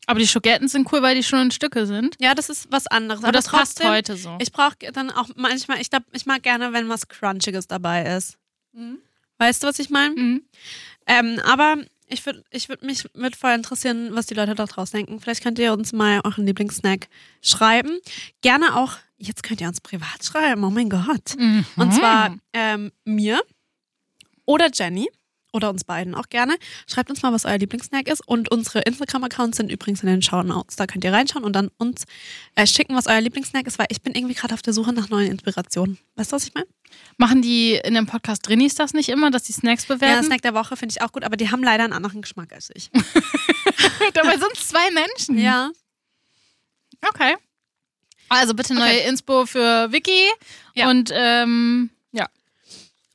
Aber 0.08 0.20
die 0.20 0.28
Schoketten 0.28 0.68
sind 0.68 0.92
cool, 0.92 1.02
weil 1.04 1.16
die 1.16 1.24
schon 1.24 1.40
in 1.40 1.52
Stücke 1.52 1.86
sind. 1.86 2.16
Ja, 2.20 2.34
das 2.34 2.50
ist 2.50 2.72
was 2.72 2.88
anderes. 2.88 3.24
Aber 3.24 3.32
das 3.32 3.48
passt 3.48 3.78
trotzdem- 3.78 3.92
heute 3.92 4.18
so. 4.18 4.38
Ich 4.42 4.52
brauche 4.52 4.76
dann 4.94 5.12
auch 5.12 5.30
manchmal, 5.36 5.80
ich, 5.80 5.90
glaub, 5.90 6.04
ich 6.12 6.26
mag 6.26 6.42
gerne, 6.44 6.74
wenn 6.74 6.90
was 6.90 7.08
Crunchiges 7.08 7.68
dabei 7.68 8.04
ist. 8.18 8.38
Weißt 9.38 9.64
du, 9.64 9.68
was 9.68 9.80
ich 9.80 9.90
meine? 9.90 10.16
Mhm. 10.16 10.44
Ähm, 11.08 11.40
aber 11.46 11.78
ich 12.08 12.26
würde 12.26 12.44
ich 12.52 12.68
würd 12.68 12.84
mich 12.84 13.06
würd 13.14 13.36
voll 13.36 13.52
interessieren, 13.54 14.10
was 14.14 14.26
die 14.26 14.34
Leute 14.34 14.54
da 14.56 14.66
draußen 14.66 14.98
denken. 14.98 15.20
Vielleicht 15.22 15.44
könnt 15.44 15.60
ihr 15.60 15.72
uns 15.72 15.94
mal 15.94 16.20
euren 16.24 16.46
Lieblingssnack 16.46 17.08
schreiben. 17.42 18.00
Gerne 18.42 18.76
auch, 18.76 18.98
jetzt 19.18 19.44
könnt 19.44 19.62
ihr 19.62 19.68
uns 19.68 19.82
privat 19.82 20.24
schreiben, 20.24 20.64
oh 20.64 20.70
mein 20.70 20.90
Gott. 20.90 21.36
Mhm. 21.38 21.66
Und 21.78 21.94
zwar 21.94 22.36
ähm, 22.54 22.92
mir 23.06 23.42
oder 24.46 24.70
Jenny 24.74 25.10
oder 25.52 25.70
uns 25.70 25.84
beiden 25.84 26.16
auch 26.16 26.30
gerne. 26.30 26.56
Schreibt 26.88 27.10
uns 27.10 27.22
mal, 27.22 27.34
was 27.34 27.46
euer 27.46 27.58
Lieblingssnack 27.58 28.08
ist. 28.08 28.26
Und 28.28 28.50
unsere 28.52 28.80
Instagram-Accounts 28.82 29.58
sind 29.58 29.72
übrigens 29.72 30.02
in 30.02 30.08
den 30.08 30.22
Show 30.22 30.44
Notes. 30.44 30.76
Da 30.76 30.88
könnt 30.88 31.04
ihr 31.04 31.12
reinschauen 31.14 31.44
und 31.44 31.54
dann 31.54 31.70
uns 31.78 32.06
äh, 32.56 32.66
schicken, 32.66 32.96
was 32.96 33.08
euer 33.08 33.22
Lieblingssnack 33.22 33.68
ist, 33.68 33.78
weil 33.80 33.88
ich 33.90 34.02
bin 34.02 34.14
irgendwie 34.16 34.34
gerade 34.36 34.54
auf 34.54 34.62
der 34.62 34.74
Suche 34.74 34.94
nach 34.94 35.10
neuen 35.10 35.30
Inspirationen. 35.32 35.98
Weißt 36.16 36.32
du, 36.32 36.36
was 36.36 36.44
ich 36.48 36.54
meine? 36.54 36.68
Machen 37.18 37.42
die 37.42 37.76
in 37.76 37.94
dem 37.94 38.06
Podcast 38.06 38.48
Drinis 38.48 38.76
das 38.76 38.94
nicht 38.94 39.10
immer, 39.10 39.32
dass 39.32 39.44
die 39.44 39.54
Snacks 39.54 39.88
Ja, 39.88 39.96
bewerten? 39.96 40.26
Snack 40.26 40.42
der 40.42 40.54
Woche 40.54 40.76
finde 40.76 40.94
ich 40.98 41.02
auch 41.02 41.12
gut, 41.12 41.24
aber 41.24 41.38
die 41.38 41.50
haben 41.52 41.64
leider 41.64 41.84
einen 41.84 41.94
anderen 41.94 42.22
Geschmack 42.22 42.52
als 42.54 42.70
ich. 42.74 42.90
Dabei 44.14 44.38
sind 44.38 44.52
es 44.54 44.68
zwei 44.68 44.90
Menschen. 44.92 45.38
ja. 45.38 45.70
Okay. 47.08 47.36
Also 48.30 48.54
bitte 48.54 48.74
neue 48.74 48.90
Okay. 49.00 49.10
Inspo 49.10 49.46
für 49.46 49.92
Vicky. 49.92 50.26
Ja. 50.76 50.90
Und 50.90 51.12
ähm, 51.14 51.90
ja. 52.12 52.28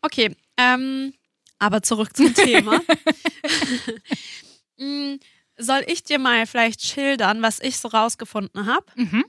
Okay, 0.02 0.34
ähm, 0.58 1.14
aber 1.58 1.82
zurück 1.82 2.16
zum 2.16 2.32
Thema. 2.34 2.80
Mm, 4.78 5.14
Soll 5.56 5.84
ich 5.86 6.02
dir 6.02 6.18
mal 6.18 6.46
vielleicht 6.46 6.82
schildern, 6.82 7.40
was 7.40 7.60
ich 7.60 7.78
so 7.78 7.88
rausgefunden 7.88 8.66
habe? 8.66 8.84
Mhm. 8.94 9.24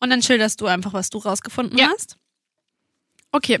Und 0.00 0.10
dann 0.10 0.20
schilderst 0.22 0.60
du 0.60 0.66
einfach, 0.66 0.92
was 0.92 1.08
du 1.08 1.18
rausgefunden 1.18 1.78
Ja. 1.78 1.88
hast? 1.94 2.16
Okay, 3.30 3.60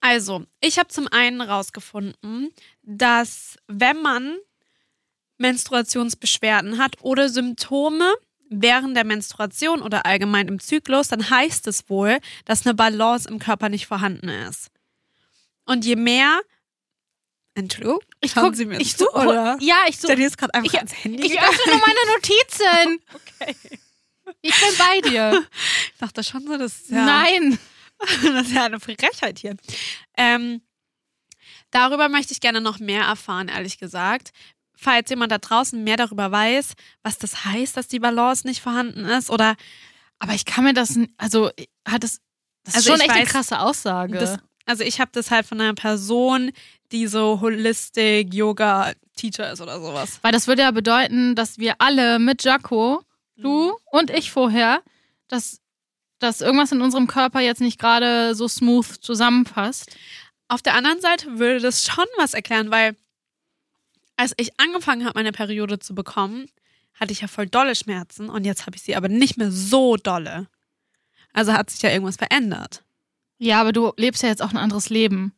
also 0.00 0.44
ich 0.60 0.78
habe 0.78 0.88
zum 0.88 1.08
einen 1.08 1.40
rausgefunden, 1.40 2.50
dass 2.82 3.56
wenn 3.66 4.02
man 4.02 4.36
Menstruationsbeschwerden 5.38 6.78
hat 6.78 6.96
oder 7.00 7.28
Symptome 7.30 8.12
während 8.50 8.94
der 8.94 9.04
Menstruation 9.04 9.80
oder 9.80 10.04
allgemein 10.04 10.48
im 10.48 10.60
Zyklus, 10.60 11.08
dann 11.08 11.30
heißt 11.30 11.66
es 11.66 11.88
wohl, 11.88 12.18
dass 12.44 12.66
eine 12.66 12.74
Balance 12.74 13.26
im 13.28 13.38
Körper 13.38 13.70
nicht 13.70 13.86
vorhanden 13.86 14.28
ist. 14.28 14.70
Und 15.64 15.86
je 15.86 15.96
mehr 15.96 16.40
Entschuldigung, 17.54 18.00
Ich 18.20 18.32
schauen 18.32 18.44
guck, 18.44 18.54
Sie 18.56 18.64
mir 18.64 18.80
ich 18.80 18.96
zu, 18.96 19.04
suche. 19.04 19.26
oder? 19.26 19.56
Ja, 19.60 19.76
ich 19.86 19.98
suche. 19.98 20.12
Jenny 20.12 20.24
ist 20.24 20.38
gerade 20.38 20.54
einfach 20.54 20.72
Ich- 20.72 20.78
ans 20.78 20.92
Handy 21.04 21.26
Ich 21.26 21.38
öffne 21.40 21.72
nur 21.72 21.80
meine 21.80 22.14
Notizen. 22.14 23.00
Okay. 23.40 23.56
Ich 24.40 24.54
bin 24.60 24.78
bei 24.78 25.00
dir. 25.10 25.46
Ich 25.92 25.98
dachte 25.98 26.22
schon 26.24 26.46
so, 26.46 26.56
das 26.56 26.80
ist 26.80 26.90
ja, 26.90 27.04
Nein. 27.04 27.58
das 27.98 28.46
ist 28.46 28.52
ja 28.52 28.64
eine 28.64 28.80
Frechheit 28.80 29.38
hier. 29.40 29.56
Ähm, 30.16 30.62
darüber 31.70 32.08
möchte 32.08 32.32
ich 32.32 32.40
gerne 32.40 32.60
noch 32.60 32.78
mehr 32.78 33.02
erfahren, 33.04 33.48
ehrlich 33.48 33.78
gesagt. 33.78 34.30
Falls 34.76 35.10
jemand 35.10 35.30
da 35.32 35.38
draußen 35.38 35.82
mehr 35.84 35.96
darüber 35.96 36.30
weiß, 36.32 36.72
was 37.02 37.18
das 37.18 37.44
heißt, 37.44 37.76
dass 37.76 37.88
die 37.88 37.98
Balance 38.00 38.46
nicht 38.46 38.60
vorhanden 38.62 39.04
ist 39.04 39.28
oder 39.30 39.56
Aber 40.18 40.34
ich 40.34 40.44
kann 40.44 40.64
mir 40.64 40.72
das, 40.74 40.96
also 41.18 41.50
hat 41.86 42.04
es, 42.04 42.20
das 42.64 42.74
ist 42.74 42.76
Also 42.76 42.90
schon 42.90 42.96
ich 43.00 43.02
echt 43.02 43.10
eine 43.10 43.22
weiß, 43.24 43.28
krasse 43.32 43.58
Aussage. 43.60 44.18
das, 44.18 44.38
also 44.66 44.84
ich 44.84 45.00
habe 45.00 45.10
das 45.12 45.30
halt 45.30 45.46
von 45.46 45.60
einer 45.60 45.74
Person, 45.74 46.52
die 46.92 47.06
so 47.06 47.40
Holistic 47.40 48.32
Yoga 48.34 48.92
Teacher 49.16 49.52
ist 49.52 49.60
oder 49.60 49.80
sowas. 49.80 50.18
Weil 50.22 50.32
das 50.32 50.46
würde 50.46 50.62
ja 50.62 50.70
bedeuten, 50.70 51.34
dass 51.34 51.58
wir 51.58 51.74
alle 51.78 52.18
mit 52.18 52.44
Jaco, 52.44 53.02
du 53.36 53.68
Mhm. 53.68 53.72
und 53.90 54.10
ich 54.10 54.30
vorher, 54.30 54.82
dass, 55.28 55.60
dass 56.18 56.40
irgendwas 56.40 56.72
in 56.72 56.80
unserem 56.82 57.06
Körper 57.06 57.40
jetzt 57.40 57.60
nicht 57.60 57.78
gerade 57.78 58.34
so 58.34 58.48
smooth 58.48 58.86
zusammenpasst. 58.86 59.90
Auf 60.48 60.62
der 60.62 60.74
anderen 60.74 61.00
Seite 61.00 61.38
würde 61.38 61.60
das 61.60 61.84
schon 61.84 62.04
was 62.18 62.34
erklären, 62.34 62.70
weil 62.70 62.94
als 64.16 64.34
ich 64.36 64.58
angefangen 64.60 65.04
habe, 65.04 65.18
meine 65.18 65.32
Periode 65.32 65.78
zu 65.78 65.94
bekommen, 65.94 66.46
hatte 66.94 67.12
ich 67.12 67.22
ja 67.22 67.28
voll 67.28 67.46
dolle 67.46 67.74
Schmerzen 67.74 68.28
und 68.28 68.44
jetzt 68.44 68.66
habe 68.66 68.76
ich 68.76 68.82
sie 68.82 68.94
aber 68.94 69.08
nicht 69.08 69.38
mehr 69.38 69.50
so 69.50 69.96
dolle. 69.96 70.48
Also 71.32 71.54
hat 71.54 71.70
sich 71.70 71.80
ja 71.82 71.90
irgendwas 71.90 72.16
verändert. 72.16 72.82
Ja, 73.42 73.60
aber 73.60 73.72
du 73.72 73.92
lebst 73.96 74.22
ja 74.22 74.28
jetzt 74.28 74.40
auch 74.40 74.52
ein 74.52 74.56
anderes 74.56 74.88
Leben. 74.88 75.32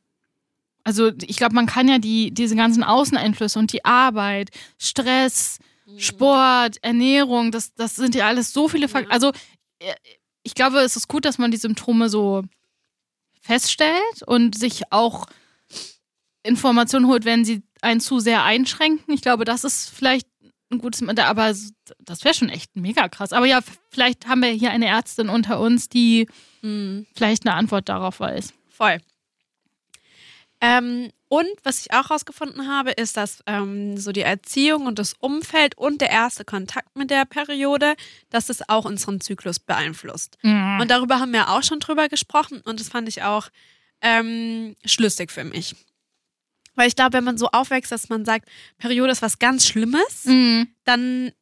Also 0.85 1.11
ich 1.23 1.38
glaube, 1.38 1.55
man 1.55 1.64
kann 1.64 1.88
ja 1.88 1.99
die, 1.99 2.33
diese 2.33 2.55
ganzen 2.55 2.85
Außeneinflüsse 2.85 3.59
und 3.59 3.73
die 3.73 3.87
Arbeit, 3.87 4.51
Stress, 4.77 5.59
Sport, 5.97 6.77
Ernährung, 6.83 7.51
das, 7.51 7.73
das 7.73 7.97
sind 7.97 8.14
ja 8.14 8.27
alles 8.27 8.53
so 8.53 8.69
viele 8.69 8.88
Faktoren. 8.88 9.11
Ja. 9.11 9.14
Also 9.14 9.33
äh, 9.79 9.95
ich 10.43 10.55
glaube, 10.55 10.81
es 10.81 10.97
ist 10.97 11.09
gut, 11.09 11.25
dass 11.25 11.38
man 11.38 11.51
die 11.51 11.57
Symptome 11.57 12.11
so 12.11 12.43
feststellt 13.40 14.23
und 14.27 14.59
sich 14.59 14.83
auch 14.93 15.25
Informationen 16.43 17.07
holt, 17.07 17.25
wenn 17.25 17.47
sie 17.47 17.62
einen 17.81 18.01
zu 18.01 18.21
sehr 18.21 18.45
einschränken. 18.45 19.14
Ich 19.14 19.23
glaube, 19.23 19.47
das 19.47 19.64
ist 19.64 19.88
vielleicht 19.88 20.29
ein 20.71 20.79
gutes, 20.79 21.03
aber 21.09 21.55
das 22.01 22.25
wäre 22.25 22.35
schon 22.35 22.51
echt 22.51 22.77
mega 22.77 23.09
krass. 23.09 23.33
Aber 23.33 23.47
ja, 23.47 23.61
vielleicht 23.88 24.27
haben 24.27 24.43
wir 24.43 24.51
hier 24.51 24.73
eine 24.73 24.88
Ärztin 24.88 25.31
unter 25.31 25.59
uns, 25.59 25.88
die 25.88 26.27
Mhm. 26.64 27.07
vielleicht 27.14 27.46
eine 27.46 27.55
Antwort 27.57 27.88
darauf 27.88 28.20
weiß. 28.20 28.53
Voll. 28.70 28.98
Ähm, 30.61 31.11
und 31.29 31.48
was 31.62 31.81
ich 31.81 31.92
auch 31.92 32.11
rausgefunden 32.11 32.68
habe, 32.68 32.92
ist, 32.92 33.16
dass 33.16 33.42
ähm, 33.46 33.98
so 33.98 34.12
die 34.12 34.22
Erziehung 34.22 34.87
und 34.87 34.98
das 34.98 35.14
Umfeld 35.18 35.77
und 35.77 36.00
der 36.00 36.11
erste 36.11 36.44
Kontakt 36.44 36.94
mit 36.96 37.11
der 37.11 37.24
Periode, 37.27 37.94
dass 38.31 38.48
es 38.48 38.66
auch 38.68 38.85
unseren 38.85 39.20
Zyklus 39.20 39.59
beeinflusst. 39.59 40.38
Und 40.42 40.81
Und 40.81 40.90
darüber 40.90 41.18
haben 41.20 41.33
wir 41.33 41.50
auch 41.50 41.62
schon 41.62 41.81
drüber 41.81 42.09
gesprochen 42.09 42.61
und 42.64 42.81
das 42.81 42.88
fand 42.88 43.09
ich 43.09 43.22
auch 43.22 43.48
ähm, 44.00 44.74
schlüssig 44.85 45.31
für 45.33 45.44
mich. 45.44 45.74
Weil 46.77 46.88
ich 46.88 46.96
glaube, 46.96 47.12
wenn 47.14 47.24
man 47.24 47.37
so 47.38 47.48
aufwächst, 47.50 47.92
dass 47.92 48.09
man 48.09 48.24
sagt, 48.24 48.48
Periode 48.79 49.12
ist 49.12 49.22
was 49.22 49.38
ganz 49.38 49.66
Schlimmes, 49.66 50.24
Mhm. 50.24 50.68
dann 50.85 51.33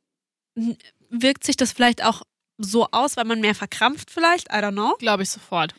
wirkt 1.10 1.44
sich 1.44 1.56
das 1.56 1.70
vielleicht 1.72 2.02
auch 2.02 2.22
so 2.64 2.88
aus, 2.90 3.16
weil 3.16 3.24
man 3.24 3.40
mehr 3.40 3.54
verkrampft 3.54 4.10
vielleicht, 4.10 4.48
I 4.50 4.56
don't 4.56 4.72
know. 4.72 4.94
glaube 4.98 5.22
ich 5.22 5.30
sofort. 5.30 5.74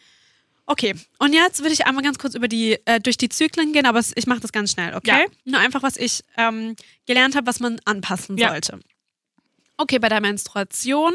Okay, 0.65 0.95
und 1.19 1.33
jetzt 1.33 1.59
würde 1.59 1.73
ich 1.73 1.85
einmal 1.85 2.03
ganz 2.03 2.17
kurz 2.17 2.35
über 2.35 2.47
die, 2.47 2.77
äh, 2.85 2.99
durch 3.01 3.17
die 3.17 3.27
Zyklen 3.27 3.73
gehen, 3.73 3.85
aber 3.85 3.99
ich 4.15 4.27
mache 4.27 4.39
das 4.39 4.53
ganz 4.53 4.71
schnell, 4.71 4.95
okay? 4.95 5.25
Ja. 5.25 5.25
Nur 5.43 5.59
einfach, 5.59 5.83
was 5.83 5.97
ich 5.97 6.21
ähm, 6.37 6.75
gelernt 7.05 7.35
habe, 7.35 7.47
was 7.47 7.59
man 7.59 7.79
anpassen 7.83 8.37
Ja. 8.37 8.49
sollte. 8.49 8.79
Okay, 9.75 9.99
bei 9.99 10.07
der 10.07 10.21
Menstruation 10.21 11.13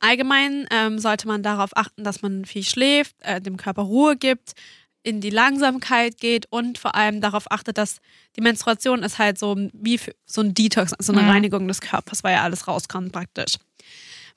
allgemein 0.00 0.66
ähm, 0.70 0.98
sollte 0.98 1.28
man 1.28 1.42
darauf 1.42 1.76
achten, 1.76 2.02
dass 2.04 2.22
man 2.22 2.44
viel 2.46 2.64
schläft, 2.64 3.14
äh, 3.20 3.40
dem 3.40 3.56
Körper 3.56 3.82
Ruhe 3.82 4.16
gibt, 4.16 4.54
in 5.02 5.20
die 5.20 5.30
Langsamkeit 5.30 6.18
geht 6.18 6.46
und 6.50 6.76
vor 6.78 6.94
allem 6.94 7.20
darauf 7.20 7.50
achtet, 7.50 7.78
dass 7.78 8.00
die 8.36 8.40
Menstruation 8.42 9.02
ist 9.02 9.18
halt 9.18 9.38
so 9.38 9.56
wie 9.72 9.98
für, 9.98 10.14
so 10.26 10.40
ein 10.40 10.52
Detox, 10.52 10.92
so 10.98 11.12
eine 11.12 11.22
Mhm. 11.22 11.28
Reinigung 11.30 11.68
des 11.68 11.80
Körpers, 11.80 12.24
weil 12.24 12.34
ja 12.34 12.42
alles 12.42 12.66
rauskommt 12.66 13.12
praktisch. 13.12 13.54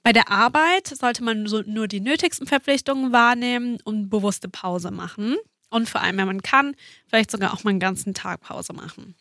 Bei 0.04 0.12
der 0.12 0.30
Arbeit 0.30 0.88
sollte 0.88 1.24
man 1.24 1.48
so 1.48 1.62
nur 1.66 1.88
die 1.88 2.02
nötigsten 2.02 2.46
Verpflichtungen 2.46 3.14
wahrnehmen 3.14 3.80
und 3.84 4.10
bewusste 4.10 4.50
Pause 4.50 4.92
machen. 4.92 5.38
Und 5.70 5.90
vor 5.90 6.02
allem, 6.02 6.18
wenn 6.18 6.28
man 6.28 6.44
kann, 6.44 6.76
vielleicht 7.08 7.32
sogar 7.32 7.54
auch 7.54 7.64
mal 7.64 7.72
einen 7.72 7.80
ganzen 7.80 8.14
Tag 8.14 8.42
Pause 8.42 8.74
machen. 8.74 9.16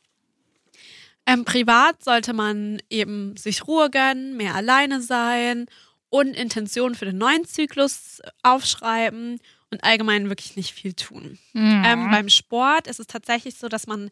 Ähm, 1.24 1.44
privat 1.44 2.02
sollte 2.02 2.32
man 2.32 2.82
eben 2.90 3.36
sich 3.36 3.66
Ruhe 3.66 3.90
gönnen, 3.90 4.36
mehr 4.36 4.56
alleine 4.56 5.00
sein 5.00 5.66
und 6.08 6.34
Intentionen 6.34 6.96
für 6.96 7.04
den 7.04 7.16
neuen 7.16 7.44
Zyklus 7.46 8.20
aufschreiben 8.42 9.38
und 9.70 9.84
allgemein 9.84 10.28
wirklich 10.28 10.56
nicht 10.56 10.74
viel 10.74 10.94
tun. 10.94 11.38
Mhm. 11.52 11.82
Ähm, 11.86 12.10
beim 12.10 12.28
Sport 12.28 12.88
ist 12.88 13.00
es 13.00 13.06
tatsächlich 13.06 13.54
so, 13.54 13.68
dass 13.68 13.86
man 13.86 14.10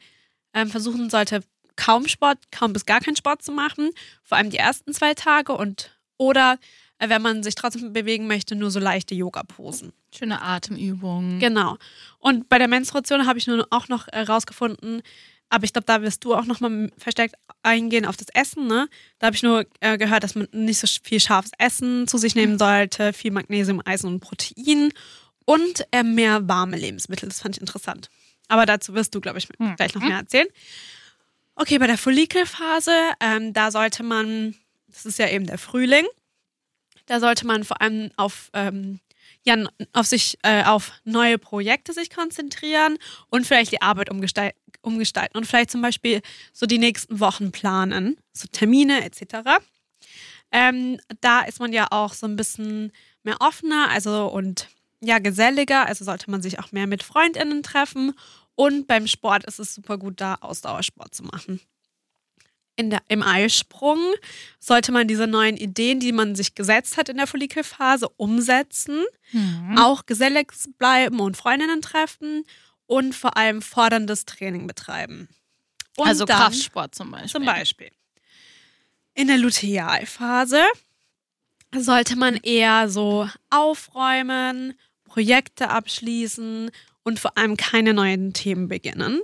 ähm, 0.55 0.71
versuchen 0.71 1.11
sollte, 1.11 1.43
kaum 1.77 2.09
Sport, 2.09 2.39
kaum 2.53 2.73
bis 2.73 2.87
gar 2.87 3.01
keinen 3.01 3.17
Sport 3.17 3.43
zu 3.43 3.53
machen, 3.53 3.91
vor 4.23 4.39
allem 4.39 4.51
die 4.51 4.57
ersten 4.57 4.95
zwei 4.95 5.15
Tage 5.15 5.53
und 5.53 5.91
oder 6.21 6.59
äh, 6.99 7.09
wenn 7.09 7.23
man 7.23 7.43
sich 7.43 7.55
trotzdem 7.55 7.93
bewegen 7.95 8.27
möchte, 8.27 8.55
nur 8.55 8.71
so 8.71 8.79
leichte 8.79 9.15
Yoga-Posen. 9.15 9.93
Schöne 10.15 10.43
Atemübungen. 10.43 11.41
Genau. 11.41 11.79
Und 12.19 12.49
bei 12.51 12.59
der 12.59 12.69
Menstruation 12.69 13.27
habe 13.27 13.39
ich 13.39 13.47
nur 13.47 13.67
auch 13.71 13.89
noch 13.89 14.07
äh, 14.09 14.21
rausgefunden, 14.21 15.01
aber 15.49 15.65
ich 15.65 15.73
glaube, 15.73 15.87
da 15.87 16.03
wirst 16.03 16.25
du 16.25 16.35
auch 16.35 16.45
noch 16.45 16.61
mal 16.61 16.91
verstärkt 16.99 17.35
eingehen 17.63 18.05
auf 18.05 18.17
das 18.17 18.29
Essen. 18.35 18.67
Ne? 18.67 18.87
Da 19.19 19.27
habe 19.29 19.35
ich 19.37 19.43
nur 19.43 19.65
äh, 19.81 19.97
gehört, 19.99 20.23
dass 20.23 20.35
man 20.35 20.47
nicht 20.53 20.79
so 20.79 20.87
viel 21.03 21.19
scharfes 21.21 21.53
Essen 21.59 22.07
zu 22.07 22.19
sich 22.19 22.35
nehmen 22.37 22.59
sollte, 22.59 23.13
viel 23.13 23.33
Magnesium, 23.33 23.81
Eisen 23.85 24.07
und 24.07 24.21
Protein 24.21 24.93
und 25.47 25.87
äh, 25.91 26.03
mehr 26.05 26.47
warme 26.49 26.77
Lebensmittel. 26.77 27.29
Das 27.31 27.41
fand 27.41 27.57
ich 27.57 27.61
interessant. 27.61 28.11
Aber 28.47 28.67
dazu 28.67 28.95
wirst 28.95 29.15
du, 29.15 29.21
glaube 29.21 29.39
ich, 29.39 29.49
Hm. 29.59 29.75
gleich 29.77 29.95
noch 29.95 30.03
mehr 30.03 30.19
erzählen. 30.19 30.47
Okay, 31.57 31.79
bei 31.79 31.87
der 31.87 31.99
Follikelphase, 31.99 32.93
ähm, 33.21 33.53
da 33.53 33.71
sollte 33.71 34.03
man, 34.03 34.55
das 34.93 35.07
ist 35.07 35.19
ja 35.19 35.29
eben 35.29 35.47
der 35.47 35.59
Frühling, 35.59 36.07
da 37.07 37.21
sollte 37.21 37.47
man 37.47 37.65
vor 37.65 37.81
allem 37.81 38.11
auf 38.17 38.51
ähm, 38.53 39.01
ja, 39.43 39.57
auf 39.93 40.07
sich, 40.07 40.39
äh, 40.43 40.65
auf 40.65 40.93
neue 41.05 41.39
Projekte 41.39 41.93
sich 41.93 42.11
konzentrieren 42.11 42.99
und 43.31 43.47
vielleicht 43.47 43.73
die 43.73 43.83
Arbeit 43.83 44.11
umgestal 44.11 44.53
umgestalten 44.83 45.37
und 45.37 45.47
vielleicht 45.47 45.71
zum 45.71 45.83
Beispiel 45.83 46.23
so 46.55 46.65
die 46.65 46.79
nächsten 46.79 47.21
Wochen 47.21 47.53
planen, 47.53 48.17
so 48.33 48.49
Termine 48.51 49.05
etc. 49.05 49.61
Ähm, 50.53 50.99
da 51.21 51.41
ist 51.41 51.61
man 51.61 51.73
ja 51.73 51.89
auch 51.91 52.15
so 52.15 52.27
ein 52.27 52.37
bisschen 52.37 52.93
mehr 53.23 53.37
offener, 53.41 53.89
also 53.91 54.27
und 54.27 54.69
ja, 55.03 55.19
geselliger, 55.19 55.87
also 55.87 56.05
sollte 56.05 56.31
man 56.31 56.41
sich 56.41 56.59
auch 56.61 56.73
mehr 56.73 56.87
mit 56.87 57.03
FreundInnen 57.03 57.63
treffen 57.63 58.15
und 58.55 58.87
beim 58.87 59.07
Sport 59.07 59.45
ist 59.45 59.59
es 59.59 59.75
super 59.75 59.99
gut, 59.99 60.21
da 60.21 60.37
Ausdauersport 60.41 61.15
zu 61.15 61.25
machen. 61.25 61.61
In 62.81 62.91
der, 62.91 63.03
Im 63.09 63.23
Eisprung 63.23 63.99
sollte 64.59 64.91
man 64.91 65.07
diese 65.07 65.27
neuen 65.27 65.57
Ideen, 65.57 66.01
die 66.01 66.13
man 66.13 66.35
sich 66.35 66.55
gesetzt 66.55 66.97
hat 66.97 67.09
in 67.11 67.19
der 67.19 67.27
Follikelphase, 67.27 68.09
umsetzen 68.17 69.05
Mhm. 69.33 69.79
auch 69.79 70.07
gesellig 70.07 70.53
bleiben 70.79 71.21
und 71.21 71.37
Freundinnen 71.37 71.83
treffen 71.83 72.45
und 72.87 73.15
vor 73.15 73.37
allem 73.37 73.63
forderndes 73.63 74.25
Training 74.25 74.67
betreiben. 74.67 75.29
Und 75.97 76.09
also 76.09 76.25
dann, 76.25 76.39
Kraftsport 76.39 76.95
zum 76.95 77.11
Beispiel. 77.11 77.31
Zum 77.31 77.45
Beispiel. 77.45 77.91
In 79.15 79.29
der 79.29 79.39
Lutealphase 79.39 80.63
sollte 81.77 82.17
man 82.17 82.37
eher 82.37 82.89
so 82.89 83.29
aufräumen, 83.51 84.75
Projekte 85.05 85.69
abschließen 85.71 86.71
und 87.05 87.21
vor 87.21 87.37
allem 87.37 87.57
keine 87.57 87.93
neuen 87.95 88.33
Themen 88.33 88.69
beginnen. 88.69 89.21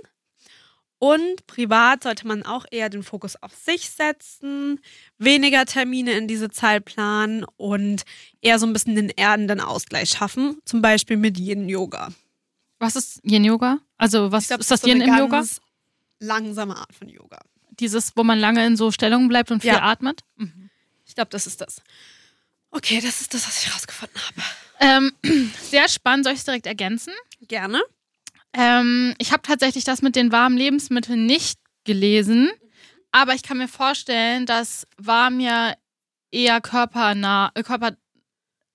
Und 0.99 1.45
privat 1.45 2.03
sollte 2.03 2.25
man 2.25 2.43
auch 2.43 2.65
eher 2.71 2.89
den 2.89 3.03
Fokus 3.03 3.35
auf 3.43 3.53
sich 3.53 3.89
setzen, 3.91 4.79
weniger 5.19 5.65
Termine 5.65 6.13
in 6.13 6.27
diese 6.27 6.49
Zeit 6.49 6.85
planen 6.85 7.45
und 7.57 8.03
eher 8.41 8.57
so 8.57 8.65
ein 8.65 8.73
bisschen 8.73 8.95
den 8.95 9.09
erdenden 9.11 9.59
Ausgleich 9.59 10.09
schaffen, 10.09 10.59
zum 10.65 10.81
Beispiel 10.81 11.17
mit 11.17 11.37
Yin 11.37 11.69
Yoga. 11.69 12.09
Was 12.79 12.95
ist 12.95 13.19
Yin 13.23 13.43
Yoga? 13.43 13.79
Also 13.97 14.31
was 14.31 14.47
glaub, 14.47 14.59
ist 14.59 14.71
das 14.71 14.81
so 14.81 14.87
Yin 14.87 15.01
im 15.01 15.15
Yoga? 15.15 15.43
Langsame 16.19 16.75
Art 16.75 16.93
von 16.93 17.09
Yoga. 17.09 17.39
Dieses, 17.79 18.13
wo 18.15 18.23
man 18.23 18.39
lange 18.39 18.65
in 18.65 18.75
so 18.75 18.91
Stellungen 18.91 19.27
bleibt 19.27 19.51
und 19.51 19.61
viel 19.61 19.69
Ja. 19.69 19.83
atmet? 19.83 20.21
Mhm. 20.37 20.69
Ich 21.05 21.13
glaube, 21.13 21.29
das 21.29 21.45
ist 21.45 21.61
das. 21.61 21.81
Okay, 22.71 22.99
das 23.01 23.21
ist 23.21 23.33
das, 23.35 23.47
was 23.47 23.63
ich 23.63 23.73
rausgefunden 23.73 24.19
habe. 24.19 25.11
Ähm, 25.23 25.51
sehr 25.61 25.87
spannend, 25.89 26.25
soll 26.25 26.33
ich 26.33 26.39
es 26.39 26.45
direkt 26.45 26.65
ergänzen? 26.65 27.13
Gerne. 27.41 27.81
Ähm, 28.57 29.13
ich 29.19 29.31
habe 29.31 29.43
tatsächlich 29.43 29.83
das 29.83 30.01
mit 30.01 30.15
den 30.15 30.31
warmen 30.31 30.57
Lebensmitteln 30.57 31.25
nicht 31.25 31.59
gelesen, 31.85 32.49
Aber 33.11 33.33
ich 33.33 33.43
kann 33.43 33.57
mir 33.57 33.67
vorstellen, 33.67 34.45
dass 34.45 34.85
warm 34.97 35.39
ja 35.39 35.73
eher 36.31 36.61
körpernah, 36.61 37.51
äh, 37.55 37.63
körpernah 37.63 37.95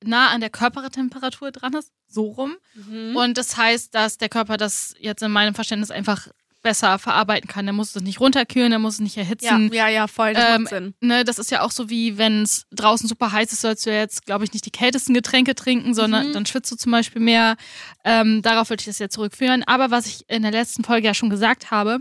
an 0.02 0.40
der 0.40 0.50
Körpertemperatur 0.50 1.50
dran 1.52 1.74
ist. 1.74 1.92
So 2.08 2.30
rum. 2.30 2.56
Mhm. 2.74 3.16
Und 3.16 3.38
das 3.38 3.56
heißt, 3.56 3.94
dass 3.94 4.18
der 4.18 4.28
Körper 4.28 4.56
das 4.56 4.94
jetzt 4.98 5.22
in 5.22 5.30
meinem 5.30 5.54
Verständnis 5.54 5.90
einfach 5.90 6.28
besser 6.62 6.98
verarbeiten 6.98 7.48
kann. 7.48 7.66
Der 7.66 7.72
muss 7.72 7.94
es 7.96 8.02
nicht 8.02 8.20
runterkühlen, 8.20 8.70
der 8.70 8.78
muss 8.78 8.94
es 8.94 9.00
nicht 9.00 9.16
ja, 9.16 9.22
erhitzen. 9.22 9.72
ja, 9.72 9.88
ja, 9.88 10.06
voll. 10.06 10.32
Das 10.34 10.44
Ähm, 10.56 10.62
macht 10.62 10.70
Sinn. 10.74 10.94
Ne, 11.00 11.24
das 11.24 11.38
ist 11.38 11.50
ja 11.50 11.62
auch 11.62 11.70
so 11.72 11.90
wie, 11.90 12.18
wenn 12.18 12.42
es 12.42 12.66
draußen 12.70 13.08
super 13.08 13.32
heiß 13.32 13.52
ist, 13.52 13.60
sollst 13.62 13.84
du 13.86 13.90
ja 13.90 13.96
jetzt, 13.98 14.24
glaube 14.26 14.44
ich, 14.44 14.52
nicht 14.52 14.64
die 14.66 14.70
kältesten 14.70 15.12
Getränke 15.14 15.54
trinken, 15.54 15.94
sondern 15.94 16.28
Mhm. 16.28 16.32
dann 16.32 16.46
schwitzt 16.46 16.70
du 16.70 16.76
zum 16.76 16.92
Beispiel 16.92 17.20
mehr. 17.20 17.56
Ähm, 18.04 18.42
darauf 18.42 18.70
würde 18.70 18.80
ich 18.80 18.86
das 18.86 18.98
jetzt 18.98 19.14
zurückführen. 19.14 19.64
Aber 19.64 19.90
was 19.90 20.06
ich 20.06 20.24
in 20.28 20.42
der 20.42 20.52
letzten 20.52 20.84
Folge 20.84 21.06
ja 21.08 21.14
schon 21.14 21.30
gesagt 21.30 21.70
habe, 21.70 21.98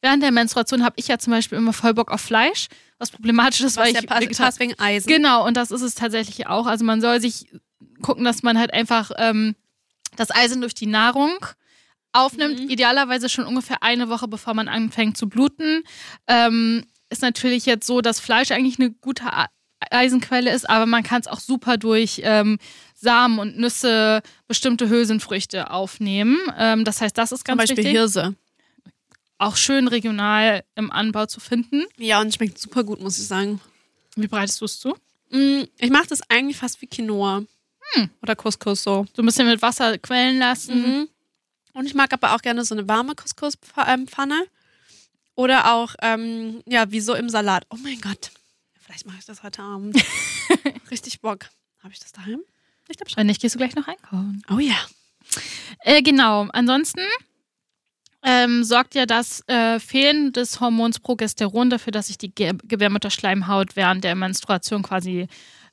während 0.00 0.22
der 0.22 0.32
Menstruation 0.32 0.84
habe 0.84 0.94
ich 0.98 1.08
ja 1.08 1.18
zum 1.18 1.32
Beispiel 1.32 1.58
immer 1.58 1.72
voll 1.72 1.92
Bock 1.94 2.10
auf 2.10 2.20
Fleisch, 2.20 2.68
was 2.98 3.10
problematisch 3.10 3.60
ist, 3.60 3.76
weil 3.76 3.86
Was 3.86 3.92
ja 3.92 4.00
ich 4.00 4.06
passt, 4.06 4.38
passt 4.40 4.60
wegen 4.60 4.78
Eisen. 4.78 5.08
Genau, 5.08 5.46
und 5.46 5.56
das 5.56 5.70
ist 5.70 5.82
es 5.82 5.94
tatsächlich 5.94 6.46
auch. 6.46 6.66
Also 6.66 6.84
man 6.84 7.00
soll 7.00 7.20
sich 7.20 7.46
gucken, 8.02 8.24
dass 8.24 8.42
man 8.42 8.58
halt 8.58 8.72
einfach 8.72 9.10
ähm, 9.18 9.54
das 10.16 10.30
Eisen 10.30 10.60
durch 10.62 10.74
die 10.74 10.86
Nahrung 10.86 11.32
aufnimmt. 12.12 12.60
Mhm. 12.60 12.70
Idealerweise 12.70 13.28
schon 13.28 13.46
ungefähr 13.46 13.82
eine 13.82 14.08
Woche, 14.08 14.28
bevor 14.28 14.54
man 14.54 14.68
anfängt 14.68 15.16
zu 15.16 15.28
bluten. 15.28 15.82
Ähm, 16.26 16.84
ist 17.10 17.22
natürlich 17.22 17.66
jetzt 17.66 17.86
so, 17.86 18.00
dass 18.00 18.20
Fleisch 18.20 18.50
eigentlich 18.50 18.78
eine 18.78 18.90
gute 18.90 19.24
Eisenquelle 19.90 20.52
ist, 20.52 20.68
aber 20.68 20.86
man 20.86 21.02
kann 21.02 21.20
es 21.20 21.26
auch 21.26 21.40
super 21.40 21.76
durch 21.76 22.20
ähm, 22.24 22.58
Samen 22.94 23.38
und 23.38 23.56
Nüsse, 23.58 24.22
bestimmte 24.48 24.88
Hülsenfrüchte 24.88 25.70
aufnehmen. 25.70 26.38
Ähm, 26.58 26.84
das 26.84 27.00
heißt, 27.00 27.16
das 27.16 27.32
ist 27.32 27.46
Zum 27.46 27.56
ganz 27.56 27.58
Beispiel 27.62 27.78
wichtig. 27.78 27.92
Hirse. 27.92 28.34
Auch 29.38 29.56
schön 29.56 29.86
regional 29.86 30.64
im 30.74 30.90
Anbau 30.90 31.26
zu 31.26 31.38
finden. 31.38 31.84
Ja, 31.96 32.20
und 32.20 32.34
schmeckt 32.34 32.58
super 32.58 32.82
gut, 32.82 33.00
muss 33.00 33.18
ich 33.18 33.26
sagen. 33.28 33.60
Wie 34.16 34.26
bereitest 34.26 34.60
du 34.60 34.64
es 34.64 34.80
zu? 34.80 34.96
Mm, 35.30 35.62
Ich 35.78 35.90
mache 35.90 36.08
das 36.08 36.20
eigentlich 36.28 36.56
fast 36.56 36.82
wie 36.82 36.86
Quinoa. 36.88 37.44
Oder 38.20 38.36
Couscous 38.36 38.82
so. 38.82 39.06
So 39.14 39.22
ein 39.22 39.26
bisschen 39.26 39.46
mit 39.46 39.62
Wasser 39.62 39.96
quellen 39.98 40.38
lassen. 40.38 40.82
Mhm. 40.82 41.08
Und 41.78 41.86
ich 41.86 41.94
mag 41.94 42.12
aber 42.12 42.34
auch 42.34 42.42
gerne 42.42 42.64
so 42.64 42.74
eine 42.74 42.88
warme 42.88 43.14
Couscous-Pfanne. 43.14 44.46
Oder 45.36 45.72
auch, 45.72 45.94
ähm, 46.02 46.60
ja, 46.66 46.90
wie 46.90 46.98
so 46.98 47.14
im 47.14 47.28
Salat. 47.28 47.66
Oh 47.70 47.76
mein 47.80 48.00
Gott. 48.00 48.32
Vielleicht 48.80 49.06
mache 49.06 49.18
ich 49.20 49.26
das 49.26 49.44
heute 49.44 49.62
Abend. 49.62 49.96
Richtig 50.90 51.20
Bock. 51.20 51.46
Habe 51.84 51.92
ich 51.92 52.00
das 52.00 52.10
daheim? 52.10 52.40
Ich 52.88 52.96
glaube 52.96 53.10
schon. 53.10 53.18
Wenn 53.18 53.28
nicht, 53.28 53.40
gehst 53.40 53.54
du 53.54 53.60
gleich 53.60 53.76
noch 53.76 53.86
einkaufen. 53.86 54.42
Oh 54.50 54.58
ja. 54.58 54.74
Äh, 55.82 56.02
genau. 56.02 56.48
Ansonsten 56.52 57.06
ähm, 58.24 58.64
sorgt 58.64 58.96
ja 58.96 59.06
das 59.06 59.46
äh, 59.46 59.78
Fehlen 59.78 60.32
des 60.32 60.58
Hormons 60.58 60.98
Progesteron 60.98 61.70
dafür, 61.70 61.92
dass 61.92 62.08
sich 62.08 62.18
die 62.18 62.34
Ge 62.34 62.54
Gebärmutterschleimhaut 62.64 63.76
während 63.76 64.02
der 64.02 64.16
Menstruation 64.16 64.82
quasi, 64.82 65.28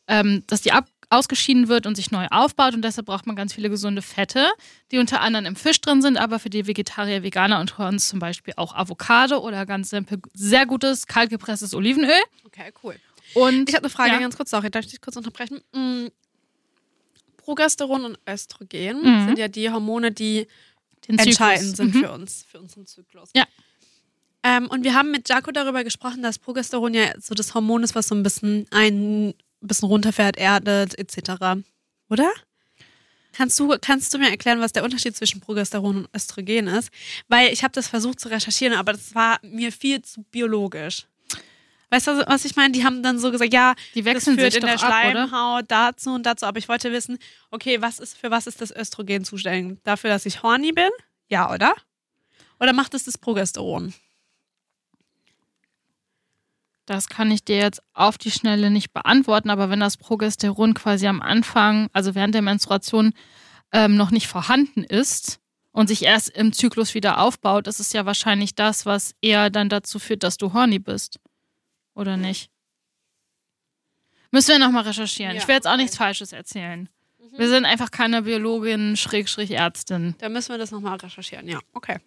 ähm, 0.07 0.43
dass 0.45 0.61
die 0.61 0.71
ab 0.71 0.87
ausgeschieden 1.15 1.67
wird 1.67 1.85
und 1.87 1.95
sich 1.95 2.11
neu 2.11 2.27
aufbaut 2.29 2.73
und 2.73 2.81
deshalb 2.83 3.07
braucht 3.07 3.25
man 3.25 3.35
ganz 3.35 3.53
viele 3.53 3.69
gesunde 3.69 4.01
Fette, 4.01 4.47
die 4.91 4.97
unter 4.99 5.21
anderem 5.21 5.45
im 5.45 5.55
Fisch 5.55 5.81
drin 5.81 6.01
sind, 6.01 6.17
aber 6.17 6.39
für 6.39 6.49
die 6.49 6.67
Vegetarier, 6.67 7.23
Veganer 7.23 7.59
und 7.59 7.71
für 7.71 7.87
uns 7.87 8.07
zum 8.07 8.19
Beispiel 8.19 8.53
auch 8.57 8.75
Avocado 8.75 9.37
oder 9.39 9.65
ganz 9.65 9.89
simpel 9.89 10.19
sehr 10.33 10.65
gutes 10.65 11.07
kaltgepresstes 11.07 11.73
Olivenöl. 11.73 12.11
Okay, 12.45 12.71
cool. 12.83 12.95
Und 13.33 13.69
Ich 13.69 13.75
habe 13.75 13.85
eine 13.85 13.89
Frage 13.89 14.11
Ja. 14.11 14.19
ganz 14.19 14.35
kurz, 14.37 14.49
sorry, 14.51 14.69
darf 14.69 14.85
ich 14.85 14.91
dich 14.91 15.01
kurz 15.01 15.15
unterbrechen? 15.15 15.61
Mm, 15.73 16.07
Progesteron 17.37 18.05
und 18.05 18.19
Östrogen 18.27 19.01
Mhm. 19.01 19.25
sind 19.27 19.37
ja 19.37 19.47
die 19.47 19.69
Hormone, 19.69 20.11
die 20.11 20.47
den 21.07 21.19
entscheidend 21.19 21.77
sind 21.77 21.93
Mhm. 21.93 21.99
für 21.99 22.11
uns, 22.11 22.45
für 22.49 22.59
unseren 22.59 22.87
Zyklus. 22.87 23.29
Ja. 23.35 23.45
Ähm, 24.41 24.67
und 24.67 24.83
wir 24.83 24.93
haben 24.95 25.11
mit 25.11 25.27
Jaco 25.29 25.51
darüber 25.51 25.83
gesprochen, 25.83 26.21
dass 26.23 26.39
Progesteron 26.39 26.93
ja 26.93 27.13
so 27.19 27.35
das 27.35 27.53
Hormon 27.53 27.83
ist, 27.83 27.93
was 27.95 28.07
so 28.07 28.15
ein 28.15 28.23
bisschen 28.23 28.65
ein 28.71 29.33
bisschen 29.67 29.87
runterfährt, 29.87 30.37
erdet, 30.37 30.97
etc. 30.97 31.63
Oder? 32.09 32.31
Kannst 33.33 33.59
du, 33.59 33.75
kannst 33.81 34.13
du 34.13 34.17
mir 34.17 34.29
erklären, 34.29 34.61
was 34.61 34.71
der 34.71 34.83
Unterschied 34.83 35.15
zwischen 35.15 35.41
Progesteron 35.41 35.97
und 35.97 36.09
Östrogen 36.15 36.67
ist? 36.67 36.89
Weil 37.27 37.51
ich 37.51 37.63
habe 37.63 37.73
das 37.73 37.87
versucht 37.87 38.19
zu 38.19 38.29
recherchieren, 38.29 38.77
aber 38.77 38.93
das 38.93 39.13
war 39.13 39.39
mir 39.41 39.71
viel 39.71 40.01
zu 40.01 40.23
biologisch. 40.31 41.05
Weißt 41.89 42.07
du, 42.07 42.27
was 42.27 42.45
ich 42.45 42.55
meine? 42.55 42.71
Die 42.71 42.83
haben 42.83 43.03
dann 43.03 43.19
so 43.19 43.31
gesagt, 43.31 43.53
ja, 43.53 43.75
Die 43.93 44.01
das 44.01 44.15
wechseln 44.15 44.37
führt 44.37 44.53
sich 44.53 44.61
in 44.61 44.67
der 44.67 44.75
doch 44.75 44.83
ab? 44.83 44.89
Schleimhaut 44.89 45.65
dazu 45.67 46.11
und 46.11 46.25
dazu. 46.25 46.45
Aber 46.45 46.57
ich 46.57 46.67
wollte 46.67 46.91
wissen, 46.91 47.17
okay, 47.51 47.81
was 47.81 47.99
ist, 47.99 48.17
für 48.17 48.31
was 48.31 48.47
ist 48.47 48.61
das 48.61 48.75
Östrogen 48.75 49.23
zuständig? 49.23 49.79
Dafür, 49.83 50.09
dass 50.09 50.25
ich 50.25 50.41
horny 50.41 50.71
bin? 50.71 50.89
Ja, 51.29 51.53
oder? 51.53 51.73
Oder 52.59 52.73
macht 52.73 52.93
es 52.93 53.03
das 53.03 53.17
Progesteron? 53.17 53.93
Das 56.85 57.09
kann 57.09 57.31
ich 57.31 57.43
dir 57.43 57.57
jetzt 57.57 57.81
auf 57.93 58.17
die 58.17 58.31
Schnelle 58.31 58.69
nicht 58.69 58.93
beantworten, 58.93 59.49
aber 59.49 59.69
wenn 59.69 59.79
das 59.79 59.97
Progesteron 59.97 60.75
quasi 60.75 61.07
am 61.07 61.21
Anfang, 61.21 61.89
also 61.93 62.13
während 62.13 62.35
der 62.35 62.43
Menstruation, 62.43 63.13
ähm, 63.71 63.95
noch 63.95 64.11
nicht 64.11 64.27
vorhanden 64.27 64.83
ist 64.83 65.39
und 65.71 65.87
sich 65.87 66.03
erst 66.03 66.29
im 66.29 66.53
Zyklus 66.53 66.93
wieder 66.93 67.19
aufbaut, 67.19 67.67
ist 67.67 67.79
es 67.79 67.91
ja 67.91 68.05
wahrscheinlich 68.05 68.53
das, 68.53 68.85
was 68.85 69.15
eher 69.21 69.49
dann 69.49 69.69
dazu 69.69 69.97
führt, 69.97 70.23
dass 70.23 70.37
du 70.37 70.53
horny 70.53 70.79
bist. 70.79 71.19
Oder 71.95 72.17
nicht? 72.17 72.51
Müssen 74.31 74.51
wir 74.51 74.59
nochmal 74.59 74.83
recherchieren. 74.83 75.35
Ja, 75.35 75.41
ich 75.41 75.47
will 75.47 75.55
jetzt 75.55 75.67
auch 75.67 75.73
okay. 75.73 75.81
nichts 75.81 75.97
Falsches 75.97 76.33
erzählen. 76.33 76.89
Wir 77.37 77.49
sind 77.49 77.65
einfach 77.65 77.91
keine 77.91 78.21
Biologin, 78.21 78.95
Schrägstrich 78.95 79.51
Ärztin. 79.51 80.15
Da 80.19 80.29
müssen 80.29 80.51
wir 80.51 80.57
das 80.57 80.71
nochmal 80.71 80.97
recherchieren, 80.97 81.47
ja. 81.47 81.59
Okay. 81.73 81.99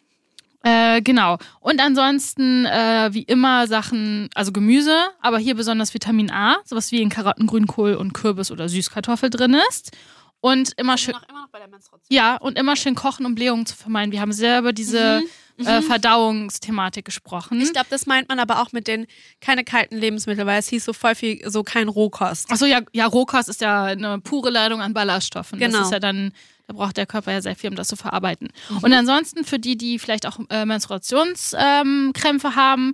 Äh, 0.64 1.02
genau. 1.02 1.38
Und 1.60 1.80
ansonsten, 1.80 2.66
äh, 2.66 3.10
wie 3.12 3.22
immer, 3.22 3.66
Sachen, 3.66 4.28
also 4.34 4.50
Gemüse, 4.52 4.96
aber 5.20 5.38
hier 5.38 5.54
besonders 5.54 5.94
Vitamin 5.94 6.30
A, 6.30 6.56
sowas 6.64 6.90
wie 6.92 7.00
in 7.00 7.08
Karotten, 7.10 7.46
Grünkohl 7.46 7.94
und 7.94 8.12
Kürbis 8.12 8.50
oder 8.50 8.68
Süßkartoffel 8.68 9.30
drin 9.30 9.56
ist. 9.68 9.96
Und 10.40 10.72
immer 10.76 10.96
schön, 10.98 11.14
immer 11.28 11.42
noch 11.42 11.48
bei 11.48 11.58
der 11.58 11.68
Menstruation. 11.68 12.06
ja, 12.16 12.36
und 12.36 12.56
immer 12.58 12.76
schön 12.76 12.94
kochen, 12.94 13.26
um 13.26 13.34
Blähungen 13.34 13.66
zu 13.66 13.76
vermeiden. 13.76 14.12
Wir 14.12 14.20
haben 14.20 14.32
sehr 14.32 14.60
über 14.60 14.72
diese 14.72 15.22
Äh, 15.60 15.82
Verdauungsthematik 15.82 17.04
gesprochen. 17.04 17.60
Ich 17.60 17.72
glaube, 17.72 17.88
das 17.90 18.06
meint 18.06 18.28
man 18.28 18.38
aber 18.38 18.62
auch 18.62 18.70
mit 18.70 18.86
den 18.86 19.06
keine 19.40 19.64
kalten 19.64 19.96
Lebensmittel, 19.96 20.46
weil 20.46 20.60
es 20.60 20.68
hieß 20.68 20.84
so 20.84 20.92
voll 20.92 21.16
viel, 21.16 21.40
so 21.50 21.64
kein 21.64 21.88
Rohkost. 21.88 22.48
Achso, 22.52 22.64
ja, 22.64 22.80
ja, 22.92 23.06
Rohkost 23.06 23.48
ist 23.48 23.60
ja 23.60 23.84
eine 23.86 24.20
pure 24.20 24.50
Ladung 24.50 24.80
an 24.80 24.94
Ballaststoffen. 24.94 25.58
Genau. 25.58 25.78
Das 25.78 25.86
ist 25.88 25.92
ja 25.92 25.98
dann, 25.98 26.32
da 26.68 26.74
braucht 26.74 26.98
der 26.98 27.06
Körper 27.06 27.32
ja 27.32 27.40
sehr 27.40 27.56
viel, 27.56 27.70
um 27.70 27.76
das 27.76 27.88
zu 27.88 27.96
verarbeiten. 27.96 28.48
Und 28.82 28.92
ansonsten 28.92 29.42
für 29.42 29.58
die, 29.58 29.76
die 29.76 29.98
vielleicht 29.98 30.26
auch 30.26 30.38
äh, 30.50 30.66
Menstruationskrämpfe 30.66 32.48
ähm, 32.48 32.56
haben, 32.56 32.92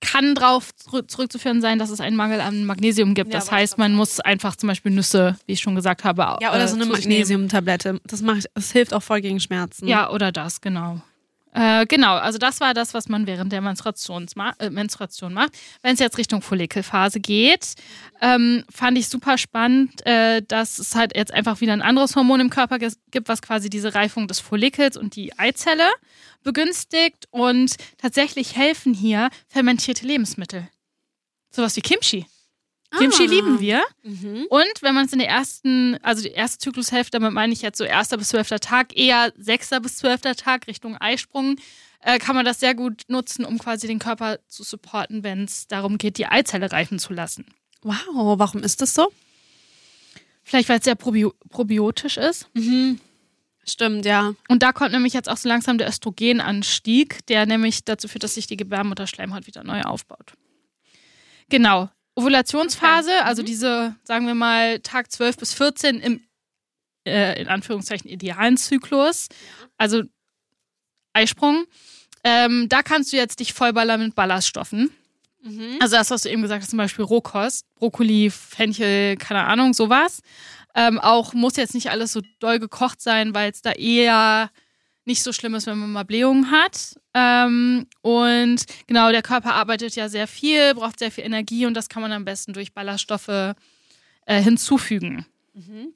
kann 0.00 0.34
darauf 0.34 0.74
zurück, 0.74 1.10
zurückzuführen 1.10 1.60
sein, 1.60 1.78
dass 1.78 1.90
es 1.90 2.00
einen 2.00 2.16
Mangel 2.16 2.40
an 2.40 2.64
Magnesium 2.64 3.12
gibt. 3.12 3.34
Ja, 3.34 3.38
das 3.38 3.52
heißt, 3.52 3.76
man 3.76 3.94
muss 3.94 4.18
einfach 4.18 4.56
zum 4.56 4.68
Beispiel 4.68 4.92
Nüsse, 4.92 5.38
wie 5.44 5.52
ich 5.52 5.60
schon 5.60 5.74
gesagt 5.74 6.04
habe, 6.04 6.38
Ja, 6.40 6.50
oder 6.52 6.64
äh, 6.64 6.68
so 6.68 6.76
eine. 6.76 6.86
Magnesiumtablette. 6.86 8.00
Das 8.04 8.24
das 8.54 8.72
hilft 8.72 8.94
auch 8.94 9.02
voll 9.02 9.20
gegen 9.20 9.40
Schmerzen. 9.40 9.86
Ja, 9.86 10.10
oder 10.10 10.32
das, 10.32 10.62
genau. 10.62 11.02
Äh, 11.52 11.86
genau, 11.86 12.14
also 12.16 12.38
das 12.38 12.60
war 12.60 12.74
das, 12.74 12.94
was 12.94 13.08
man 13.08 13.26
während 13.26 13.52
der 13.52 13.60
Menstruationsma 13.60 14.54
äh, 14.58 14.70
Menstruation 14.70 15.34
macht. 15.34 15.52
Wenn 15.82 15.94
es 15.94 16.00
jetzt 16.00 16.16
Richtung 16.16 16.42
Follikelphase 16.42 17.18
geht, 17.18 17.74
ähm, 18.20 18.64
fand 18.70 18.96
ich 18.96 19.08
super 19.08 19.36
spannend, 19.36 20.06
äh, 20.06 20.42
dass 20.46 20.78
es 20.78 20.94
halt 20.94 21.16
jetzt 21.16 21.34
einfach 21.34 21.60
wieder 21.60 21.72
ein 21.72 21.82
anderes 21.82 22.14
Hormon 22.14 22.40
im 22.40 22.50
Körper 22.50 22.78
gibt, 22.78 23.28
was 23.28 23.42
quasi 23.42 23.68
diese 23.68 23.94
Reifung 23.94 24.28
des 24.28 24.38
Follikels 24.38 24.96
und 24.96 25.16
die 25.16 25.36
Eizelle 25.38 25.88
begünstigt. 26.44 27.26
Und 27.30 27.74
tatsächlich 27.98 28.56
helfen 28.56 28.94
hier 28.94 29.28
fermentierte 29.48 30.06
Lebensmittel. 30.06 30.68
Sowas 31.50 31.74
wie 31.74 31.80
Kimchi. 31.80 32.26
Kimchi 32.98 33.22
Ah. 33.24 33.26
lieben 33.26 33.60
wir. 33.60 33.82
Mhm. 34.02 34.46
Und 34.50 34.82
wenn 34.82 34.94
man 34.94 35.06
es 35.06 35.12
in 35.12 35.20
der 35.20 35.28
ersten, 35.28 35.96
also 36.02 36.22
die 36.22 36.30
erste 36.32 36.58
Zyklushälfte, 36.58 37.18
damit 37.18 37.32
meine 37.32 37.52
ich 37.52 37.62
jetzt 37.62 37.78
so 37.78 37.84
erster 37.84 38.16
bis 38.16 38.28
zwölfter 38.28 38.58
Tag, 38.58 38.96
eher 38.96 39.32
sechster 39.36 39.80
bis 39.80 39.96
zwölfter 39.98 40.34
Tag 40.34 40.66
Richtung 40.66 40.96
Eisprung, 40.96 41.56
äh, 42.02 42.18
kann 42.18 42.34
man 42.34 42.44
das 42.44 42.60
sehr 42.60 42.74
gut 42.74 43.02
nutzen, 43.08 43.44
um 43.44 43.58
quasi 43.58 43.86
den 43.86 43.98
Körper 43.98 44.38
zu 44.48 44.64
supporten, 44.64 45.22
wenn 45.22 45.44
es 45.44 45.68
darum 45.68 45.98
geht, 45.98 46.18
die 46.18 46.26
Eizelle 46.26 46.72
reifen 46.72 46.98
zu 46.98 47.12
lassen. 47.12 47.46
Wow, 47.82 48.38
warum 48.38 48.62
ist 48.62 48.80
das 48.80 48.94
so? 48.94 49.12
Vielleicht, 50.42 50.68
weil 50.68 50.78
es 50.78 50.84
sehr 50.84 50.94
probio 50.96 51.32
probiotisch 51.50 52.16
ist. 52.16 52.48
Stimmt, 53.64 54.04
ja. 54.04 54.34
Und 54.48 54.62
da 54.62 54.72
kommt 54.72 54.92
nämlich 54.92 55.12
jetzt 55.12 55.28
auch 55.28 55.36
so 55.36 55.48
langsam 55.48 55.78
der 55.78 55.88
Östrogenanstieg, 55.88 57.24
der 57.26 57.46
nämlich 57.46 57.84
dazu 57.84 58.08
führt, 58.08 58.24
dass 58.24 58.34
sich 58.34 58.46
die 58.46 58.56
Gebärmutterschleimhaut 58.56 59.46
wieder 59.46 59.62
neu 59.62 59.82
aufbaut. 59.82 60.32
Genau. 61.50 61.88
Ovulationsphase, 62.14 63.24
also 63.24 63.42
diese, 63.42 63.96
sagen 64.04 64.26
wir 64.26 64.34
mal, 64.34 64.80
Tag 64.80 65.10
12 65.10 65.36
bis 65.36 65.52
14 65.54 66.00
im, 66.00 66.20
äh, 67.06 67.40
in 67.40 67.48
Anführungszeichen, 67.48 68.10
idealen 68.10 68.56
Zyklus. 68.56 69.28
Also 69.76 70.02
Eisprung. 71.12 71.64
Ähm, 72.22 72.68
da 72.68 72.82
kannst 72.82 73.12
du 73.12 73.16
jetzt 73.16 73.40
dich 73.40 73.52
vollballern 73.52 74.00
mit 74.00 74.14
Ballaststoffen. 74.14 74.90
Also 75.80 75.96
das, 75.96 76.10
was 76.10 76.22
du 76.22 76.30
eben 76.30 76.42
gesagt 76.42 76.62
hast, 76.62 76.70
zum 76.70 76.76
Beispiel 76.76 77.04
Rohkost, 77.04 77.64
Brokkoli, 77.76 78.30
Fenchel, 78.30 79.16
keine 79.16 79.44
Ahnung, 79.44 79.72
sowas. 79.72 80.20
Ähm, 80.74 80.98
auch 80.98 81.32
muss 81.32 81.56
jetzt 81.56 81.74
nicht 81.74 81.90
alles 81.90 82.12
so 82.12 82.20
doll 82.38 82.58
gekocht 82.58 83.00
sein, 83.00 83.34
weil 83.34 83.50
es 83.50 83.62
da 83.62 83.72
eher 83.72 84.50
nicht 85.10 85.22
so 85.22 85.32
schlimm 85.32 85.54
ist, 85.54 85.66
wenn 85.66 85.78
man 85.78 85.90
mal 85.90 86.04
Blähungen 86.04 86.50
hat. 86.50 86.94
Ähm, 87.14 87.86
und 88.00 88.64
genau, 88.86 89.10
der 89.10 89.22
Körper 89.22 89.54
arbeitet 89.54 89.96
ja 89.96 90.08
sehr 90.08 90.28
viel, 90.28 90.74
braucht 90.74 90.98
sehr 91.00 91.10
viel 91.10 91.24
Energie 91.24 91.66
und 91.66 91.74
das 91.74 91.88
kann 91.88 92.00
man 92.00 92.12
am 92.12 92.24
besten 92.24 92.52
durch 92.52 92.72
Ballaststoffe 92.72 93.28
äh, 93.28 93.54
hinzufügen. 94.42 95.26
Mhm. 95.52 95.92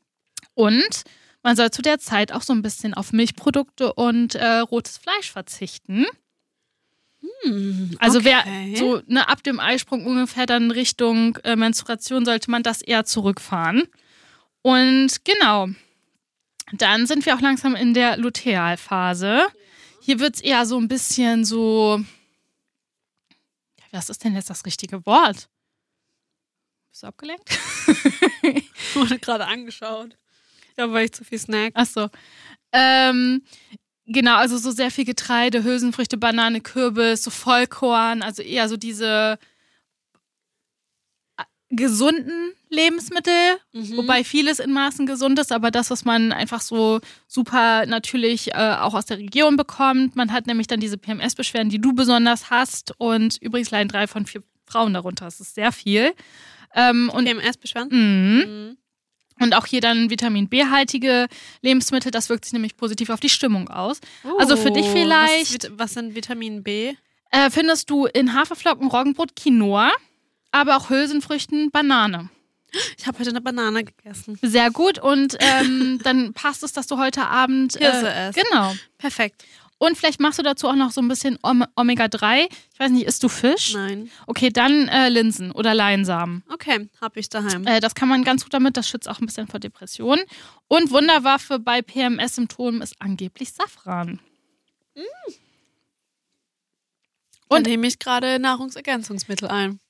Und 0.55 1.05
man 1.43 1.57
soll 1.57 1.71
zu 1.71 1.83
der 1.83 1.99
Zeit 1.99 2.33
auch 2.33 2.43
so 2.43 2.53
ein 2.53 2.63
bisschen 2.63 2.95
auf 2.95 3.13
Milchprodukte 3.13 3.93
und 3.93 4.35
äh, 4.35 4.59
rotes 4.59 4.99
Fleisch 4.99 5.31
verzichten. 5.31 6.07
Hm, 7.43 7.97
Also 7.99 8.19
okay. 8.19 8.45
wer 8.45 8.77
so 8.77 9.03
ne, 9.07 9.29
ab 9.29 9.43
dem 9.43 9.61
Eisprung 9.61 10.07
ungefähr 10.07 10.47
dann 10.47 10.71
Richtung 10.71 11.37
äh, 11.45 11.55
Menstruation 11.55 12.25
sollte 12.25 12.51
man 12.51 12.63
das 12.63 12.83
eher 12.83 13.05
zurückfahren. 13.05 13.85
Und 14.63 15.25
genau, 15.25 15.69
dann 16.73 17.07
sind 17.07 17.27
wir 17.27 17.35
auch 17.35 17.41
langsam 17.41 17.75
in 17.75 17.95
der 17.95 18.17
Lutealphase. 18.17 19.47
Hier 20.01 20.19
wird 20.19 20.37
es 20.37 20.41
eher 20.41 20.67
so 20.67 20.79
ein 20.79 20.89
bisschen 20.89 21.45
so. 21.45 22.03
Was 23.91 24.11
ist 24.11 24.25
denn 24.25 24.35
jetzt 24.35 24.51
das 24.51 24.67
richtige 24.67 25.07
Wort? 25.07 25.49
Bist 26.91 27.03
du 27.03 27.07
abgelenkt? 27.07 27.59
Ich 28.43 28.71
wurde 28.95 29.19
gerade 29.19 29.47
angeschaut. 29.47 30.17
Ja, 30.77 30.91
weil 30.93 31.07
ich 31.07 31.13
zu 31.13 31.25
viel 31.25 31.39
snack. 31.39 31.73
Achso. 31.75 32.09
Ähm, 32.73 33.43
genau, 34.07 34.37
also 34.37 34.59
so 34.59 34.71
sehr 34.73 34.91
viel 34.91 35.05
Getreide, 35.05 35.63
Hülsenfrüchte, 35.63 36.17
Banane, 36.17 36.61
Kürbis, 36.61 37.23
so 37.23 37.31
Vollkorn, 37.31 38.23
also 38.23 38.43
eher 38.43 38.69
so 38.69 38.77
diese 38.77 39.39
gesunden 41.77 42.53
Lebensmittel, 42.69 43.33
Mhm. 43.73 43.97
wobei 43.97 44.25
vieles 44.25 44.59
in 44.59 44.73
Maßen 44.73 45.07
gesund 45.07 45.39
ist, 45.39 45.53
aber 45.53 45.71
das, 45.71 45.91
was 45.91 46.05
man 46.05 46.33
einfach 46.33 46.61
so 46.61 47.01
super 47.29 47.87
natürlich 47.87 48.53
äh, 48.55 48.77
auch 48.81 48.95
aus 48.95 49.07
der 49.07 49.19
Region 49.19 49.57
bekommt. 49.57 50.17
Man 50.17 50.33
hat 50.33 50.47
nämlich 50.47 50.67
dann 50.67 50.81
diese 50.81 50.99
PMS-Beschwerden, 50.99 51.71
die 51.71 51.81
du 51.81 51.93
besonders 51.93 52.51
hast 52.51 52.93
und 52.99 53.37
übrigens 53.41 53.71
leiden 53.71 53.89
drei 53.89 54.07
von 54.07 54.27
vier 54.27 54.43
Frauen 54.67 54.95
darunter. 54.95 55.25
Das 55.27 55.41
ist 55.41 55.55
sehr 55.55 55.73
viel. 55.73 56.13
Ähm, 56.75 57.11
und 57.15 57.27
PMS-Beschwerden? 57.27 57.91
Mhm. 57.93 58.39
Mhm. 58.69 58.77
Und 59.41 59.55
auch 59.55 59.67
hier 59.67 59.81
dann 59.81 60.11
Vitamin 60.11 60.49
B-haltige 60.49 61.27
Lebensmittel, 61.61 62.11
das 62.13 62.29
wirkt 62.29 62.45
sich 62.45 62.53
nämlich 62.53 62.77
positiv 62.77 63.11
auf 63.11 63.19
die 63.21 63.29
Stimmung 63.29 63.69
aus. 63.69 64.01
Also 64.39 64.57
für 64.57 64.71
dich 64.71 64.87
Oh, 64.87 64.93
vielleicht- 64.93 65.65
Was, 65.71 65.79
was 65.79 65.95
sind 65.95 66.15
Vitamin 66.15 66.63
B? 66.63 66.95
Äh, 67.31 67.51
findest 67.51 67.91
du 67.91 68.07
in 68.07 68.33
Haferflocken, 68.33 68.87
Roggenbrot, 68.87 69.35
Quinoa, 69.35 69.91
aber 70.55 70.77
auch 70.77 70.91
Hülsenfrüchten, 70.91 71.71
Banane. 71.71 72.31
Ich 72.99 73.07
habe 73.07 73.19
heute 73.21 73.31
eine 73.31 73.41
Banane 73.41 73.85
gegessen. 73.85 74.37
Sehr 74.43 74.71
gut 74.71 74.99
und 74.99 75.37
ähm, 75.39 76.01
dann 76.03 76.33
passt 76.33 76.63
es, 76.65 76.73
dass 76.73 76.87
du 76.89 76.99
heute 76.99 77.27
Abend. 77.27 77.77
Hirse 77.79 78.09
Äh, 78.11 78.31
isst. 78.31 78.39
genau. 78.43 78.75
Perfekt. 78.99 79.45
Und 79.79 79.97
vielleicht 79.99 80.19
machst 80.21 80.39
du 80.39 80.43
dazu 80.43 80.69
auch 80.69 80.75
noch 80.75 80.91
so 80.93 81.01
ein 81.03 81.09
bisschen 81.09 81.39
Om 81.43 81.65
Omega-3. 81.77 82.47
Ich 82.73 82.81
weiß 82.81 82.91
nicht, 82.91 83.07
isst 83.07 83.23
du 83.23 83.29
Fisch? 83.29 83.75
Nein. 83.75 84.11
Okay, 84.27 84.49
dann 84.51 84.89
äh, 84.89 85.09
Linsen 85.09 85.51
oder 85.53 85.75
Leinsamen. 85.75 86.43
Okay, 86.53 86.89
habe 87.01 87.21
ich 87.21 87.29
daheim. 87.29 87.67
Äh, 87.67 87.81
das 87.81 87.95
kann 87.95 88.09
man 88.09 88.25
ganz 88.25 88.45
gut 88.45 88.55
damit, 88.55 88.77
das 88.77 88.89
schützt 88.89 89.09
auch 89.09 89.21
ein 89.21 89.27
bisschen 89.27 89.47
vor 89.47 89.61
Depressionen. 89.61 90.25
Und 90.69 90.91
Wunderwaffe 90.91 91.59
bei 91.59 91.83
PMS-Symptomen 91.83 92.83
ist 92.83 92.95
angeblich 93.01 93.53
Safran. 93.53 94.21
Und 94.95 95.05
und- 97.59 97.67
nehme 97.67 97.87
ich 97.87 97.99
gerade 97.99 98.39
Nahrungsergänzungsmittel 98.39 99.49
ein. 99.49 99.81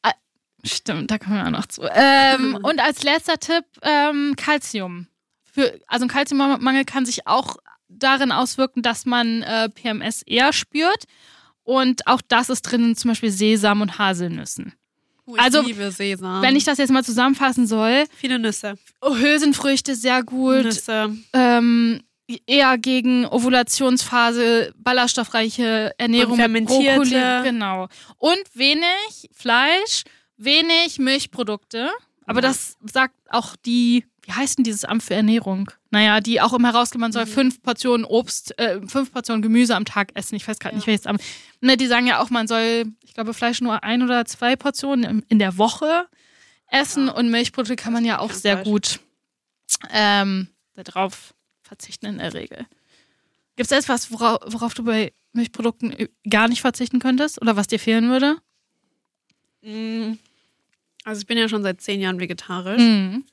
Stimmt, 0.64 1.10
da 1.10 1.18
kommen 1.18 1.36
wir 1.36 1.46
auch 1.46 1.50
noch 1.50 1.66
zu. 1.66 1.82
Ähm, 1.94 2.58
und 2.62 2.80
als 2.80 3.02
letzter 3.02 3.38
Tipp, 3.38 3.64
ähm, 3.82 4.34
Calcium. 4.36 5.06
Für, 5.44 5.78
also 5.86 6.04
ein 6.06 6.08
Calciummangel 6.08 6.84
kann 6.84 7.06
sich 7.06 7.26
auch 7.26 7.56
darin 7.88 8.32
auswirken, 8.32 8.82
dass 8.82 9.06
man 9.06 9.42
äh, 9.42 9.68
PMS 9.68 10.22
eher 10.22 10.52
spürt. 10.52 11.04
Und 11.62 12.06
auch 12.06 12.20
das 12.26 12.48
ist 12.50 12.62
drin 12.62 12.84
in 12.84 12.96
zum 12.96 13.10
Beispiel 13.10 13.30
Sesam 13.30 13.80
und 13.80 13.98
Haselnüssen. 13.98 14.74
Oh, 15.26 15.36
ich 15.36 15.40
Also, 15.40 15.62
liebe 15.62 15.90
Sesam. 15.90 16.42
Wenn 16.42 16.56
ich 16.56 16.64
das 16.64 16.78
jetzt 16.78 16.90
mal 16.90 17.04
zusammenfassen 17.04 17.66
soll, 17.66 18.04
Viele 18.16 18.38
Nüsse. 18.38 18.76
Hülsenfrüchte 19.02 19.94
sehr 19.94 20.22
gut, 20.22 20.64
Nüsse. 20.64 21.16
ähm, 21.32 22.02
eher 22.46 22.76
gegen 22.78 23.24
Ovulationsphase, 23.26 24.74
ballaststoffreiche 24.76 25.94
Ernährung, 25.98 26.32
Und 26.32 26.38
fermentierte. 26.38 27.10
Brokkoli, 27.10 27.42
genau. 27.44 27.88
Und 28.18 28.42
wenig 28.54 29.30
Fleisch, 29.32 30.04
wenig 30.36 30.98
Milchprodukte. 30.98 31.90
Aber 32.26 32.40
Ja. 32.42 32.48
das 32.48 32.76
sagt 32.90 33.14
auch 33.30 33.54
die, 33.56 34.04
wie 34.22 34.32
heißt 34.32 34.56
denn 34.58 34.64
dieses 34.64 34.84
Amt 34.84 35.02
für 35.02 35.14
Ernährung? 35.14 35.70
Naja, 35.90 36.20
die 36.20 36.40
auch 36.40 36.54
immer 36.54 36.70
rausgeben, 36.74 37.00
man 37.02 37.10
Mhm. 37.10 37.12
soll 37.12 37.26
fünf 37.26 37.62
Portionen 37.62 38.06
Obst, 38.06 38.58
äh, 38.58 38.80
fünf 38.86 39.12
Portionen 39.12 39.42
Gemüse 39.42 39.76
am 39.76 39.84
Tag 39.84 40.10
essen. 40.14 40.34
Ich 40.36 40.48
weiß 40.48 40.58
gerade 40.58 40.74
nicht, 40.74 40.84
Ja. 40.84 40.92
welches 40.92 41.06
Amt. 41.06 41.22
Ne, 41.60 41.76
die 41.76 41.86
sagen 41.86 42.06
ja 42.06 42.20
auch, 42.20 42.30
man 42.30 42.48
soll, 42.48 42.86
ich 43.04 43.12
glaube, 43.14 43.34
Fleisch 43.34 43.60
nur 43.60 43.82
ein 43.84 44.02
oder 44.02 44.24
zwei 44.24 44.56
Portionen 44.56 45.22
in, 45.28 45.38
der 45.38 45.58
Woche 45.58 46.06
essen 46.68 47.08
Ja. 47.08 47.12
und 47.12 47.30
Milchprodukte 47.30 47.76
kann 47.76 47.92
man 47.92 48.04
ja 48.06 48.18
auch 48.18 48.32
sehr 48.32 48.56
Fleisch. 48.58 48.64
gut 48.68 49.00
ähm, 49.90 50.48
darauf 50.74 51.34
verzichten 51.62 52.06
in 52.06 52.18
der 52.18 52.32
Regel. 52.34 52.66
Gibt 53.56 53.70
es 53.70 53.76
etwas, 53.78 54.10
worauf, 54.10 54.38
worauf 54.46 54.74
du 54.74 54.84
bei 54.84 55.12
Milchprodukten 55.32 55.92
ü- 55.92 56.08
gar 56.28 56.48
nicht 56.48 56.60
verzichten 56.62 56.98
könntest 56.98 57.40
oder 57.40 57.56
was 57.56 57.66
dir 57.66 57.78
fehlen 57.78 58.08
würde? 58.08 58.38
Mm. 59.64 60.18
Also 61.04 61.20
ich 61.20 61.26
bin 61.26 61.38
ja 61.38 61.48
schon 61.48 61.62
seit 61.62 61.80
zehn 61.80 62.00
Jahren 62.00 62.20
vegetarisch. 62.20 62.80
Mhm. 62.80 63.24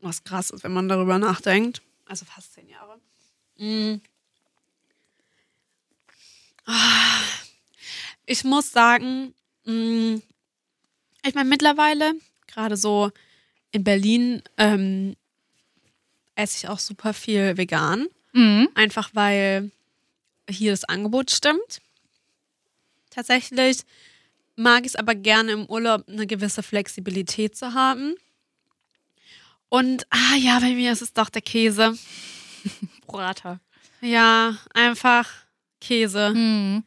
Was 0.00 0.24
krass 0.24 0.50
ist, 0.50 0.64
wenn 0.64 0.72
man 0.72 0.88
darüber 0.88 1.18
nachdenkt. 1.18 1.82
Also 2.04 2.24
fast 2.24 2.54
zehn 2.54 2.68
Jahre. 2.68 3.00
Ah. 6.66 7.22
Ich 8.26 8.44
muss 8.44 8.72
sagen, 8.72 9.34
mm, 9.64 10.16
ich 11.24 11.34
meine, 11.34 11.48
mittlerweile, 11.48 12.14
gerade 12.46 12.76
so 12.76 13.10
in 13.70 13.84
Berlin, 13.84 14.42
ähm, 14.58 15.16
esse 16.34 16.56
ich 16.56 16.68
auch 16.68 16.78
super 16.78 17.14
viel 17.14 17.56
vegan. 17.56 18.08
Mhm. 18.32 18.68
Einfach 18.74 19.10
weil 19.14 19.70
hier 20.50 20.72
das 20.72 20.84
Angebot 20.84 21.30
stimmt. 21.30 21.80
Tatsächlich 23.10 23.78
mag 24.56 24.80
ich 24.80 24.88
es 24.88 24.96
aber 24.96 25.14
gerne 25.14 25.52
im 25.52 25.66
Urlaub 25.66 26.08
eine 26.08 26.26
gewisse 26.26 26.62
Flexibilität 26.62 27.56
zu 27.56 27.74
haben. 27.74 28.14
Und, 29.68 30.06
ah 30.10 30.36
ja, 30.38 30.58
bei 30.60 30.72
mir 30.74 30.92
ist 30.92 31.02
es 31.02 31.12
doch 31.12 31.28
der 31.28 31.42
Käse. 31.42 31.96
Burrata. 33.06 33.60
Ja, 34.00 34.56
einfach 34.74 35.28
Käse. 35.80 36.32
Mhm. 36.34 36.84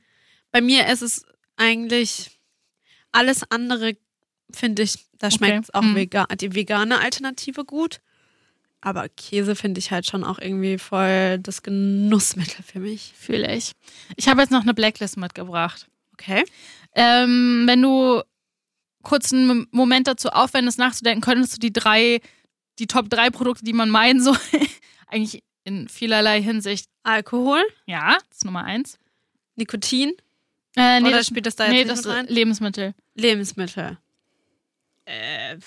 Bei 0.51 0.61
mir 0.61 0.87
ist 0.87 1.01
es 1.01 1.25
eigentlich 1.57 2.39
alles 3.11 3.43
andere, 3.51 3.97
finde 4.51 4.83
ich, 4.83 4.93
da 5.17 5.27
Okay. 5.27 5.37
schmeckt 5.37 5.73
auch 5.75 5.81
Mhm. 5.81 5.95
vega 5.95 6.25
die 6.39 6.55
vegane 6.55 6.99
Alternative 6.99 7.65
gut. 7.65 7.99
Aber 8.81 9.09
Käse 9.09 9.55
finde 9.57 9.79
ich 9.79 9.91
halt 9.91 10.05
schon 10.05 10.23
auch 10.23 10.39
irgendwie 10.39 10.77
voll 10.77 11.37
das 11.39 11.63
Genussmittel 11.63 12.63
für 12.63 12.79
mich. 12.79 13.13
Fühle 13.17 13.53
ich. 13.53 13.73
Ich 14.15 14.29
habe 14.29 14.39
jetzt 14.41 14.51
noch 14.51 14.61
eine 14.61 14.73
Blacklist 14.73 15.17
mitgebracht. 15.17 15.87
Okay. 16.19 16.43
Ähm, 16.95 17.63
wenn 17.65 17.81
du 17.81 18.21
kurz 19.03 19.31
einen 19.31 19.67
Moment 19.71 20.07
dazu 20.07 20.29
aufwendest, 20.29 20.77
nachzudenken, 20.77 21.21
könntest 21.21 21.55
du 21.55 21.59
die 21.59 21.71
drei, 21.71 22.19
die 22.77 22.87
Top 22.87 23.09
3 23.09 23.29
Produkte, 23.29 23.63
die 23.63 23.73
man 23.73 23.89
meinen 23.89 24.21
soll, 24.23 24.37
eigentlich 25.07 25.43
in 25.63 25.87
vielerlei 25.87 26.41
Hinsicht, 26.41 26.87
Alkohol, 27.03 27.61
ja, 27.85 28.17
das 28.29 28.39
ist 28.39 28.45
Nummer 28.45 28.63
eins. 28.63 28.97
Nikotin 29.55 30.13
Äh, 30.75 30.99
nee, 31.01 31.07
oder 31.07 31.17
das, 31.17 31.27
spielt 31.27 31.45
das 31.45 31.55
da 31.55 31.67
nee, 31.67 31.79
jetzt 31.79 31.89
das 31.89 31.97
nicht 31.99 32.07
mit 32.07 32.15
rein? 32.15 32.27
Lebensmittel. 32.27 32.93
Lebensmittel. 33.15 33.97
Äh, 35.05 35.57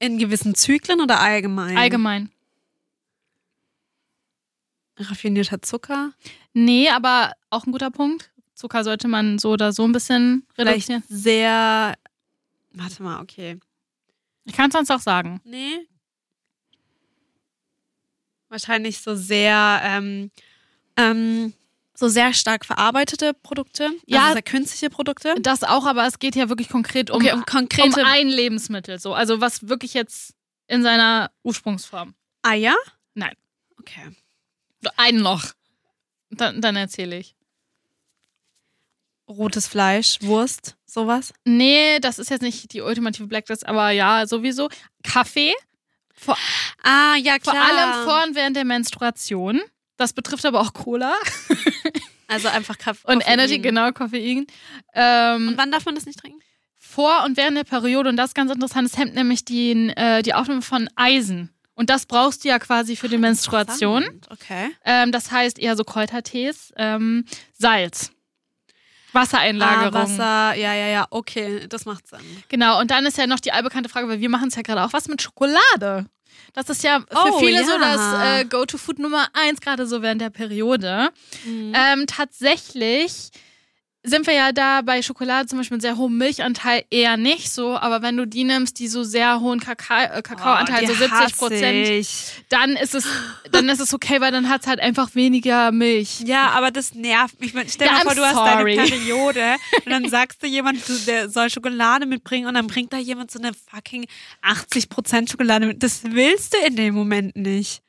in 0.00 0.18
gewissen 0.18 0.54
Zyklen 0.54 1.00
oder 1.00 1.20
allgemein? 1.20 1.76
Allgemein. 1.76 2.30
Raffinierter 4.96 5.62
Zucker. 5.62 6.12
Nee, 6.58 6.88
aber 6.90 7.34
auch 7.50 7.66
ein 7.66 7.72
guter 7.72 7.92
Punkt. 7.92 8.32
Zucker 8.54 8.82
sollte 8.82 9.06
man 9.06 9.38
so 9.38 9.50
oder 9.52 9.72
so 9.72 9.84
ein 9.84 9.92
bisschen 9.92 10.44
Vielleicht 10.54 10.88
reduzieren. 10.88 11.04
sehr. 11.08 11.94
Warte 12.72 13.02
mal, 13.02 13.20
okay. 13.20 13.60
Ich 14.44 14.54
kann 14.54 14.68
es 14.68 14.72
sonst 14.72 14.90
auch 14.90 14.98
sagen. 14.98 15.40
Nee. 15.44 15.86
Wahrscheinlich 18.48 18.98
so 19.00 19.14
sehr, 19.14 19.80
ähm, 19.84 20.32
ähm, 20.96 21.52
so 21.94 22.08
sehr 22.08 22.34
stark 22.34 22.64
verarbeitete 22.64 23.34
Produkte. 23.34 23.90
Ja. 24.06 24.22
Also 24.22 24.32
sehr 24.32 24.42
künstliche 24.42 24.90
Produkte. 24.90 25.36
Das 25.40 25.62
auch, 25.62 25.86
aber 25.86 26.08
es 26.08 26.18
geht 26.18 26.34
ja 26.34 26.48
wirklich 26.48 26.68
konkret 26.68 27.10
um, 27.10 27.18
Okay, 27.18 27.32
um 27.34 27.40
um 27.40 27.46
konkrete 27.46 28.04
ein 28.04 28.26
Lebensmittel. 28.26 28.98
So. 28.98 29.14
Also 29.14 29.40
was 29.40 29.68
wirklich 29.68 29.94
jetzt 29.94 30.34
in 30.66 30.82
seiner 30.82 31.30
Ursprungsform. 31.44 32.14
Eier? 32.42 32.74
Nein. 33.14 33.34
Okay. 33.78 34.16
Ein 34.96 35.18
noch. 35.18 35.52
Dann, 36.30 36.60
dann 36.60 36.76
erzähle 36.76 37.18
ich. 37.18 37.34
Rotes 39.28 39.68
Fleisch, 39.68 40.18
Wurst, 40.22 40.76
sowas. 40.86 41.34
Nee, 41.44 41.98
das 42.00 42.18
ist 42.18 42.30
jetzt 42.30 42.40
nicht 42.40 42.72
die 42.72 42.80
ultimative 42.80 43.26
Blacklist, 43.26 43.66
aber 43.66 43.90
ja, 43.90 44.26
sowieso. 44.26 44.70
Kaffee. 45.02 45.52
Vor, 46.14 46.36
Ah, 46.82 47.16
ja, 47.16 47.36
vor 47.42 47.52
klar. 47.52 47.64
allem 47.64 48.04
vor 48.04 48.24
und 48.26 48.34
während 48.34 48.56
der 48.56 48.64
Menstruation. 48.64 49.60
Das 49.98 50.12
betrifft 50.12 50.46
aber 50.46 50.60
auch 50.60 50.72
Cola 50.72 51.14
Also 52.28 52.48
einfach 52.48 52.78
Kaffee. 52.78 53.06
und 53.10 53.20
Koffein. 53.20 53.34
Energy, 53.34 53.58
genau, 53.58 53.90
Koffein. 53.92 54.46
Ähm, 54.94 55.48
Und 55.48 55.58
wann 55.58 55.70
darf 55.72 55.84
man 55.84 55.94
das 55.94 56.06
nicht 56.06 56.18
trinken? 56.20 56.40
vor 56.80 57.24
und 57.24 57.36
während 57.36 57.56
der 57.56 57.64
Periode, 57.64 58.08
und 58.08 58.16
das 58.16 58.30
ist 58.30 58.34
ganz 58.34 58.50
interessant, 58.50 58.88
es 58.90 58.96
hemmt 58.96 59.14
nämlich 59.14 59.44
die, 59.44 59.92
äh, 59.94 60.22
die 60.22 60.32
Aufnahme 60.32 60.62
von 60.62 60.88
Eisen. 60.96 61.50
Und 61.78 61.90
das 61.90 62.06
brauchst 62.06 62.42
du 62.42 62.48
ja 62.48 62.58
quasi 62.58 62.96
für 62.96 63.08
die 63.08 63.18
Menstruation. 63.18 64.04
Okay. 64.30 64.70
Ähm, 64.84 65.12
das 65.12 65.30
heißt 65.30 65.60
eher 65.60 65.76
so 65.76 65.84
Kräutertees, 65.84 66.72
ähm, 66.76 67.24
Salz, 67.56 68.10
Wassereinlagerung. 69.12 69.94
Ah, 69.94 70.02
Wasser, 70.02 70.54
ja, 70.58 70.74
ja, 70.74 70.86
ja, 70.88 71.06
okay, 71.10 71.66
das 71.68 71.84
macht 71.84 72.08
Sinn. 72.08 72.18
Genau, 72.48 72.80
und 72.80 72.90
dann 72.90 73.06
ist 73.06 73.16
ja 73.16 73.28
noch 73.28 73.38
die 73.38 73.52
allbekannte 73.52 73.88
Frage, 73.88 74.08
weil 74.08 74.18
wir 74.20 74.28
machen 74.28 74.48
es 74.48 74.56
ja 74.56 74.62
gerade 74.62 74.82
auch, 74.82 74.92
was 74.92 75.06
mit 75.06 75.22
Schokolade? 75.22 76.06
Das 76.52 76.68
ist 76.68 76.82
ja 76.82 76.98
für 77.00 77.32
Oh, 77.32 77.38
viele 77.38 77.64
so 77.64 77.70
ja. 77.72 77.78
das 77.78 78.40
äh, 78.40 78.44
Go-To-Food 78.46 78.98
Nummer 78.98 79.28
eins, 79.32 79.60
gerade 79.60 79.86
so 79.86 80.02
während 80.02 80.20
der 80.20 80.30
Periode. 80.30 81.10
Mhm. 81.44 81.72
Ähm, 81.76 82.06
tatsächlich 82.08 83.30
sind 84.08 84.26
wir 84.26 84.34
ja 84.34 84.52
da 84.52 84.82
bei 84.82 85.02
Schokolade 85.02 85.46
zum 85.48 85.58
Beispiel 85.58 85.76
mit 85.76 85.82
sehr 85.82 85.96
hohem 85.96 86.18
Milchanteil 86.18 86.84
eher 86.90 87.16
nicht 87.16 87.50
so, 87.50 87.76
aber 87.76 88.02
wenn 88.02 88.16
du 88.16 88.26
die 88.26 88.44
nimmst, 88.44 88.78
die 88.78 88.88
so 88.88 89.02
sehr 89.04 89.40
hohen 89.40 89.60
Kakao, 89.60 90.04
äh, 90.18 90.22
Kakaoanteil, 90.22 90.84
Oh, 90.84 90.86
so 90.86 90.92
die 90.92 90.98
70 90.98 91.10
hasse 91.10 91.34
Prozent, 91.36 92.06
dann 92.48 92.70
ist 92.76 92.94
es, 92.94 93.06
dann 93.50 93.68
ist 93.68 93.80
es 93.80 93.92
okay, 93.94 94.20
weil 94.20 94.32
dann 94.32 94.48
hat 94.48 94.62
es 94.62 94.66
halt 94.66 94.80
einfach 94.80 95.14
weniger 95.14 95.72
Milch. 95.72 96.20
Ja, 96.20 96.50
aber 96.50 96.70
das 96.70 96.94
nervt 96.94 97.40
mich. 97.40 97.50
Stell 97.50 97.88
dir 97.88 97.94
Ja, 97.94 98.00
I'm 98.00 98.02
vor, 98.04 98.14
du 98.14 98.24
hast 98.24 98.34
sorry. 98.34 98.76
deine 98.76 98.88
Periode 98.88 99.56
und 99.84 99.90
dann 99.90 100.08
sagst 100.08 100.42
du 100.42 100.46
jemand, 100.46 100.88
du, 100.88 100.92
der 101.06 101.28
soll 101.28 101.50
Schokolade 101.50 102.06
mitbringen 102.06 102.46
und 102.46 102.54
dann 102.54 102.66
bringt 102.66 102.92
da 102.92 102.98
jemand 102.98 103.30
so 103.30 103.38
eine 103.38 103.52
fucking 103.54 104.06
80% 104.42 105.30
Schokolade 105.30 105.66
mit. 105.66 105.82
Das 105.82 106.00
willst 106.04 106.54
du 106.54 106.58
in 106.66 106.76
dem 106.76 106.94
Moment 106.94 107.36
nicht. 107.36 107.82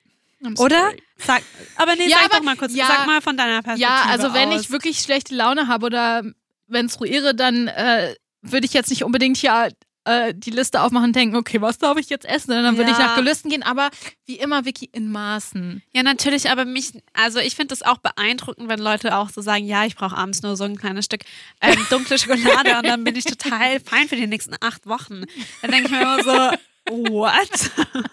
Oder? 0.57 0.91
Sag, 1.17 1.41
aber 1.75 1.95
nee, 1.95 2.07
Ja, 2.07 2.17
sag 2.17 2.25
aber- 2.25 2.35
doch 2.37 2.43
mal 2.43 2.55
kurz, 2.55 2.73
ja. 2.73 2.85
sag 2.87 3.05
mal 3.07 3.21
von 3.21 3.35
deiner 3.37 3.61
Perspektive 3.61 3.81
Ja, 3.91 4.05
also 4.09 4.33
wenn 4.33 4.49
aus. 4.53 4.61
ich 4.61 4.69
wirklich 4.71 4.99
schlechte 4.99 5.35
Laune 5.35 5.67
habe 5.67 5.85
oder 5.85 6.23
menstruiere, 6.67 7.35
dann 7.35 7.67
äh, 7.67 8.15
würde 8.41 8.65
ich 8.65 8.73
jetzt 8.73 8.89
nicht 8.89 9.03
unbedingt 9.03 9.35
hier 9.37 9.69
äh, 10.05 10.33
die 10.33 10.51
Liste 10.51 10.81
aufmachen 10.81 11.07
und 11.07 11.15
denken, 11.15 11.35
okay, 11.35 11.61
was 11.61 11.77
darf 11.77 11.97
ich 11.97 12.09
jetzt 12.09 12.25
essen? 12.25 12.51
Und 12.51 12.63
dann 12.63 12.77
würde 12.77 12.89
ich 12.91 12.97
Ja. 12.97 13.07
nach 13.07 13.15
Gelüsten 13.17 13.51
gehen, 13.51 13.63
aber 13.63 13.89
wie 14.25 14.35
immer, 14.37 14.63
Vicky, 14.63 14.89
in 14.93 15.11
Maßen. 15.11 15.83
Ja, 15.93 16.03
natürlich, 16.03 16.49
aber 16.49 16.63
mich, 16.63 16.93
also 17.13 17.39
ich 17.39 17.55
finde 17.55 17.75
das 17.75 17.81
auch 17.83 17.97
beeindruckend, 17.97 18.69
wenn 18.69 18.79
Leute 18.79 19.17
auch 19.17 19.29
so 19.29 19.41
sagen, 19.41 19.65
ja, 19.65 19.83
ich 19.85 19.97
brauche 19.97 20.15
abends 20.15 20.41
nur 20.41 20.55
so 20.55 20.63
ein 20.63 20.77
kleines 20.77 21.05
Stück 21.05 21.21
ähm, 21.61 21.75
dunkle 21.89 22.17
Schokolade 22.17 22.77
und 22.77 22.85
dann 22.87 23.03
bin 23.03 23.17
ich 23.17 23.25
total 23.25 23.81
fein 23.81 24.07
für 24.07 24.15
die 24.15 24.25
nächsten 24.27 24.55
acht 24.61 24.85
Wochen. 24.87 25.23
Dann 25.61 25.71
denke 25.71 25.87
ich 25.87 25.91
mir 25.91 26.01
immer 26.01 26.23
so, 26.23 26.57
what? 26.89 27.71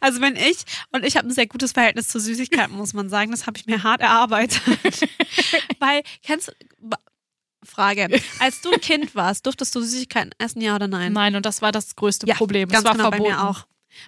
Also 0.00 0.20
wenn 0.20 0.36
ich, 0.36 0.58
und 0.92 1.02
ich 1.04 1.16
habe 1.16 1.28
ein 1.28 1.30
sehr 1.32 1.46
gutes 1.46 1.72
Verhältnis 1.72 2.08
zu 2.08 2.20
Süßigkeiten, 2.20 2.76
muss 2.76 2.92
man 2.92 3.08
sagen, 3.08 3.30
das 3.30 3.46
habe 3.46 3.56
ich 3.56 3.64
mir 3.64 3.82
hart 3.82 4.02
erarbeitet. 4.02 4.60
Weil, 5.78 6.02
kennst 6.22 6.54
Frage, 7.64 8.08
als 8.38 8.60
du 8.60 8.70
ein 8.70 8.80
Kind 8.80 9.14
warst, 9.14 9.46
durftest 9.46 9.74
du 9.74 9.80
Süßigkeiten 9.80 10.32
essen, 10.38 10.60
ja 10.60 10.74
oder 10.74 10.88
nein? 10.88 11.12
Nein, 11.14 11.36
und 11.36 11.46
das 11.46 11.62
war 11.62 11.72
das 11.72 11.96
größte 11.96 12.26
Ja, 12.26 12.34
Problem. 12.34 12.68
Ganz 12.68 12.80
es 12.80 12.84
war 12.84 12.92
genau, 12.92 13.10
verboten. 13.10 13.30
bei 13.30 13.36
mir 13.36 13.48
auch. 13.48 13.66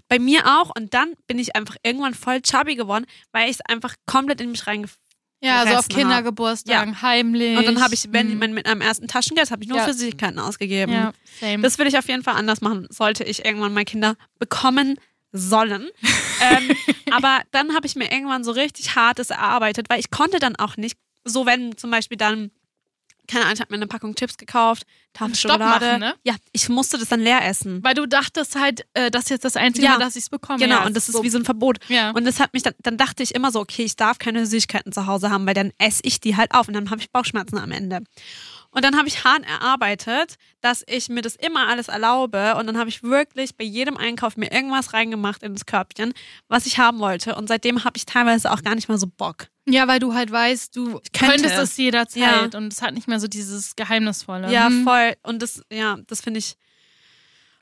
Bei 0.08 0.18
mir 0.18 0.60
auch. 0.60 0.72
Und 0.76 0.92
dann 0.92 1.14
bin 1.26 1.38
ich 1.38 1.56
einfach 1.56 1.76
irgendwann 1.82 2.12
voll 2.14 2.42
chubby 2.42 2.74
geworden, 2.76 3.06
weil 3.32 3.48
ich 3.48 3.56
es 3.56 3.60
einfach 3.62 3.94
komplett 4.04 4.40
in 4.40 4.50
mich 4.50 4.66
reingefressen 4.66 5.05
Ja, 5.40 5.62
so 5.62 5.68
auf 5.68 5.84
Fressen 5.84 5.88
Kindergeburtstagen, 5.96 7.02
heimlich. 7.02 7.58
Und 7.58 7.66
dann 7.66 7.82
habe 7.82 7.94
ich, 7.94 8.08
wenn, 8.12 8.32
Hm. 8.32 8.40
wenn 8.40 8.54
mit 8.54 8.66
einem 8.66 8.80
ersten 8.80 9.06
Taschengeld, 9.06 9.50
habe 9.50 9.62
ich 9.62 9.68
nur 9.68 9.78
Ja. 9.78 9.84
für 9.84 9.92
Süßigkeiten 9.92 10.38
ausgegeben. 10.38 10.92
Ja, 10.92 11.12
same. 11.40 11.62
Das 11.62 11.78
will 11.78 11.86
ich 11.86 11.98
auf 11.98 12.08
jeden 12.08 12.22
Fall 12.22 12.34
anders 12.36 12.60
machen, 12.62 12.86
sollte 12.90 13.22
ich 13.24 13.44
irgendwann 13.44 13.74
mal 13.74 13.84
Kinder 13.84 14.16
bekommen 14.38 14.98
sollen. 15.32 15.88
ähm, 16.42 16.70
aber 17.10 17.40
dann 17.50 17.74
habe 17.74 17.86
ich 17.86 17.96
mir 17.96 18.10
irgendwann 18.10 18.44
so 18.44 18.52
richtig 18.52 18.96
hartes 18.96 19.30
erarbeitet, 19.30 19.86
weil 19.90 20.00
ich 20.00 20.10
konnte 20.10 20.38
dann 20.38 20.56
auch 20.56 20.76
nicht, 20.78 20.98
so 21.24 21.44
wenn 21.44 21.76
zum 21.76 21.90
Beispiel 21.90 22.16
dann, 22.16 22.50
keine 23.26 23.44
Ahnung, 23.44 23.54
ich 23.54 23.60
habe 23.60 23.72
mir 23.72 23.76
eine 23.76 23.86
Packung 23.86 24.14
Chips 24.14 24.36
gekauft, 24.36 24.84
Tafel 25.12 25.34
Schokolade. 25.34 25.86
machen, 25.86 26.00
ne? 26.00 26.14
Ja, 26.24 26.34
ich 26.52 26.68
musste 26.68 26.98
das 26.98 27.08
dann 27.08 27.20
leer 27.20 27.44
essen. 27.46 27.82
Weil 27.82 27.94
du 27.94 28.06
dachtest 28.06 28.54
halt, 28.56 28.86
äh, 28.94 29.10
das 29.10 29.24
ist 29.24 29.30
jetzt 29.30 29.44
das 29.44 29.56
Einzige, 29.56 29.86
Ja. 29.86 29.92
Mal, 29.94 29.98
dass 30.00 30.16
ich 30.16 30.24
es 30.24 30.30
bekomme. 30.30 30.58
Genau, 30.58 30.76
ja, 30.80 30.86
und 30.86 30.96
das 30.96 31.08
ist 31.08 31.14
so. 31.16 31.22
wie 31.22 31.30
so 31.30 31.38
ein 31.38 31.44
Verbot. 31.44 31.78
Ja. 31.88 32.10
Und 32.10 32.24
das 32.26 32.40
hat 32.40 32.52
mich 32.54 32.62
dann, 32.62 32.74
dann 32.82 32.96
dachte 32.96 33.22
ich 33.22 33.34
immer 33.34 33.50
so, 33.50 33.60
okay, 33.60 33.82
ich 33.84 33.96
darf 33.96 34.18
keine 34.18 34.44
Süßigkeiten 34.46 34.92
zu 34.92 35.06
Hause 35.06 35.30
haben, 35.30 35.46
weil 35.46 35.54
dann 35.54 35.72
esse 35.78 36.00
ich 36.04 36.20
die 36.20 36.36
halt 36.36 36.52
auf 36.54 36.68
und 36.68 36.74
dann 36.74 36.90
habe 36.90 37.00
ich 37.00 37.10
Bauchschmerzen 37.10 37.58
am 37.58 37.70
Ende. 37.72 38.00
Und 38.76 38.84
dann 38.84 38.98
habe 38.98 39.08
ich 39.08 39.24
hart 39.24 39.42
erarbeitet, 39.48 40.34
dass 40.60 40.84
ich 40.86 41.08
mir 41.08 41.22
das 41.22 41.34
immer 41.34 41.66
alles 41.68 41.88
erlaube 41.88 42.56
und 42.56 42.66
dann 42.66 42.76
habe 42.76 42.90
ich 42.90 43.02
wirklich 43.02 43.56
bei 43.56 43.64
jedem 43.64 43.96
Einkauf 43.96 44.36
mir 44.36 44.52
irgendwas 44.52 44.92
reingemacht 44.92 45.42
ins 45.42 45.64
Körbchen, 45.64 46.12
was 46.48 46.66
ich 46.66 46.78
haben 46.78 46.98
wollte 46.98 47.36
und 47.36 47.48
seitdem 47.48 47.84
habe 47.84 47.96
ich 47.96 48.04
teilweise 48.04 48.52
auch 48.52 48.62
gar 48.62 48.74
nicht 48.74 48.88
mehr 48.90 48.98
so 48.98 49.06
Bock. 49.06 49.48
ja, 49.66 49.88
weil 49.88 49.98
du 49.98 50.12
halt 50.12 50.30
weißt, 50.30 50.76
du 50.76 51.00
könnte. 51.14 51.32
könntest 51.36 51.56
es 51.56 51.76
jederzeit 51.78 52.52
Ja. 52.52 52.58
und 52.58 52.70
es 52.70 52.82
hat 52.82 52.92
nicht 52.92 53.08
mehr 53.08 53.18
so 53.18 53.28
dieses 53.28 53.76
Geheimnisvolle. 53.76 54.52
Ja, 54.52 54.66
Hm. 54.66 54.84
voll. 54.84 55.14
Und 55.22 55.40
das, 55.40 55.62
ja, 55.72 55.96
das 56.06 56.20
finde 56.20 56.38
ich, 56.40 56.56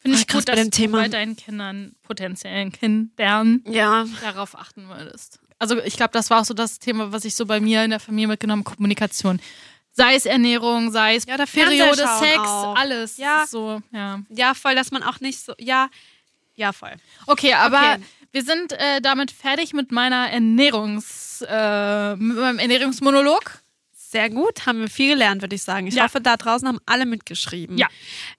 Finde 0.00 0.18
ich 0.18 0.26
gut, 0.28 0.48
dass 0.48 0.56
dem 0.56 0.64
du 0.70 0.76
Thema. 0.76 0.98
bei 0.98 1.08
deinen 1.08 1.36
Kindern, 1.36 1.94
potenziellen 2.02 2.72
Kindern, 2.72 3.62
ja, 3.66 4.04
darauf 4.20 4.58
achten 4.58 4.88
würdest. 4.88 5.38
Also 5.58 5.80
ich 5.82 5.96
glaube, 5.96 6.10
das 6.12 6.28
war 6.28 6.40
auch 6.40 6.44
so 6.44 6.52
das 6.52 6.78
Thema, 6.80 7.12
was 7.12 7.24
ich 7.24 7.36
so 7.36 7.46
bei 7.46 7.60
mir 7.60 7.84
in 7.84 7.90
der 7.90 8.00
Familie 8.00 8.28
mitgenommen 8.28 8.64
habe, 8.66 8.74
Kommunikation. 8.76 9.40
Sei 9.96 10.16
es 10.16 10.26
Ernährung, 10.26 10.90
sei 10.90 11.14
es 11.14 11.24
Ja, 11.24 11.36
der 11.36 11.46
Periode, 11.46 11.96
Sex, 11.96 12.38
auch. 12.38 12.76
alles. 12.76 13.16
Ja. 13.16 13.46
So, 13.48 13.80
ja. 13.92 14.20
ja, 14.28 14.54
voll, 14.54 14.74
dass 14.74 14.90
man 14.90 15.02
auch 15.04 15.20
nicht 15.20 15.38
so, 15.38 15.54
ja, 15.58 15.88
ja, 16.56 16.72
voll. 16.72 16.92
Okay, 17.26 17.54
aber 17.54 17.78
Okay. 17.94 18.02
wir 18.32 18.42
sind 18.42 18.72
äh, 18.72 19.00
damit 19.00 19.30
fertig 19.30 19.72
mit 19.72 19.92
meiner 19.92 20.30
Ernährungs, 20.30 21.44
äh, 21.48 22.16
mit 22.16 22.36
meinem 22.36 22.58
Ernährungsmonolog. 22.58 23.60
Sehr 23.92 24.30
gut, 24.30 24.66
haben 24.66 24.80
wir 24.80 24.88
viel 24.88 25.10
gelernt, 25.10 25.42
würde 25.42 25.56
ich 25.56 25.62
sagen. 25.62 25.86
Ich 25.88 25.94
Ja. 25.94 26.04
hoffe, 26.04 26.20
da 26.20 26.36
draußen 26.36 26.66
haben 26.68 26.78
alle 26.86 27.06
mitgeschrieben. 27.06 27.76
Ja. 27.78 27.88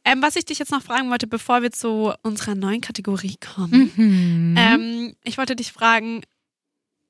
Ähm, 0.05 0.21
was 0.21 0.35
ich 0.37 0.45
dich 0.45 0.59
jetzt 0.59 0.71
noch 0.71 0.81
fragen 0.83 1.09
wollte, 1.09 1.27
bevor 1.27 1.61
wir 1.61 1.71
zu 1.71 2.13
unserer 2.21 2.55
neuen 2.55 2.79
Kategorie 2.81 3.37
kommen. 3.55 3.91
Mhm. 3.95 4.55
Ähm, 4.57 5.15
ich 5.23 5.37
wollte 5.37 5.55
dich 5.57 5.71
fragen, 5.73 6.21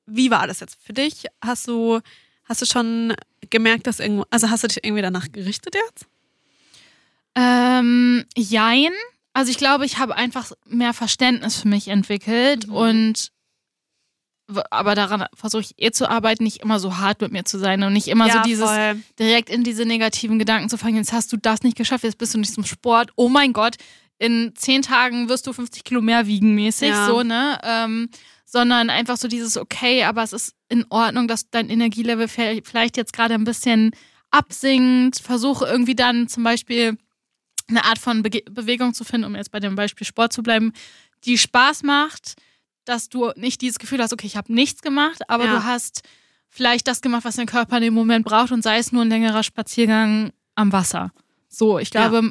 wie 0.06 0.30
war 0.30 0.46
das 0.48 0.60
jetzt 0.60 0.78
für 0.84 0.92
dich? 0.92 1.26
Hast 1.44 1.66
du, 1.68 2.00
hast 2.48 2.62
du 2.62 2.66
schon 2.66 3.14
gemerkt, 3.50 3.86
dass 3.86 4.00
irgendwo, 4.00 4.24
also 4.30 4.50
hast 4.50 4.64
du 4.64 4.68
dich 4.68 4.78
irgendwie 4.82 5.02
danach 5.02 5.30
gerichtet 5.32 5.74
jetzt? 5.88 6.06
Ähm, 7.34 8.24
jein. 8.36 8.90
Also 9.32 9.50
ich 9.50 9.58
glaube, 9.58 9.84
ich 9.84 9.98
habe 9.98 10.16
einfach 10.16 10.52
mehr 10.66 10.94
Verständnis 10.94 11.60
für 11.60 11.68
mich 11.68 11.88
entwickelt 11.88 12.66
Mhm. 12.68 12.74
und 12.74 13.32
aber 14.70 14.94
daran 14.94 15.24
versuche 15.34 15.62
ich 15.62 15.74
eh 15.76 15.90
zu 15.90 16.08
arbeiten, 16.08 16.44
nicht 16.44 16.58
immer 16.62 16.78
so 16.78 16.98
hart 16.98 17.20
mit 17.20 17.32
mir 17.32 17.44
zu 17.44 17.58
sein 17.58 17.82
und 17.82 17.92
nicht 17.92 18.06
immer 18.06 18.30
so 18.30 18.38
dieses 18.44 18.70
voll. 18.70 19.02
direkt 19.18 19.50
in 19.50 19.64
diese 19.64 19.84
negativen 19.84 20.38
Gedanken 20.38 20.68
zu 20.68 20.78
fangen, 20.78 20.94
jetzt 20.96 21.12
hast 21.12 21.32
du 21.32 21.36
das 21.36 21.62
nicht 21.64 21.76
geschafft, 21.76 22.04
jetzt 22.04 22.16
bist 22.18 22.32
du 22.32 22.38
nicht 22.38 22.54
zum 22.54 22.64
Sport, 22.64 23.10
oh 23.16 23.28
mein 23.28 23.52
Gott, 23.52 23.74
in 24.18 24.52
zehn 24.54 24.82
Tagen 24.82 25.28
wirst 25.28 25.48
du 25.48 25.52
50 25.52 25.82
Kilo 25.82 26.00
mehr 26.00 26.28
wiegen 26.28 26.54
mäßig, 26.54 26.90
Ja. 26.90 27.06
so, 27.08 27.24
ne? 27.24 27.58
Ähm, 27.64 28.08
sondern 28.56 28.88
einfach 28.88 29.18
so 29.18 29.28
dieses, 29.28 29.58
okay, 29.58 30.04
aber 30.04 30.22
es 30.22 30.32
ist 30.32 30.54
in 30.70 30.86
Ordnung, 30.88 31.28
dass 31.28 31.50
dein 31.50 31.68
Energielevel 31.68 32.26
vielleicht 32.26 32.96
jetzt 32.96 33.12
gerade 33.12 33.34
ein 33.34 33.44
bisschen 33.44 33.90
absinkt. 34.30 35.18
Versuche 35.18 35.66
irgendwie 35.66 35.94
dann 35.94 36.26
zum 36.26 36.42
Beispiel 36.42 36.96
eine 37.68 37.84
Art 37.84 37.98
von 37.98 38.22
Bege 38.22 38.42
Bewegung 38.50 38.94
zu 38.94 39.04
finden, 39.04 39.26
um 39.26 39.36
jetzt 39.36 39.50
bei 39.50 39.60
dem 39.60 39.74
Beispiel 39.74 40.06
Sport 40.06 40.32
zu 40.32 40.42
bleiben, 40.42 40.72
die 41.26 41.36
Spaß 41.36 41.82
macht, 41.82 42.36
dass 42.86 43.10
du 43.10 43.30
nicht 43.36 43.60
dieses 43.60 43.78
Gefühl 43.78 44.00
hast, 44.00 44.14
okay, 44.14 44.26
ich 44.26 44.38
habe 44.38 44.50
nichts 44.54 44.80
gemacht, 44.80 45.28
aber 45.28 45.44
Ja. 45.44 45.56
du 45.56 45.64
hast 45.64 46.00
vielleicht 46.48 46.88
das 46.88 47.02
gemacht, 47.02 47.26
was 47.26 47.36
dein 47.36 47.44
Körper 47.46 47.76
in 47.76 47.82
dem 47.82 47.94
Moment 47.94 48.24
braucht 48.24 48.52
und 48.52 48.62
sei 48.62 48.78
es 48.78 48.90
nur 48.90 49.02
ein 49.02 49.10
längerer 49.10 49.42
Spaziergang 49.42 50.32
am 50.54 50.72
Wasser. 50.72 51.12
So, 51.48 51.78
ich 51.78 51.92
Ja. 51.92 52.08
glaube, 52.08 52.30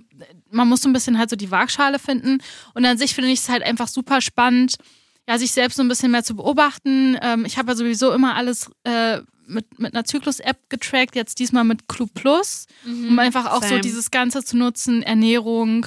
man 0.49 0.67
muss 0.67 0.81
so 0.81 0.89
ein 0.89 0.93
bisschen 0.93 1.19
halt 1.19 1.29
so 1.29 1.35
die 1.35 1.51
Waagschale 1.51 1.99
finden 1.99 2.39
und 2.73 2.83
an 2.83 2.97
sich 2.97 3.13
finde 3.13 3.29
ich 3.29 3.39
es 3.41 3.49
halt 3.49 3.61
einfach 3.61 3.87
super 3.89 4.21
spannend, 4.21 4.77
ja, 5.27 5.37
sich 5.37 5.51
selbst 5.51 5.75
so 5.77 5.83
ein 5.83 5.87
bisschen 5.87 6.11
mehr 6.11 6.23
zu 6.23 6.35
beobachten. 6.35 7.17
Ähm, 7.21 7.45
ich 7.45 7.57
habe 7.57 7.71
ja 7.71 7.75
sowieso 7.75 8.11
immer 8.13 8.35
alles 8.35 8.69
äh, 8.83 9.19
mit, 9.47 9.79
mit 9.79 9.93
einer 9.93 10.05
Zyklus-App 10.05 10.69
getrackt, 10.69 11.15
jetzt 11.15 11.39
diesmal 11.39 11.63
mit 11.63 11.87
Club 11.87 12.09
Plus, 12.13 12.65
um 12.85 13.17
einfach 13.19 13.45
auch 13.51 13.61
so 13.61 13.69
Same. 13.69 13.81
dieses 13.81 14.09
Ganze 14.11 14.43
zu 14.43 14.57
nutzen, 14.57 15.03
Ernährung, 15.03 15.85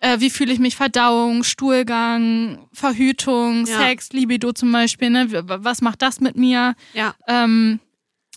äh, 0.00 0.20
wie 0.20 0.30
fühle 0.30 0.52
ich 0.52 0.58
mich, 0.60 0.76
Verdauung, 0.76 1.42
Stuhlgang, 1.44 2.68
Verhütung, 2.72 3.66
Ja. 3.66 3.78
Sex, 3.78 4.10
Libido 4.12 4.52
zum 4.52 4.70
Beispiel, 4.72 5.10
ne? 5.10 5.26
Was 5.30 5.80
macht 5.80 6.02
das 6.02 6.20
mit 6.20 6.36
mir? 6.36 6.74
Ja, 6.92 7.14
Ähm, 7.26 7.80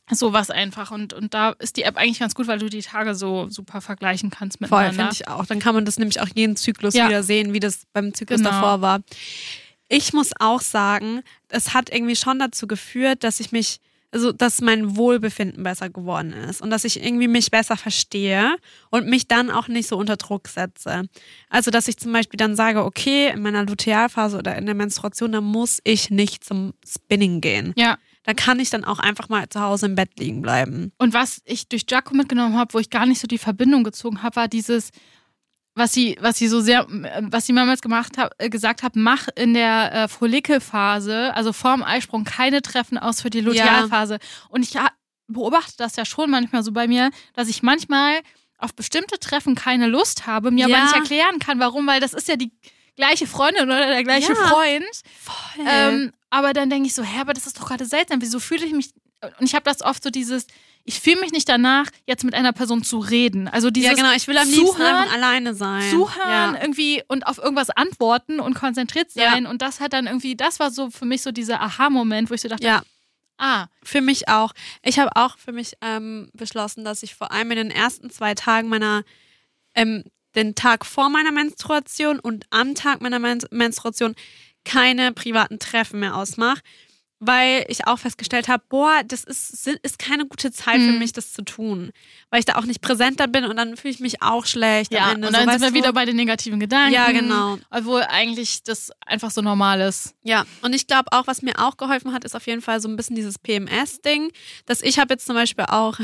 sowas 0.10 0.50
einfach. 0.50 0.92
Und, 0.92 1.14
und 1.14 1.34
da 1.34 1.52
ist 1.60 1.76
die 1.78 1.84
App 1.84 1.98
eigentlich 1.98 2.20
ganz 2.20 2.34
gut, 2.34 2.48
weil 2.48 2.60
du 2.60 2.70
die 2.70 2.82
Tage 2.82 3.14
so 3.14 3.50
super 3.50 3.82
vergleichen 3.82 4.30
kannst 4.30 4.58
voll, 4.60 4.68
miteinander. 4.70 4.94
finde 4.94 5.14
ich 5.14 5.28
auch. 5.28 5.46
Dann 5.46 5.60
kann 5.60 5.76
man 5.76 5.84
das 5.86 6.00
nämlich 6.00 6.22
auch 6.22 6.30
jeden 6.34 6.56
Zyklus 6.56 6.94
Ja. 6.94 7.08
wieder 7.10 7.24
sehen, 7.24 7.54
wie 7.54 7.60
das 7.60 7.82
beim 7.94 8.14
Zyklus 8.14 8.40
Genau. 8.40 8.52
davor 8.52 8.82
war. 8.82 9.00
Ich 9.90 10.14
muss 10.14 10.32
auch 10.40 10.62
sagen, 10.62 11.22
es 11.50 11.74
hat 11.74 11.92
irgendwie 11.92 12.16
schon 12.16 12.40
dazu 12.40 12.68
geführt, 12.68 13.24
dass 13.24 13.40
ich 13.40 13.52
mich 13.52 13.80
also 14.12 14.32
dass 14.32 14.62
mein 14.62 14.96
Wohlbefinden 14.96 15.64
besser 15.64 15.90
geworden 15.90 16.32
ist 16.32 16.62
und 16.62 16.70
dass 16.70 16.86
ich 16.86 17.04
irgendwie 17.04 17.28
mich 17.28 17.52
besser 17.52 17.76
verstehe 17.76 18.56
und 18.90 19.08
mich 19.08 19.28
dann 19.28 19.52
auch 19.52 19.68
nicht 19.68 19.88
so 19.88 19.98
unter 19.98 20.16
Druck 20.16 20.48
setze. 20.48 21.04
Also 21.50 21.72
dass 21.72 21.88
ich 21.88 21.98
zum 21.98 22.14
Beispiel 22.14 22.38
dann 22.38 22.56
sage, 22.56 22.84
okay, 22.84 23.32
in 23.34 23.42
meiner 23.42 23.66
Lutealphase 23.66 24.38
oder 24.38 24.56
in 24.56 24.66
der 24.66 24.76
Menstruation, 24.76 25.32
da 25.34 25.42
muss 25.42 25.80
ich 25.84 26.10
nicht 26.10 26.44
zum 26.44 26.74
Spinning 26.88 27.42
gehen. 27.42 27.74
Ja. 27.76 27.98
Da 28.24 28.34
kann 28.34 28.60
ich 28.60 28.70
dann 28.70 28.84
auch 28.84 29.00
einfach 29.00 29.30
mal 29.30 29.48
zu 29.48 29.62
Hause 29.62 29.86
im 29.86 29.96
Bett 29.96 30.20
liegen 30.20 30.42
bleiben. 30.42 30.92
Und 30.98 31.14
was 31.14 31.42
ich 31.46 31.70
durch 31.70 31.86
Jaco 31.90 32.14
mitgenommen 32.14 32.58
habe, 32.58 32.74
wo 32.74 32.80
ich 32.80 32.90
gar 32.90 33.06
nicht 33.06 33.22
so 33.22 33.28
die 33.28 33.38
Verbindung 33.38 33.84
gezogen 33.84 34.22
habe, 34.22 34.36
war 34.36 34.48
dieses, 34.50 34.92
was 35.78 35.94
sie, 35.94 36.18
was 36.20 36.38
sie 36.38 36.48
so 36.48 36.60
sehr, 36.62 36.86
was 37.22 37.46
sie 37.46 37.54
damals 37.54 37.82
gemacht 37.82 38.18
hat, 38.18 38.34
äh, 38.38 38.50
gesagt 38.50 38.84
hat, 38.84 38.96
mach 38.96 39.28
in 39.36 39.54
der 39.54 39.94
äh, 39.94 40.08
Follikelphase, 40.08 41.34
also 41.36 41.54
vorm 41.54 41.84
Eisprung, 41.84 42.24
keine 42.24 42.62
Treffen 42.62 42.98
aus 42.98 43.22
für 43.22 43.30
die 43.30 43.42
Lutealphase. 43.42 44.18
Und 44.50 44.64
ich 44.64 44.76
ha- 44.78 44.92
beobachte 45.28 45.74
das 45.78 45.96
ja 45.96 46.06
schon 46.06 46.30
manchmal 46.30 46.64
so 46.64 46.72
bei 46.72 46.88
mir, 46.88 47.12
dass 47.34 47.48
ich 47.50 47.64
manchmal 47.64 48.20
auf 48.58 48.74
bestimmte 48.74 49.20
Treffen 49.20 49.56
keine 49.56 49.88
Lust 49.88 50.26
habe, 50.26 50.52
mir 50.52 50.68
Ja. 50.68 50.76
aber 50.76 50.84
nicht 50.86 50.96
erklären 50.96 51.40
kann, 51.40 51.60
warum, 51.60 51.86
weil 51.88 52.00
das 52.00 52.14
ist 52.14 52.28
ja 52.28 52.36
die 52.38 52.52
gleiche 52.96 53.28
Freundin 53.28 53.66
oder 53.66 53.86
der 53.88 54.04
gleiche 54.04 54.34
Ja. 54.34 54.48
Freund. 54.48 54.86
Voll. 55.22 55.66
Ähm, 55.70 56.12
aber 56.32 56.54
dann 56.54 56.70
denke 56.70 56.88
ich 56.88 56.96
so, 56.96 57.04
hä, 57.04 57.22
aber 57.22 57.34
das 57.34 57.46
ist 57.46 57.60
doch 57.60 57.68
gerade 57.68 57.86
seltsam. 57.86 58.22
Wieso 58.22 58.40
fühle 58.40 58.66
ich 58.66 58.74
mich? 58.74 58.90
Und 59.22 59.46
ich 59.48 59.56
habe 59.56 59.64
das 59.64 59.82
oft 59.82 60.04
so 60.04 60.10
dieses, 60.10 60.46
ich 60.84 61.00
fühle 61.00 61.20
mich 61.22 61.32
nicht 61.32 61.50
danach, 61.50 61.88
jetzt 62.06 62.24
mit 62.24 62.34
einer 62.36 62.54
Person 62.54 62.84
zu 62.84 63.00
reden. 63.00 63.48
Also 63.48 63.72
dieses 63.72 63.90
ja, 63.90 63.96
genau, 63.96 64.14
ich 64.16 64.28
will 64.28 64.38
am 64.38 64.48
liebsten 64.48 64.68
Zuhören, 64.68 64.96
einfach 64.96 65.14
alleine 65.14 65.54
sein. 65.56 65.90
Zuhören 65.90 66.54
Ja. 66.56 66.62
irgendwie 66.62 67.04
und 67.08 67.26
auf 67.26 67.40
irgendwas 67.40 67.70
antworten 67.72 68.40
und 68.40 68.54
konzentriert 68.54 69.10
Ja. 69.16 69.32
sein. 69.32 69.48
Und 69.48 69.62
das 69.62 69.80
hat 69.80 69.94
dann 69.94 70.06
irgendwie, 70.08 70.36
das 70.36 70.60
war 70.60 70.70
so 70.72 70.90
für 70.92 71.06
mich 71.06 71.24
so 71.24 71.32
dieser 71.32 71.62
Aha-Moment, 71.62 72.30
wo 72.30 72.36
ich 72.36 72.42
so 72.42 72.48
dachte, 72.48 72.64
ja, 72.64 72.84
ah, 73.40 73.68
für 73.84 74.02
mich 74.02 74.30
auch. 74.30 74.54
Ich 74.84 75.00
habe 75.00 75.16
auch 75.16 75.38
für 75.38 75.52
mich 75.52 75.74
ähm, 75.82 76.30
beschlossen, 76.34 76.86
dass 76.86 77.02
ich 77.04 77.16
vor 77.16 77.32
allem 77.32 77.52
in 77.52 77.58
den 77.58 77.72
ersten 77.72 78.10
zwei 78.10 78.36
Tagen 78.36 78.70
meiner, 78.70 79.04
ähm, 79.76 80.04
den 80.36 80.54
Tag 80.56 80.86
vor 80.86 81.10
meiner 81.10 81.32
Menstruation 81.32 82.20
und 82.20 82.46
am 82.52 82.76
Tag 82.76 83.02
meiner 83.02 83.18
Men 83.20 83.40
Menstruation 83.50 84.14
keine 84.64 85.12
privaten 85.14 85.60
Treffen 85.60 86.00
mehr 86.02 86.16
ausmache, 86.16 86.62
weil 87.20 87.66
ich 87.68 87.88
auch 87.88 87.98
festgestellt 87.98 88.48
habe, 88.48 88.64
boah, 88.70 89.02
das 89.06 89.24
ist, 89.24 89.66
ist 89.68 89.98
keine 89.98 90.26
gute 90.28 90.52
Zeit 90.52 90.82
für 90.82 90.92
Mhm. 90.92 91.00
mich, 91.00 91.14
das 91.14 91.34
zu 91.34 91.42
tun, 91.44 91.92
weil 92.30 92.40
ich 92.40 92.46
da 92.46 92.56
auch 92.56 92.66
nicht 92.66 92.82
präsenter 92.82 93.28
bin 93.28 93.44
und 93.46 93.58
dann 93.58 93.76
fühle 93.76 93.92
ich 93.94 94.00
mich 94.00 94.22
auch 94.22 94.46
schlecht 94.46 94.92
ja. 94.94 95.12
Und 95.12 95.22
dann 95.24 95.34
so, 95.34 95.40
sind 95.52 95.62
wir 95.62 95.70
du? 95.70 95.74
wieder 95.74 95.94
bei 95.94 96.06
den 96.06 96.16
negativen 96.16 96.60
Gedanken. 96.60 96.94
Ja, 96.94 97.12
genau. 97.12 97.58
Obwohl 97.72 98.04
eigentlich 98.04 98.62
das 98.64 98.92
einfach 99.06 99.32
so 99.32 99.42
normal 99.42 99.82
ist. 99.82 100.14
Ja, 100.24 100.46
und 100.62 100.76
ich 100.76 100.86
glaube 100.86 101.12
auch, 101.12 101.26
was 101.28 101.42
mir 101.42 101.58
auch 101.58 101.78
geholfen 101.78 102.14
hat, 102.14 102.24
ist 102.24 102.36
auf 102.36 102.46
jeden 102.46 102.62
Fall 102.62 102.80
so 102.82 102.88
ein 102.88 102.96
bisschen 102.96 103.16
dieses 103.16 103.40
PMS-Ding. 103.40 104.32
Dass 104.68 104.82
ich 104.84 105.00
habe 105.00 105.14
jetzt 105.16 105.26
zum 105.26 105.36
Beispiel 105.36 105.66
auch 105.66 105.98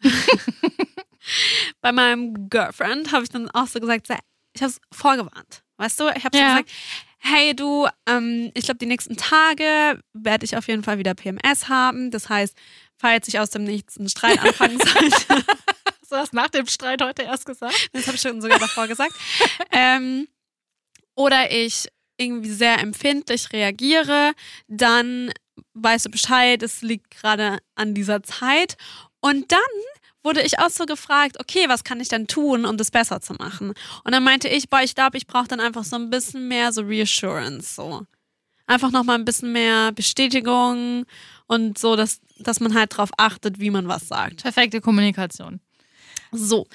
bei 1.80 1.92
meinem 1.92 2.48
Girlfriend 2.48 3.12
habe 3.12 3.24
ich 3.24 3.30
dann 3.30 3.50
auch 3.50 3.66
so 3.66 3.80
gesagt, 3.80 4.08
ich 4.54 4.62
habe 4.62 4.70
es 4.70 4.80
vorgewarnt. 4.92 5.62
Weißt 5.76 6.00
du, 6.00 6.08
ich 6.16 6.24
habe 6.24 6.36
so 6.36 6.42
Ja. 6.42 6.50
gesagt, 6.60 6.70
hey 7.18 7.54
du, 7.54 7.86
ähm, 8.06 8.50
ich 8.54 8.64
glaube 8.64 8.78
die 8.78 8.86
nächsten 8.86 9.16
Tage 9.16 10.00
werde 10.12 10.44
ich 10.44 10.56
auf 10.56 10.68
jeden 10.68 10.82
Fall 10.82 10.98
wieder 10.98 11.14
PMS 11.14 11.68
haben. 11.68 12.10
Das 12.10 12.28
heißt, 12.28 12.56
falls 12.96 13.28
ich 13.28 13.38
aus 13.38 13.50
dem 13.50 13.64
Nichts 13.64 13.98
einen 13.98 14.08
Streit 14.08 14.38
anfangen 14.42 14.78
sollte, 14.78 15.44
Hast 16.00 16.12
du 16.12 16.16
das 16.16 16.32
nach 16.32 16.48
dem 16.48 16.66
Streit 16.66 17.02
heute 17.02 17.22
erst 17.22 17.44
gesagt? 17.44 17.90
das 17.92 18.06
habe 18.06 18.16
ich 18.16 18.22
schon 18.22 18.40
sogar 18.40 18.58
davor 18.58 18.86
gesagt. 18.88 19.12
ähm, 19.72 20.26
oder 21.14 21.50
ich 21.50 21.88
irgendwie 22.16 22.50
sehr 22.50 22.78
empfindlich 22.80 23.52
reagiere, 23.52 24.32
dann 24.68 25.30
weißt 25.74 26.06
du 26.06 26.10
Bescheid, 26.10 26.62
es 26.62 26.82
liegt 26.82 27.10
gerade 27.10 27.58
an 27.74 27.94
dieser 27.94 28.22
Zeit. 28.22 28.76
Und 29.20 29.50
dann 29.52 29.58
wurde 30.22 30.42
ich 30.42 30.58
auch 30.58 30.70
so 30.70 30.84
gefragt, 30.84 31.38
okay, 31.40 31.68
was 31.68 31.84
kann 31.84 32.00
ich 32.00 32.08
dann 32.08 32.26
tun, 32.26 32.64
um 32.66 32.76
das 32.76 32.90
besser 32.90 33.20
zu 33.20 33.34
machen? 33.34 33.72
Und 34.04 34.12
dann 34.12 34.22
meinte 34.24 34.48
ich, 34.48 34.68
boah, 34.68 34.82
ich 34.82 34.94
glaube, 34.94 35.16
ich 35.16 35.26
brauche 35.26 35.48
dann 35.48 35.60
einfach 35.60 35.84
so 35.84 35.96
ein 35.96 36.10
bisschen 36.10 36.48
mehr 36.48 36.72
so 36.72 36.82
Reassurance, 36.82 37.74
so. 37.74 38.04
Einfach 38.66 38.90
nochmal 38.90 39.16
ein 39.16 39.24
bisschen 39.24 39.52
mehr 39.52 39.92
Bestätigung 39.92 41.06
und 41.46 41.78
so, 41.78 41.96
dass, 41.96 42.20
dass 42.38 42.60
man 42.60 42.74
halt 42.74 42.96
drauf 42.96 43.10
achtet, 43.16 43.60
wie 43.60 43.70
man 43.70 43.88
was 43.88 44.08
sagt. 44.08 44.42
Perfekte 44.42 44.80
Kommunikation. 44.82 45.60
So. 46.32 46.66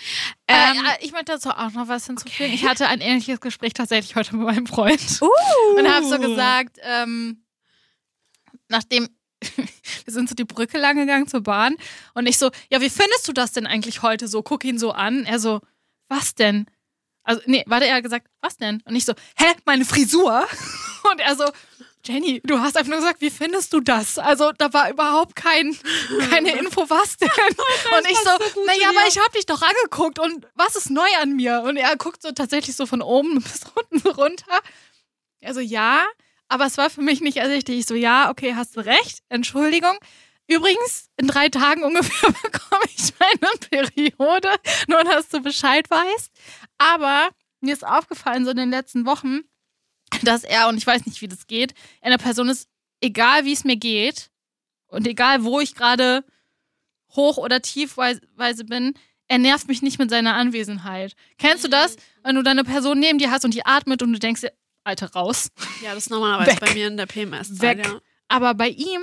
Ähm, 0.47 0.79
Ähm, 0.79 0.85
ich 1.01 1.11
möchte 1.11 1.33
dazu 1.33 1.51
auch 1.51 1.71
noch 1.73 1.87
was 1.87 2.07
hinzufügen. 2.07 2.53
Ich 2.53 2.65
hatte 2.65 2.87
ein 2.87 3.01
ähnliches 3.01 3.39
Gespräch 3.39 3.73
tatsächlich 3.73 4.15
heute 4.15 4.35
mit 4.35 4.47
meinem 4.47 4.65
Freund. 4.65 5.21
uh, 5.21 5.27
Und 5.77 5.87
habe 5.87 6.07
so 6.07 6.17
gesagt, 6.17 6.77
ähm, 6.81 7.43
nachdem 8.69 9.09
wir 10.05 10.13
sind 10.13 10.29
so 10.29 10.35
die 10.35 10.45
Brücke 10.45 10.77
lang 10.77 10.97
gegangen 10.97 11.27
zur 11.27 11.41
Bahn 11.41 11.75
und 12.13 12.27
ich 12.27 12.37
so, 12.37 12.51
ja, 12.71 12.81
wie 12.81 12.89
findest 12.89 13.27
du 13.27 13.33
das 13.33 13.51
denn 13.51 13.67
eigentlich 13.67 14.01
heute 14.01 14.27
so? 14.27 14.43
Guck 14.43 14.63
ihn 14.65 14.77
so 14.77 14.91
an. 14.91 15.25
Er 15.25 15.39
so, 15.39 15.61
was 16.09 16.35
denn? 16.35 16.67
Also, 17.23 17.41
nee, 17.45 17.63
warte, 17.67 17.87
er 17.87 17.95
hat 17.95 18.03
gesagt, 18.03 18.27
was 18.41 18.57
denn? 18.57 18.81
Und 18.85 18.95
ich 18.95 19.05
so, 19.05 19.13
hä, 19.37 19.45
meine 19.65 19.85
Frisur? 19.85 20.45
Und 21.11 21.19
er 21.19 21.35
so, 21.35 21.45
Jenny, 22.05 22.41
du 22.43 22.59
hast 22.59 22.75
einfach 22.75 22.89
nur 22.89 22.99
gesagt, 22.99 23.21
wie 23.21 23.29
findest 23.29 23.71
du 23.71 23.79
das? 23.79 24.17
Also, 24.17 24.51
da 24.51 24.73
war 24.73 24.89
überhaupt 24.89 25.37
kein, 25.37 25.73
keine 26.29 26.51
Info, 26.57 26.89
was 26.89 27.15
denn? 27.15 27.29
Und 27.97 28.11
ich 28.11 28.17
so, 28.17 28.61
naja, 28.65 28.89
aber 28.89 29.07
ich 29.07 29.17
hab 29.17 29.31
dich 29.31 29.45
doch 29.45 29.61
angeguckt 29.61 30.19
und 30.19 30.45
was 30.55 30.75
ist 30.75 30.89
neu 30.89 31.07
an 31.21 31.33
mir? 31.33 31.61
Und 31.61 31.77
er 31.77 31.95
guckt 31.95 32.21
so 32.21 32.31
tatsächlich 32.31 32.75
so 32.75 32.85
von 32.85 33.01
oben 33.01 33.35
bis 33.41 33.61
unten 33.73 33.99
so 33.99 34.11
runter. 34.11 34.59
Also 35.41 35.61
ja, 35.61 36.05
aber 36.47 36.65
es 36.65 36.77
war 36.77 36.89
für 36.89 37.01
mich 37.01 37.21
nicht 37.21 37.37
ersichtlich. 37.37 37.79
Ich 37.79 37.85
so, 37.85 37.95
ja, 37.95 38.29
okay, 38.29 38.55
hast 38.55 38.75
du 38.75 38.81
recht. 38.81 39.19
Entschuldigung. 39.29 39.97
Übrigens, 40.47 41.09
in 41.17 41.27
drei 41.27 41.49
Tagen 41.49 41.83
ungefähr 41.83 42.31
bekomme 42.41 42.83
ich 42.95 43.13
meine 43.19 43.57
Periode, 43.69 44.49
nur 44.87 45.03
dass 45.03 45.29
du 45.29 45.41
Bescheid 45.41 45.89
weißt. 45.89 46.31
Aber 46.77 47.29
mir 47.61 47.73
ist 47.73 47.85
aufgefallen, 47.85 48.45
so 48.45 48.51
in 48.51 48.57
den 48.57 48.69
letzten 48.69 49.05
Wochen, 49.05 49.41
dass 50.21 50.43
er, 50.43 50.67
und 50.67 50.77
ich 50.77 50.85
weiß 50.85 51.05
nicht, 51.05 51.21
wie 51.21 51.27
das 51.27 51.47
geht, 51.47 51.73
eine 52.01 52.17
Person 52.17 52.49
ist, 52.49 52.67
egal 53.01 53.45
wie 53.45 53.53
es 53.53 53.63
mir 53.63 53.77
geht 53.77 54.29
und 54.87 55.07
egal 55.07 55.43
wo 55.43 55.59
ich 55.59 55.75
gerade 55.75 56.23
hoch- 57.15 57.37
oder 57.37 57.61
tiefweise 57.61 58.65
bin, 58.65 58.93
er 59.27 59.37
nervt 59.37 59.67
mich 59.67 59.81
nicht 59.81 59.99
mit 59.99 60.09
seiner 60.09 60.35
Anwesenheit. 60.35 61.15
Kennst 61.37 61.63
du 61.63 61.67
das? 61.69 61.95
Wenn 62.23 62.35
du 62.35 62.43
deine 62.43 62.63
Person 62.63 62.99
neben 62.99 63.17
dir 63.17 63.31
hast 63.31 63.45
und 63.45 63.53
die 63.53 63.65
atmet 63.65 64.01
und 64.01 64.13
du 64.13 64.19
denkst 64.19 64.43
Alter, 64.83 65.11
raus. 65.13 65.49
Ja, 65.81 65.93
das 65.93 66.05
ist 66.05 66.09
normalerweise 66.09 66.57
bei 66.59 66.73
mir 66.73 66.87
in 66.87 66.97
der 66.97 67.05
PMS. 67.05 67.61
Weg. 67.61 67.85
Ja. 67.85 67.99
Aber 68.27 68.53
bei 68.53 68.69
ihm 68.69 69.01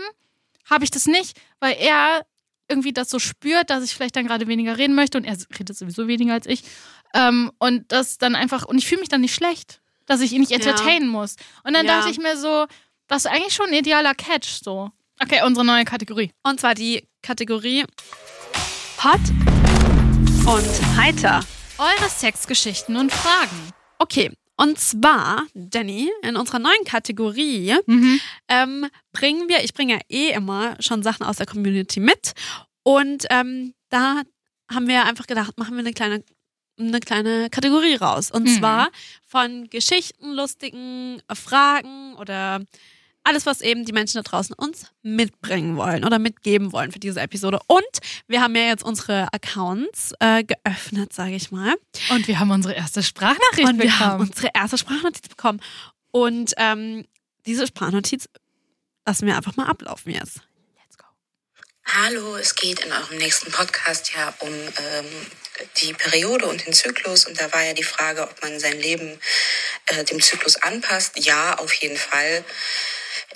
habe 0.69 0.85
ich 0.85 0.91
das 0.91 1.07
nicht, 1.07 1.39
weil 1.59 1.77
er 1.79 2.25
irgendwie 2.69 2.93
das 2.93 3.11
so 3.11 3.19
spürt, 3.19 3.71
dass 3.71 3.83
ich 3.83 3.95
vielleicht 3.95 4.15
dann 4.17 4.27
gerade 4.27 4.47
weniger 4.47 4.79
reden 4.79 4.95
möchte 4.95 5.19
und 5.19 5.25
er 5.25 5.37
redet 5.59 5.77
sowieso 5.77 6.07
weniger 6.07 6.35
als 6.35 6.47
ich. 6.47 6.63
Ähm, 7.15 7.51
und 7.59 7.91
das 7.91 8.19
dann 8.19 8.35
einfach, 8.37 8.65
und 8.65 8.79
ich 8.79 8.87
fühle 8.87 9.01
mich 9.01 9.09
dann 9.09 9.21
nicht 9.23 9.35
schlecht, 9.35 9.81
dass 10.07 10.21
ich 10.21 10.33
ihn 10.33 10.41
nicht 10.41 10.53
entertainen 10.53 11.09
muss. 11.09 11.37
Und 11.65 11.73
dann 11.75 11.87
Ja. 11.87 11.99
dachte 11.99 12.11
ich 12.11 12.19
mir 12.19 12.37
so, 12.37 12.67
das 13.09 13.25
ist 13.25 13.31
eigentlich 13.31 13.55
schon 13.55 13.67
ein 13.69 13.75
idealer 13.75 14.15
Catch 14.15 14.63
so. 14.63 14.91
Okay, 15.21 15.41
unsere 15.45 15.65
neue 15.67 15.85
Kategorie. 15.85 16.33
Und 16.45 16.61
zwar 16.61 16.75
die 16.75 17.09
Kategorie 17.23 17.85
Hot 19.03 19.21
und 20.47 20.97
heiter. 20.97 21.41
Eure 21.79 22.09
Sexgeschichten 22.11 22.97
und 22.97 23.13
Fragen. 23.13 23.71
Okay, 23.99 24.31
und 24.63 24.79
zwar, 24.79 25.47
Jenny, 25.73 26.11
in 26.23 26.37
unserer 26.37 26.59
neuen 26.59 26.85
Kategorie 26.85 27.75
Mhm. 27.87 28.21
ähm, 28.49 28.87
bringen 29.13 29.49
wir, 29.49 29.65
ich 29.65 29.73
bringe 29.75 29.95
ja 29.95 30.01
eh 30.09 30.31
immer 30.33 30.77
schon 30.81 31.03
Sachen 31.03 31.25
aus 31.27 31.37
der 31.39 31.47
Community 31.47 31.99
mit. 32.01 32.33
Und 32.83 33.27
ähm, 33.31 33.75
da 33.89 34.23
haben 34.71 34.87
wir 34.89 35.05
einfach 35.05 35.27
gedacht, 35.27 35.59
machen 35.59 35.73
wir 35.75 35.81
eine 35.81 35.93
kleine, 35.93 36.23
eine 36.79 37.01
kleine 37.01 37.51
Kategorie 37.51 37.95
raus. 37.97 38.31
Und 38.31 38.45
Mhm. 38.45 38.59
zwar 38.59 38.91
von 39.27 39.69
Geschichten, 39.71 40.33
lustigen 40.33 41.23
Fragen 41.33 42.15
oder 42.17 42.61
alles, 43.31 43.47
was 43.47 43.61
eben 43.61 43.85
die 43.85 43.93
Menschen 43.93 44.23
da 44.23 44.29
draußen 44.29 44.55
uns 44.57 44.87
mitbringen 45.03 45.77
wollen 45.77 46.05
oder 46.05 46.19
mitgeben 46.19 46.73
wollen 46.73 46.91
für 46.91 46.99
diese 46.99 47.21
Episode. 47.21 47.61
Und 47.69 47.85
wir 48.27 48.41
haben 48.41 48.57
ja 48.57 48.63
jetzt 48.63 48.83
unsere 48.83 49.33
Accounts 49.33 50.13
äh, 50.19 50.43
geöffnet, 50.43 51.13
sage 51.13 51.37
ich 51.37 51.53
mal. 51.53 51.75
Und 52.11 52.27
wir 52.27 52.41
haben 52.41 52.51
unsere 52.51 52.75
erste 52.75 53.05
Sprachnachricht 53.05 53.69
Und 53.69 53.81
wir 53.81 54.01
haben 54.01 54.19
bekommen. 54.19 54.31
unsere 54.31 54.51
erste 54.53 54.79
Sprachnotiz 54.79 55.29
bekommen. 55.29 55.63
Und 56.11 56.55
ähm, 56.57 57.07
diese 57.47 57.69
Sprachnotiz 57.69 58.29
lassen 59.07 59.27
wir 59.29 59.37
einfach 59.37 59.55
mal 59.55 59.67
ablaufen 59.67 60.13
jetzt. 60.13 60.41
Let's 60.77 60.99
go. 60.99 61.07
Hallo, 61.85 62.35
es 62.37 62.57
geht 62.57 62.81
in 62.81 62.91
eurem 62.91 63.19
nächsten 63.19 63.53
Podcast 63.53 64.13
ja 64.13 64.35
um 64.41 64.49
ähm, 64.53 65.07
die 65.77 65.93
Periode 65.93 66.47
und 66.47 66.67
den 66.67 66.73
Zyklus. 66.73 67.27
Und 67.27 67.41
da 67.41 67.53
war 67.53 67.63
ja 67.63 67.75
die 67.75 67.85
Frage, 67.85 68.23
ob 68.23 68.43
man 68.43 68.59
sein 68.59 68.81
Leben 68.81 69.21
äh, 69.87 70.03
dem 70.03 70.21
Zyklus 70.21 70.57
anpasst. 70.57 71.25
Ja, 71.25 71.59
auf 71.59 71.73
jeden 71.75 71.97
Fall. 71.97 72.45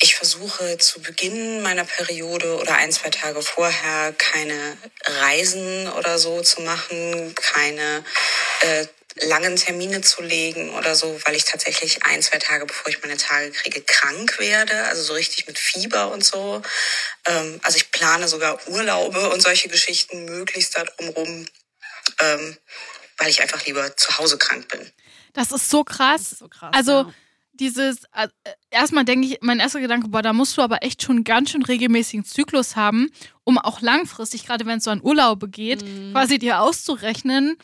Ich 0.00 0.16
versuche 0.16 0.76
zu 0.78 1.00
Beginn 1.00 1.62
meiner 1.62 1.84
Periode 1.84 2.56
oder 2.58 2.74
ein, 2.74 2.90
zwei 2.90 3.10
Tage 3.10 3.40
vorher 3.42 4.12
keine 4.12 4.76
Reisen 5.04 5.88
oder 5.88 6.18
so 6.18 6.42
zu 6.42 6.62
machen, 6.62 7.34
keine 7.36 8.04
äh, 8.60 8.86
langen 9.22 9.54
Termine 9.56 10.00
zu 10.00 10.22
legen 10.22 10.70
oder 10.74 10.96
so, 10.96 11.20
weil 11.24 11.36
ich 11.36 11.44
tatsächlich 11.44 12.02
ein, 12.04 12.22
zwei 12.22 12.38
Tage, 12.38 12.66
bevor 12.66 12.88
ich 12.88 13.00
meine 13.02 13.16
Tage 13.16 13.52
kriege, 13.52 13.80
krank 13.82 14.38
werde, 14.38 14.84
also 14.84 15.02
so 15.02 15.12
richtig 15.12 15.46
mit 15.46 15.58
Fieber 15.58 16.10
und 16.10 16.24
so. 16.24 16.62
Ähm, 17.26 17.60
also 17.62 17.76
ich 17.76 17.92
plane 17.92 18.26
sogar 18.26 18.58
Urlaube 18.66 19.30
und 19.30 19.40
solche 19.40 19.68
Geschichten 19.68 20.24
möglichst 20.24 20.76
da 20.76 20.84
drumrum, 20.84 21.46
ähm, 22.20 22.58
weil 23.18 23.28
ich 23.28 23.40
einfach 23.40 23.64
lieber 23.64 23.96
zu 23.96 24.18
Hause 24.18 24.38
krank 24.38 24.66
bin. 24.68 24.90
Das 25.32 25.52
ist 25.52 25.70
so 25.70 25.84
krass. 25.84 26.30
so 26.38 26.48
krass. 26.48 26.72
Also 26.74 26.92
ja. 26.92 27.14
Dieses, 27.54 28.04
äh, 28.14 28.28
erstmal 28.70 29.04
denke 29.04 29.26
ich, 29.28 29.38
mein 29.40 29.60
erster 29.60 29.80
Gedanke, 29.80 30.08
boah, 30.08 30.22
da 30.22 30.32
musst 30.32 30.56
du 30.58 30.62
aber 30.62 30.82
echt 30.82 31.02
schon 31.02 31.24
ganz 31.24 31.50
schön 31.50 31.62
regelmäßigen 31.62 32.24
Zyklus 32.24 32.76
haben, 32.76 33.10
um 33.44 33.58
auch 33.58 33.80
langfristig, 33.80 34.44
gerade 34.46 34.66
wenn 34.66 34.78
es 34.78 34.84
so 34.84 34.90
an 34.90 35.00
Urlaube 35.02 35.48
geht, 35.48 35.82
Mhm. 35.84 36.12
quasi 36.12 36.38
dir 36.38 36.60
auszurechnen, 36.60 37.56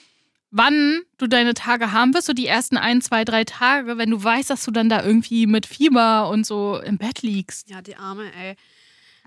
wann 0.53 1.01
du 1.19 1.27
deine 1.27 1.55
Tage 1.55 1.93
haben 1.93 2.15
wirst, 2.15 2.27
so 2.27 2.33
die 2.33 2.47
ersten 2.47 2.77
ein, 2.77 3.03
zwei, 3.03 3.25
drei 3.25 3.45
Tage, 3.45 3.99
wenn 3.99 4.11
du 4.11 4.23
weißt, 4.23 4.51
dass 4.51 4.65
du 4.65 4.71
dann 4.71 4.89
da 4.89 5.05
irgendwie 5.05 5.47
mit 5.47 5.67
Fieber 5.67 6.29
und 6.29 6.45
so 6.47 6.79
im 6.81 6.97
Bett 6.99 7.23
liegst. 7.23 7.69
Ja, 7.71 7.83
die 7.83 7.97
Arme, 7.97 8.25
ey. 8.41 8.57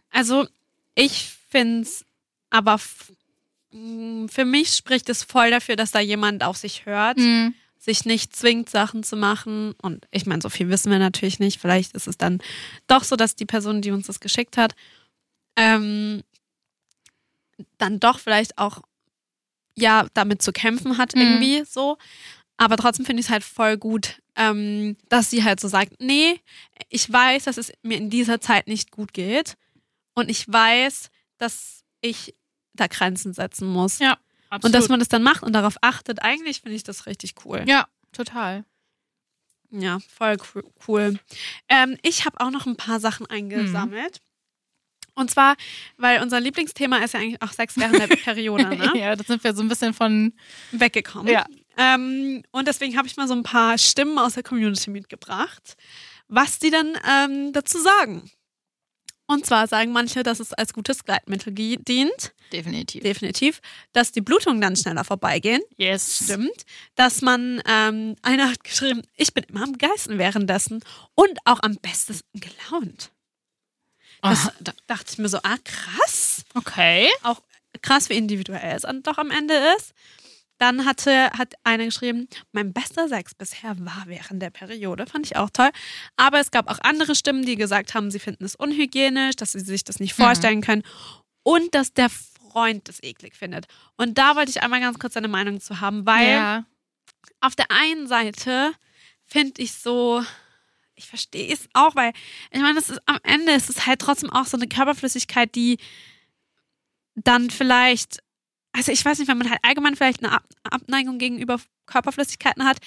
Also, 0.09 0.47
ich 0.95 1.29
finde 1.49 1.81
es 1.81 2.05
aber 2.49 2.79
mh, 3.71 4.27
für 4.31 4.45
mich 4.45 4.69
spricht 4.73 5.09
es 5.09 5.23
voll 5.23 5.49
dafür, 5.51 5.75
dass 5.75 5.91
da 5.91 5.99
jemand 5.99 6.43
auf 6.43 6.57
sich 6.57 6.85
hört, 6.85 7.17
Mhm. 7.17 7.53
Sich 7.83 8.05
nicht 8.05 8.33
zwingt, 8.35 8.69
Sachen 8.69 9.03
zu 9.03 9.17
machen. 9.17 9.73
Und 9.81 10.07
ich 10.11 10.25
meine, 10.25 10.41
so 10.41 10.49
viel 10.49 10.69
wissen 10.69 10.89
wir 10.91 10.99
natürlich 10.99 11.39
nicht. 11.39 11.59
Vielleicht 11.59 11.93
ist 11.95 12.07
es 12.07 12.17
dann 12.17 12.39
doch 12.87 13.03
so, 13.03 13.15
dass 13.17 13.35
die 13.35 13.45
Person, 13.45 13.81
die 13.81 13.91
uns 13.91 14.07
das 14.07 14.21
geschickt 14.21 14.55
hat, 14.55 14.73
ähm, 15.57 16.23
dann 17.77 17.99
doch 17.99 18.19
vielleicht 18.19 18.57
auch 18.57 18.81
ja 19.77 20.07
damit 20.13 20.41
zu 20.41 20.51
kämpfen 20.53 20.97
hat 20.97 21.13
Mhm. 21.15 21.21
irgendwie 21.21 21.63
so. 21.69 21.97
Aber 22.57 22.77
trotzdem 22.77 23.05
finde 23.05 23.19
ich 23.19 23.25
es 23.27 23.31
halt 23.31 23.43
voll 23.43 23.77
gut, 23.77 24.21
ähm, 24.35 24.95
dass 25.09 25.29
sie 25.29 25.43
halt 25.43 25.59
so 25.59 25.67
sagt, 25.67 25.99
nee, 25.99 26.39
ich 26.89 27.11
weiß, 27.11 27.43
dass 27.45 27.57
es 27.57 27.73
mir 27.81 27.97
in 27.97 28.09
dieser 28.09 28.39
Zeit 28.39 28.67
nicht 28.67 28.91
gut 28.91 29.11
geht 29.13 29.55
und 30.13 30.29
ich 30.29 30.47
weiß, 30.47 31.09
dass 31.37 31.83
ich 32.01 32.33
da 32.73 32.87
Grenzen 32.87 33.33
setzen 33.33 33.67
muss. 33.67 33.99
Ja, 33.99 34.17
und 34.61 34.73
dass 34.73 34.89
man 34.89 34.99
das 34.99 35.07
dann 35.09 35.23
macht 35.23 35.43
und 35.43 35.53
darauf 35.53 35.75
achtet, 35.81 36.21
eigentlich 36.21 36.61
finde 36.61 36.75
ich 36.75 36.83
das 36.83 37.05
richtig 37.05 37.33
cool. 37.45 37.63
Ja, 37.67 37.87
total. 38.11 38.65
Ja, 39.71 39.99
voll 40.15 40.33
coo- 40.33 40.63
cool. 40.87 41.19
Ähm, 41.67 41.97
ich 42.03 42.25
habe 42.25 42.39
auch 42.39 42.51
noch 42.51 42.65
ein 42.67 42.75
paar 42.75 42.99
Sachen 42.99 43.25
eingesammelt. 43.25 44.19
Und 45.15 45.29
zwar, 45.29 45.55
weil 45.97 46.21
unser 46.23 46.39
Lieblingsthema 46.39 46.97
ist 46.97 47.13
ja 47.13 47.19
eigentlich 47.19 47.41
auch 47.41 47.51
Sex 47.51 47.77
während 47.77 47.99
der 47.99 48.07
Periode, 48.23 48.67
ne? 48.75 48.91
Ja, 48.95 49.15
das 49.15 49.27
sind 49.27 49.43
wir 49.43 49.53
so 49.53 49.61
ein 49.61 49.67
bisschen 49.67 49.93
von. 49.93 50.33
Weggekommen. 50.71 51.31
Ja. 51.31 51.45
Ähm, 51.77 52.43
und 52.51 52.67
deswegen 52.67 52.97
habe 52.97 53.07
ich 53.07 53.15
mal 53.17 53.27
so 53.27 53.33
ein 53.35 53.43
paar 53.43 53.77
Stimmen 53.77 54.17
aus 54.19 54.33
der 54.33 54.43
Community 54.43 54.89
mitgebracht, 54.91 55.75
was 56.27 56.59
die 56.59 56.69
dann 56.71 56.95
ähm, 57.07 57.53
dazu 57.53 57.79
sagen. 57.79 58.29
Und 59.25 59.45
zwar 59.45 59.67
sagen 59.67 59.91
manche, 59.93 60.21
dass 60.23 60.39
es 60.39 60.53
als 60.53 60.73
gutes 60.73 61.05
Gleitmittel 61.05 61.53
dient, 61.53 62.33
Definitiv. 62.51 63.03
definitiv, 63.03 63.61
dass 63.93 64.11
die 64.11 64.21
Blutungen 64.21 64.59
dann 64.61 64.75
schneller 64.75 65.03
vorbeigehen. 65.03 65.61
Yes. 65.77 66.23
Stimmt. 66.25 66.65
Dass 66.95 67.21
man, 67.21 67.61
ähm, 67.65 68.15
einer 68.21 68.49
hat 68.51 68.63
geschrieben, 68.63 69.01
ich 69.15 69.33
bin 69.33 69.45
immer 69.45 69.63
am 69.63 69.77
Geisten 69.77 70.17
währenddessen 70.17 70.83
und 71.15 71.39
auch 71.45 71.59
am 71.63 71.75
besten 71.77 72.19
gelaunt. 72.33 73.11
Das, 74.21 74.47
Aha. 74.47 74.53
da 74.59 74.73
dachte 74.87 75.11
ich 75.11 75.17
mir 75.17 75.29
so, 75.29 75.39
ah, 75.43 75.57
krass. 75.63 76.43
Okay. 76.53 77.09
Auch 77.23 77.41
krass, 77.81 78.09
wie 78.09 78.17
individuell 78.17 78.75
es 78.75 78.83
dann 78.83 79.03
doch 79.03 79.17
am 79.17 79.31
Ende 79.31 79.53
ist. 79.77 79.93
Dann 80.63 80.85
hatte, 80.85 81.29
hat 81.31 81.55
einer 81.65 81.83
geschrieben, 81.83 82.29
mein 82.53 82.71
bester 82.71 83.09
Sex 83.09 83.35
bisher 83.35 83.75
war 83.79 84.03
während 84.05 84.41
der 84.41 84.49
Periode. 84.49 85.05
Fand 85.05 85.25
ich 85.25 85.35
auch 85.35 85.49
toll. 85.49 85.69
Aber 86.15 86.39
es 86.39 86.51
gab 86.51 86.71
auch 86.71 86.79
andere 86.83 87.15
Stimmen, 87.15 87.45
die 87.45 87.57
gesagt 87.57 87.93
haben, 87.93 88.09
sie 88.11 88.19
finden 88.19 88.45
es 88.45 88.55
unhygienisch, 88.55 89.35
dass 89.35 89.51
sie 89.51 89.59
sich 89.59 89.83
das 89.83 89.99
nicht 89.99 90.13
vorstellen 90.13 90.61
können 90.61 90.83
und 91.43 91.75
dass 91.75 91.93
der 91.93 92.07
Freund 92.09 92.87
das 92.87 93.03
eklig 93.03 93.35
findet. 93.35 93.65
Und 93.97 94.17
da 94.17 94.37
wollte 94.37 94.51
ich 94.51 94.63
einmal 94.63 94.79
ganz 94.79 94.99
kurz 94.99 95.15
seine 95.15 95.27
Meinung 95.27 95.59
zu 95.59 95.81
haben, 95.81 96.05
weil 96.05 96.29
ja. 96.29 96.65
auf 97.41 97.57
der 97.57 97.69
einen 97.69 98.07
Seite 98.07 98.71
finde 99.25 99.61
ich 99.61 99.73
so, 99.73 100.23
ich 100.95 101.07
verstehe 101.07 101.53
es 101.53 101.67
auch, 101.73 101.93
weil 101.97 102.13
ich 102.51 102.61
meine, 102.61 102.75
das 102.75 102.89
ist 102.89 103.01
am 103.05 103.19
Ende 103.23 103.51
ist 103.51 103.69
es 103.69 103.85
halt 103.85 103.99
trotzdem 103.99 104.29
auch 104.29 104.45
so 104.45 104.55
eine 104.55 104.69
Körperflüssigkeit, 104.69 105.53
die 105.55 105.77
dann 107.15 107.49
vielleicht, 107.49 108.23
also 108.73 108.91
ich 108.91 109.03
weiß 109.05 109.19
nicht, 109.19 109.27
wenn 109.27 109.37
man 109.37 109.49
halt 109.49 109.59
allgemein 109.63 109.95
vielleicht 109.95 110.23
eine 110.23 110.33
Ab 110.33 110.43
Abneigung 110.63 111.17
gegenüber 111.19 111.59
Körperflüssigkeiten 111.85 112.65
hat, 112.65 112.77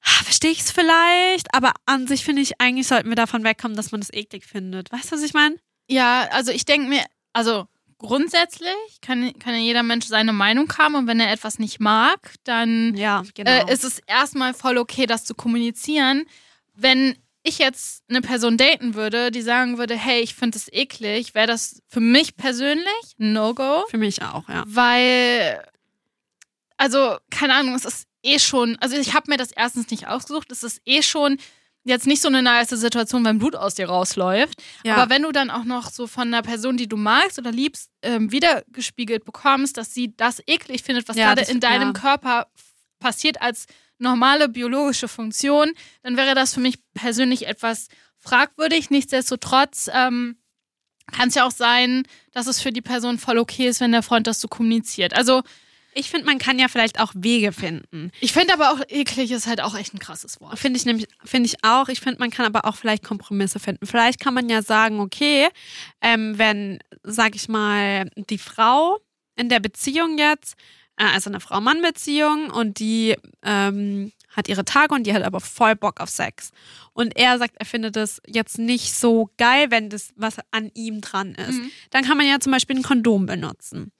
verstehe 0.00 0.50
ich 0.50 0.60
es 0.60 0.70
vielleicht, 0.72 1.54
aber 1.54 1.72
an 1.86 2.06
sich 2.06 2.24
finde 2.24 2.42
ich, 2.42 2.60
eigentlich 2.60 2.88
sollten 2.88 3.08
wir 3.08 3.16
davon 3.16 3.44
wegkommen, 3.44 3.76
dass 3.76 3.92
man 3.92 4.00
das 4.00 4.12
eklig 4.12 4.44
findet. 4.44 4.90
Weißt 4.90 5.12
du, 5.12 5.16
was 5.16 5.22
ich 5.22 5.34
meine? 5.34 5.56
Ja, 5.88 6.28
also 6.32 6.50
ich 6.50 6.64
denke 6.64 6.88
mir, 6.88 7.04
also 7.32 7.66
grundsätzlich 7.98 9.00
kann, 9.00 9.32
kann 9.38 9.54
ja 9.54 9.60
jeder 9.60 9.82
Mensch 9.84 10.06
seine 10.06 10.32
Meinung 10.32 10.72
haben 10.76 10.96
und 10.96 11.06
wenn 11.06 11.20
er 11.20 11.30
etwas 11.32 11.58
nicht 11.58 11.78
mag, 11.80 12.34
dann 12.44 12.94
Ja, 12.96 13.22
genau. 13.34 13.50
äh, 13.50 13.72
ist 13.72 13.84
es 13.84 14.00
erstmal 14.06 14.54
voll 14.54 14.78
okay, 14.78 15.06
das 15.06 15.24
zu 15.24 15.34
kommunizieren. 15.34 16.24
Wenn 16.74 17.16
ich 17.42 17.58
jetzt 17.58 18.04
eine 18.08 18.20
Person 18.20 18.56
daten 18.56 18.94
würde, 18.94 19.30
die 19.30 19.42
sagen 19.42 19.78
würde, 19.78 19.96
hey, 19.96 20.20
ich 20.20 20.34
finde 20.34 20.58
es 20.58 20.72
eklig, 20.72 21.34
wäre 21.34 21.46
das 21.46 21.82
für 21.88 22.00
mich 22.00 22.36
persönlich 22.36 23.16
ein 23.18 23.32
No-Go, 23.32 23.84
Für 23.88 23.98
mich 23.98 24.22
auch, 24.22 24.48
ja. 24.48 24.62
weil, 24.66 25.62
also, 26.76 27.16
keine 27.30 27.54
Ahnung, 27.54 27.74
es 27.74 27.84
ist 27.84 28.06
eh 28.22 28.38
schon, 28.38 28.76
also 28.80 28.96
ich 28.96 29.14
habe 29.14 29.30
mir 29.30 29.36
das 29.36 29.50
erstens 29.50 29.90
nicht 29.90 30.06
ausgesucht, 30.06 30.52
es 30.52 30.62
ist 30.62 30.80
eh 30.84 31.02
schon 31.02 31.38
jetzt 31.84 32.06
nicht 32.06 32.22
so 32.22 32.28
eine 32.28 32.42
nice 32.42 32.70
Situation, 32.70 33.24
wenn 33.24 33.38
Blut 33.38 33.56
aus 33.56 33.74
dir 33.74 33.88
rausläuft. 33.88 34.62
Ja. 34.84 34.96
Aber 34.96 35.10
wenn 35.10 35.22
du 35.22 35.32
dann 35.32 35.50
auch 35.50 35.64
noch 35.64 35.90
so 35.90 36.06
von 36.06 36.28
einer 36.28 36.42
Person, 36.42 36.76
die 36.76 36.88
du 36.88 36.96
magst 36.96 37.40
oder 37.40 37.50
liebst, 37.50 37.90
ähm, 38.02 38.30
wiedergespiegelt 38.30 39.24
bekommst, 39.24 39.76
dass 39.76 39.92
sie 39.92 40.14
das 40.16 40.40
eklig 40.46 40.82
findet, 40.84 41.08
was 41.08 41.16
Ja, 41.16 41.34
gerade 41.34 41.50
in 41.50 41.58
deinem 41.58 41.88
ja. 41.88 41.92
Körper 41.92 42.46
passiert 43.00 43.42
als 43.42 43.66
normale 44.02 44.48
biologische 44.48 45.08
Funktion, 45.08 45.72
dann 46.02 46.16
wäre 46.16 46.34
das 46.34 46.54
für 46.54 46.60
mich 46.60 46.78
persönlich 46.94 47.46
etwas 47.46 47.88
fragwürdig. 48.18 48.90
Nichtsdestotrotz 48.90 49.88
ähm, 49.92 50.36
kann 51.10 51.28
es 51.28 51.34
ja 51.34 51.46
auch 51.46 51.50
sein, 51.50 52.04
dass 52.32 52.46
es 52.46 52.60
für 52.60 52.72
die 52.72 52.82
Person 52.82 53.18
voll 53.18 53.38
okay 53.38 53.66
ist, 53.68 53.80
wenn 53.80 53.92
der 53.92 54.02
Freund 54.02 54.26
das 54.26 54.40
so 54.40 54.48
kommuniziert. 54.48 55.14
Also 55.16 55.42
Ich 55.94 56.10
finde, 56.10 56.26
man 56.26 56.38
kann 56.38 56.58
ja 56.58 56.68
vielleicht 56.68 57.00
auch 57.00 57.12
Wege 57.14 57.52
finden. 57.52 58.10
ich 58.20 58.32
finde 58.32 58.54
aber 58.54 58.70
auch 58.72 58.80
eklig 58.88 59.30
ist 59.30 59.46
halt 59.46 59.60
auch 59.60 59.76
echt 59.76 59.92
ein 59.94 59.98
krasses 59.98 60.40
Wort. 60.40 60.58
Finde 60.58 60.78
ich 60.78 60.86
nämlich, 60.86 61.06
finde 61.24 61.48
ich 61.48 61.64
auch. 61.64 61.88
Ich 61.88 62.00
finde, 62.00 62.18
man 62.18 62.30
kann 62.30 62.46
aber 62.46 62.64
auch 62.64 62.76
vielleicht 62.76 63.04
Kompromisse 63.04 63.58
finden. 63.58 63.86
Vielleicht 63.86 64.20
kann 64.20 64.34
man 64.34 64.48
ja 64.48 64.62
sagen, 64.62 65.00
okay, 65.00 65.48
ähm, 66.00 66.38
wenn, 66.38 66.78
sag 67.02 67.34
ich 67.34 67.48
mal, 67.48 68.08
die 68.16 68.38
Frau 68.38 68.98
in 69.36 69.48
der 69.48 69.60
Beziehung 69.60 70.18
jetzt, 70.18 70.54
also 70.96 71.30
eine 71.30 71.40
Frau-Mann-Beziehung 71.40 72.50
und 72.50 72.78
die 72.78 73.16
ähm, 73.42 74.12
hat 74.28 74.48
ihre 74.48 74.64
Tage 74.64 74.94
und 74.94 75.04
die 75.06 75.12
hat 75.14 75.22
aber 75.22 75.40
voll 75.40 75.74
Bock 75.76 76.00
auf 76.00 76.08
Sex. 76.08 76.50
Und 76.92 77.16
er 77.16 77.38
sagt, 77.38 77.56
er 77.58 77.66
findet 77.66 77.96
das 77.96 78.20
jetzt 78.26 78.58
nicht 78.58 78.94
so 78.94 79.30
geil, 79.36 79.70
wenn 79.70 79.90
das 79.90 80.12
was 80.16 80.36
an 80.50 80.70
ihm 80.74 81.00
dran 81.00 81.34
ist. 81.34 81.58
Mhm. 81.58 81.70
Dann 81.90 82.04
kann 82.04 82.16
man 82.16 82.26
ja 82.26 82.38
zum 82.40 82.52
Beispiel 82.52 82.76
ein 82.76 82.82
Kondom 82.82 83.26
benutzen. 83.26 83.92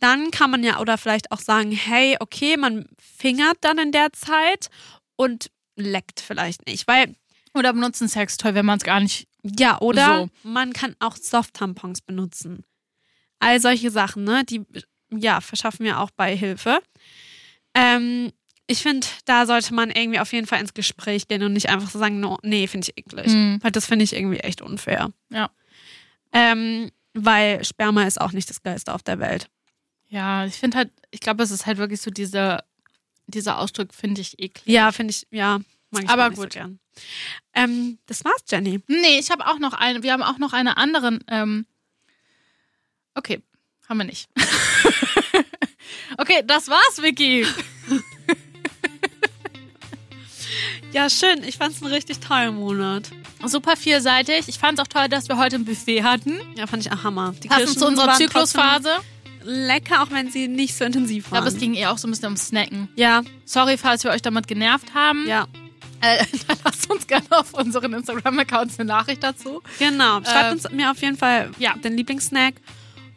Dann 0.00 0.30
kann 0.30 0.50
man 0.50 0.62
ja 0.62 0.78
oder 0.80 0.96
vielleicht 0.96 1.32
auch 1.32 1.40
sagen, 1.40 1.72
hey, 1.72 2.16
okay, 2.20 2.56
man 2.56 2.86
fingert 2.98 3.56
dann 3.62 3.78
in 3.78 3.92
der 3.92 4.12
Zeit 4.12 4.68
und 5.16 5.50
leckt 5.76 6.20
vielleicht 6.20 6.66
nicht, 6.66 6.86
weil 6.86 7.14
Oder 7.54 7.72
benutzen 7.72 8.08
Sextoy, 8.08 8.54
wenn 8.54 8.66
man 8.66 8.78
es 8.78 8.84
gar 8.84 9.00
nicht. 9.00 9.26
ja, 9.42 9.80
oder 9.80 10.28
So. 10.44 10.48
man 10.48 10.72
kann 10.72 10.94
auch 11.00 11.16
Soft-Tampons 11.16 12.02
benutzen. 12.02 12.64
All 13.40 13.60
solche 13.60 13.90
Sachen, 13.90 14.24
ne, 14.24 14.44
die 14.44 14.62
ja, 15.10 15.40
verschaffen 15.40 15.84
mir 15.84 16.00
auch 16.00 16.10
bei 16.10 16.36
Hilfe. 16.36 16.80
Ähm, 17.74 18.32
ich 18.66 18.82
finde, 18.82 19.06
da 19.24 19.46
sollte 19.46 19.72
man 19.72 19.90
irgendwie 19.90 20.20
auf 20.20 20.32
jeden 20.32 20.46
Fall 20.46 20.60
ins 20.60 20.74
Gespräch 20.74 21.26
gehen 21.26 21.42
und 21.42 21.54
nicht 21.54 21.70
einfach 21.70 21.88
so 21.88 21.98
sagen, 21.98 22.20
no, 22.20 22.38
nee, 22.42 22.66
finde 22.66 22.86
ich 22.88 22.98
eklig. 22.98 23.28
Mhm. 23.28 23.58
Weil 23.62 23.70
das 23.70 23.86
finde 23.86 24.04
ich 24.04 24.14
irgendwie 24.14 24.40
echt 24.40 24.60
unfair. 24.60 25.10
Ja. 25.30 25.50
Ähm, 26.32 26.90
weil 27.14 27.64
Sperma 27.64 28.04
ist 28.04 28.20
auch 28.20 28.32
nicht 28.32 28.50
das 28.50 28.62
Geilste 28.62 28.92
auf 28.92 29.02
der 29.02 29.18
Welt. 29.18 29.48
Ja, 30.08 30.44
ich 30.44 30.54
finde 30.54 30.76
halt, 30.76 30.90
ich 31.10 31.20
glaube, 31.20 31.42
es 31.42 31.50
ist 31.50 31.66
halt 31.66 31.78
wirklich 31.78 32.00
so 32.00 32.10
diese, 32.10 32.62
dieser 33.26 33.58
Ausdruck 33.58 33.94
finde 33.94 34.20
ich 34.20 34.38
eklig. 34.38 34.66
Ja, 34.66 34.92
finde 34.92 35.12
ich, 35.12 35.26
ja, 35.30 35.60
mag 35.90 36.04
ich 36.04 36.10
Aber 36.10 36.28
gut. 36.30 36.52
so 36.52 36.58
gern. 36.58 36.78
Ähm, 37.54 37.98
das 38.06 38.24
war's, 38.24 38.44
Jenny. 38.48 38.80
Nee, 38.86 39.18
ich 39.18 39.30
habe 39.30 39.46
auch 39.46 39.58
noch 39.58 39.72
eine, 39.72 40.02
wir 40.02 40.12
haben 40.12 40.22
auch 40.22 40.38
noch 40.38 40.52
eine 40.52 40.76
anderen, 40.76 41.24
ähm, 41.28 41.66
okay, 43.14 43.42
haben 43.88 43.98
wir 43.98 44.04
nicht. 44.04 44.28
okay, 46.18 46.42
das 46.46 46.68
war's, 46.68 47.00
Vicky. 47.02 47.46
Ja, 50.92 51.10
schön. 51.10 51.42
Ich 51.44 51.58
fand's 51.58 51.82
einen 51.82 51.92
richtig 51.92 52.18
tollen 52.20 52.54
Monat. 52.56 53.10
Super 53.44 53.76
vielseitig. 53.76 54.48
Ich 54.48 54.58
fand 54.58 54.78
es 54.78 54.82
auch 54.84 54.88
toll, 54.88 55.08
dass 55.08 55.28
wir 55.28 55.36
heute 55.36 55.56
ein 55.56 55.64
Buffet 55.66 56.02
hatten. 56.02 56.40
Ja, 56.56 56.66
fand 56.66 56.84
ich 56.86 56.90
auch 56.90 57.04
Hammer. 57.04 57.34
Die 57.42 57.48
Passend 57.48 57.66
Kirschen 57.66 57.78
zu 57.80 57.86
unserer 57.86 58.06
waren 58.06 58.16
Zyklusphase. 58.16 58.90
lecker, 59.44 60.02
auch 60.02 60.10
wenn 60.10 60.30
sie 60.30 60.48
nicht 60.48 60.74
so 60.74 60.84
intensiv 60.84 61.26
Ich 61.26 61.30
waren. 61.30 61.42
glaube, 61.42 61.54
es 61.54 61.60
ging 61.60 61.74
eher 61.74 61.92
auch 61.92 61.98
so 61.98 62.08
ein 62.08 62.10
bisschen 62.12 62.24
ums 62.26 62.46
Snacken. 62.48 62.88
ja, 62.96 63.22
Sorry, 63.44 63.76
falls 63.76 64.02
wir 64.02 64.12
euch 64.12 64.22
damit 64.22 64.48
genervt 64.48 64.94
haben. 64.94 65.26
ja, 65.28 65.46
Äh, 66.00 66.24
dann 66.48 66.56
lasst 66.64 66.90
uns 66.90 67.06
gerne 67.06 67.26
auf 67.30 67.52
unseren 67.52 67.92
Instagram-Accounts 67.92 68.78
eine 68.80 68.88
Nachricht 68.88 69.22
dazu. 69.22 69.62
genau. 69.78 70.22
Schreibt 70.24 70.48
Äh, 70.48 70.52
uns 70.52 70.70
mir 70.70 70.90
auf 70.90 71.00
jeden 71.02 71.18
Fall 71.18 71.50
ja. 71.58 71.74
den 71.76 71.96
Lieblingssnack. 71.98 72.54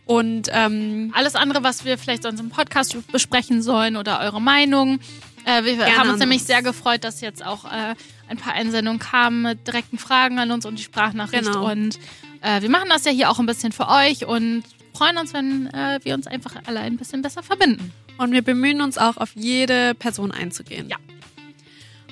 Und 0.06 0.50
ähm, 0.52 1.12
Alles 1.16 1.36
andere, 1.36 1.64
was 1.64 1.86
wir 1.86 1.98
vielleicht 1.98 2.24
sonst 2.24 2.40
im 2.40 2.50
Podcast 2.50 2.96
besprechen 3.12 3.62
sollen 3.62 3.96
oder 3.96 4.20
eure 4.20 4.42
Meinung. 4.42 5.00
Äh, 5.46 5.64
wir 5.64 5.78
Gerne 5.78 5.98
haben 5.98 6.10
uns 6.10 6.20
nämlich 6.20 6.44
sehr 6.44 6.62
gefreut, 6.62 7.04
dass 7.04 7.22
jetzt 7.22 7.46
auch 7.46 7.66
äh, 7.66 7.96
ein 8.28 8.38
paar 8.38 8.54
Einsendungen 8.54 9.00
kamen 9.00 9.44
mit 9.44 9.68
direkten 9.68 9.98
Fragen 9.98 10.40
an 10.40 10.52
uns 10.52 10.66
und 10.66 10.78
die 10.78 10.84
Sprachnachricht. 10.84 11.46
Genau. 11.46 11.72
Und 11.72 11.98
äh, 12.42 12.62
wir 12.62 12.70
machen 12.70 12.90
das 12.90 13.06
ja 13.06 13.12
hier 13.12 13.30
auch 13.30 13.40
ein 13.40 13.46
bisschen 13.46 13.72
für 13.72 13.88
euch 13.88 14.26
und 14.26 14.64
freuen 14.94 15.18
uns, 15.18 15.34
wenn 15.34 15.68
äh, 15.68 16.00
wir 16.04 16.14
uns 16.14 16.28
einfach 16.28 16.54
alle 16.66 16.80
ein 16.82 16.98
bisschen 16.98 17.22
besser 17.22 17.44
verbinden. 17.44 17.92
Und 18.18 18.32
wir 18.34 18.42
bemühen 18.42 18.82
uns 18.82 18.98
auch, 18.98 19.18
auf 19.18 19.32
jede 19.36 19.96
Person 19.96 20.32
einzugehen. 20.32 20.90
Ja. 20.90 20.98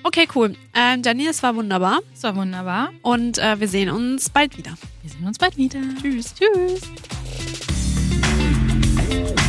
Okay, 0.04 0.28
cool. 0.34 0.56
Äh, 0.74 0.98
Jenny, 1.04 1.28
es 1.28 1.44
war 1.44 1.56
wunderbar. 1.56 2.00
Das 2.14 2.24
war 2.24 2.36
wunderbar. 2.36 2.92
Und 3.02 3.38
äh, 3.38 3.60
wir 3.60 3.68
sehen 3.68 3.90
uns 3.90 4.30
bald 4.30 4.58
wieder. 4.58 4.76
Wir 5.02 5.12
sehen 5.12 5.28
uns 5.28 5.38
bald 5.38 5.58
wieder. 5.58 5.82
Tschüss. 6.02 6.34
Tschüss. 6.34 7.79
Bye. 9.20 9.49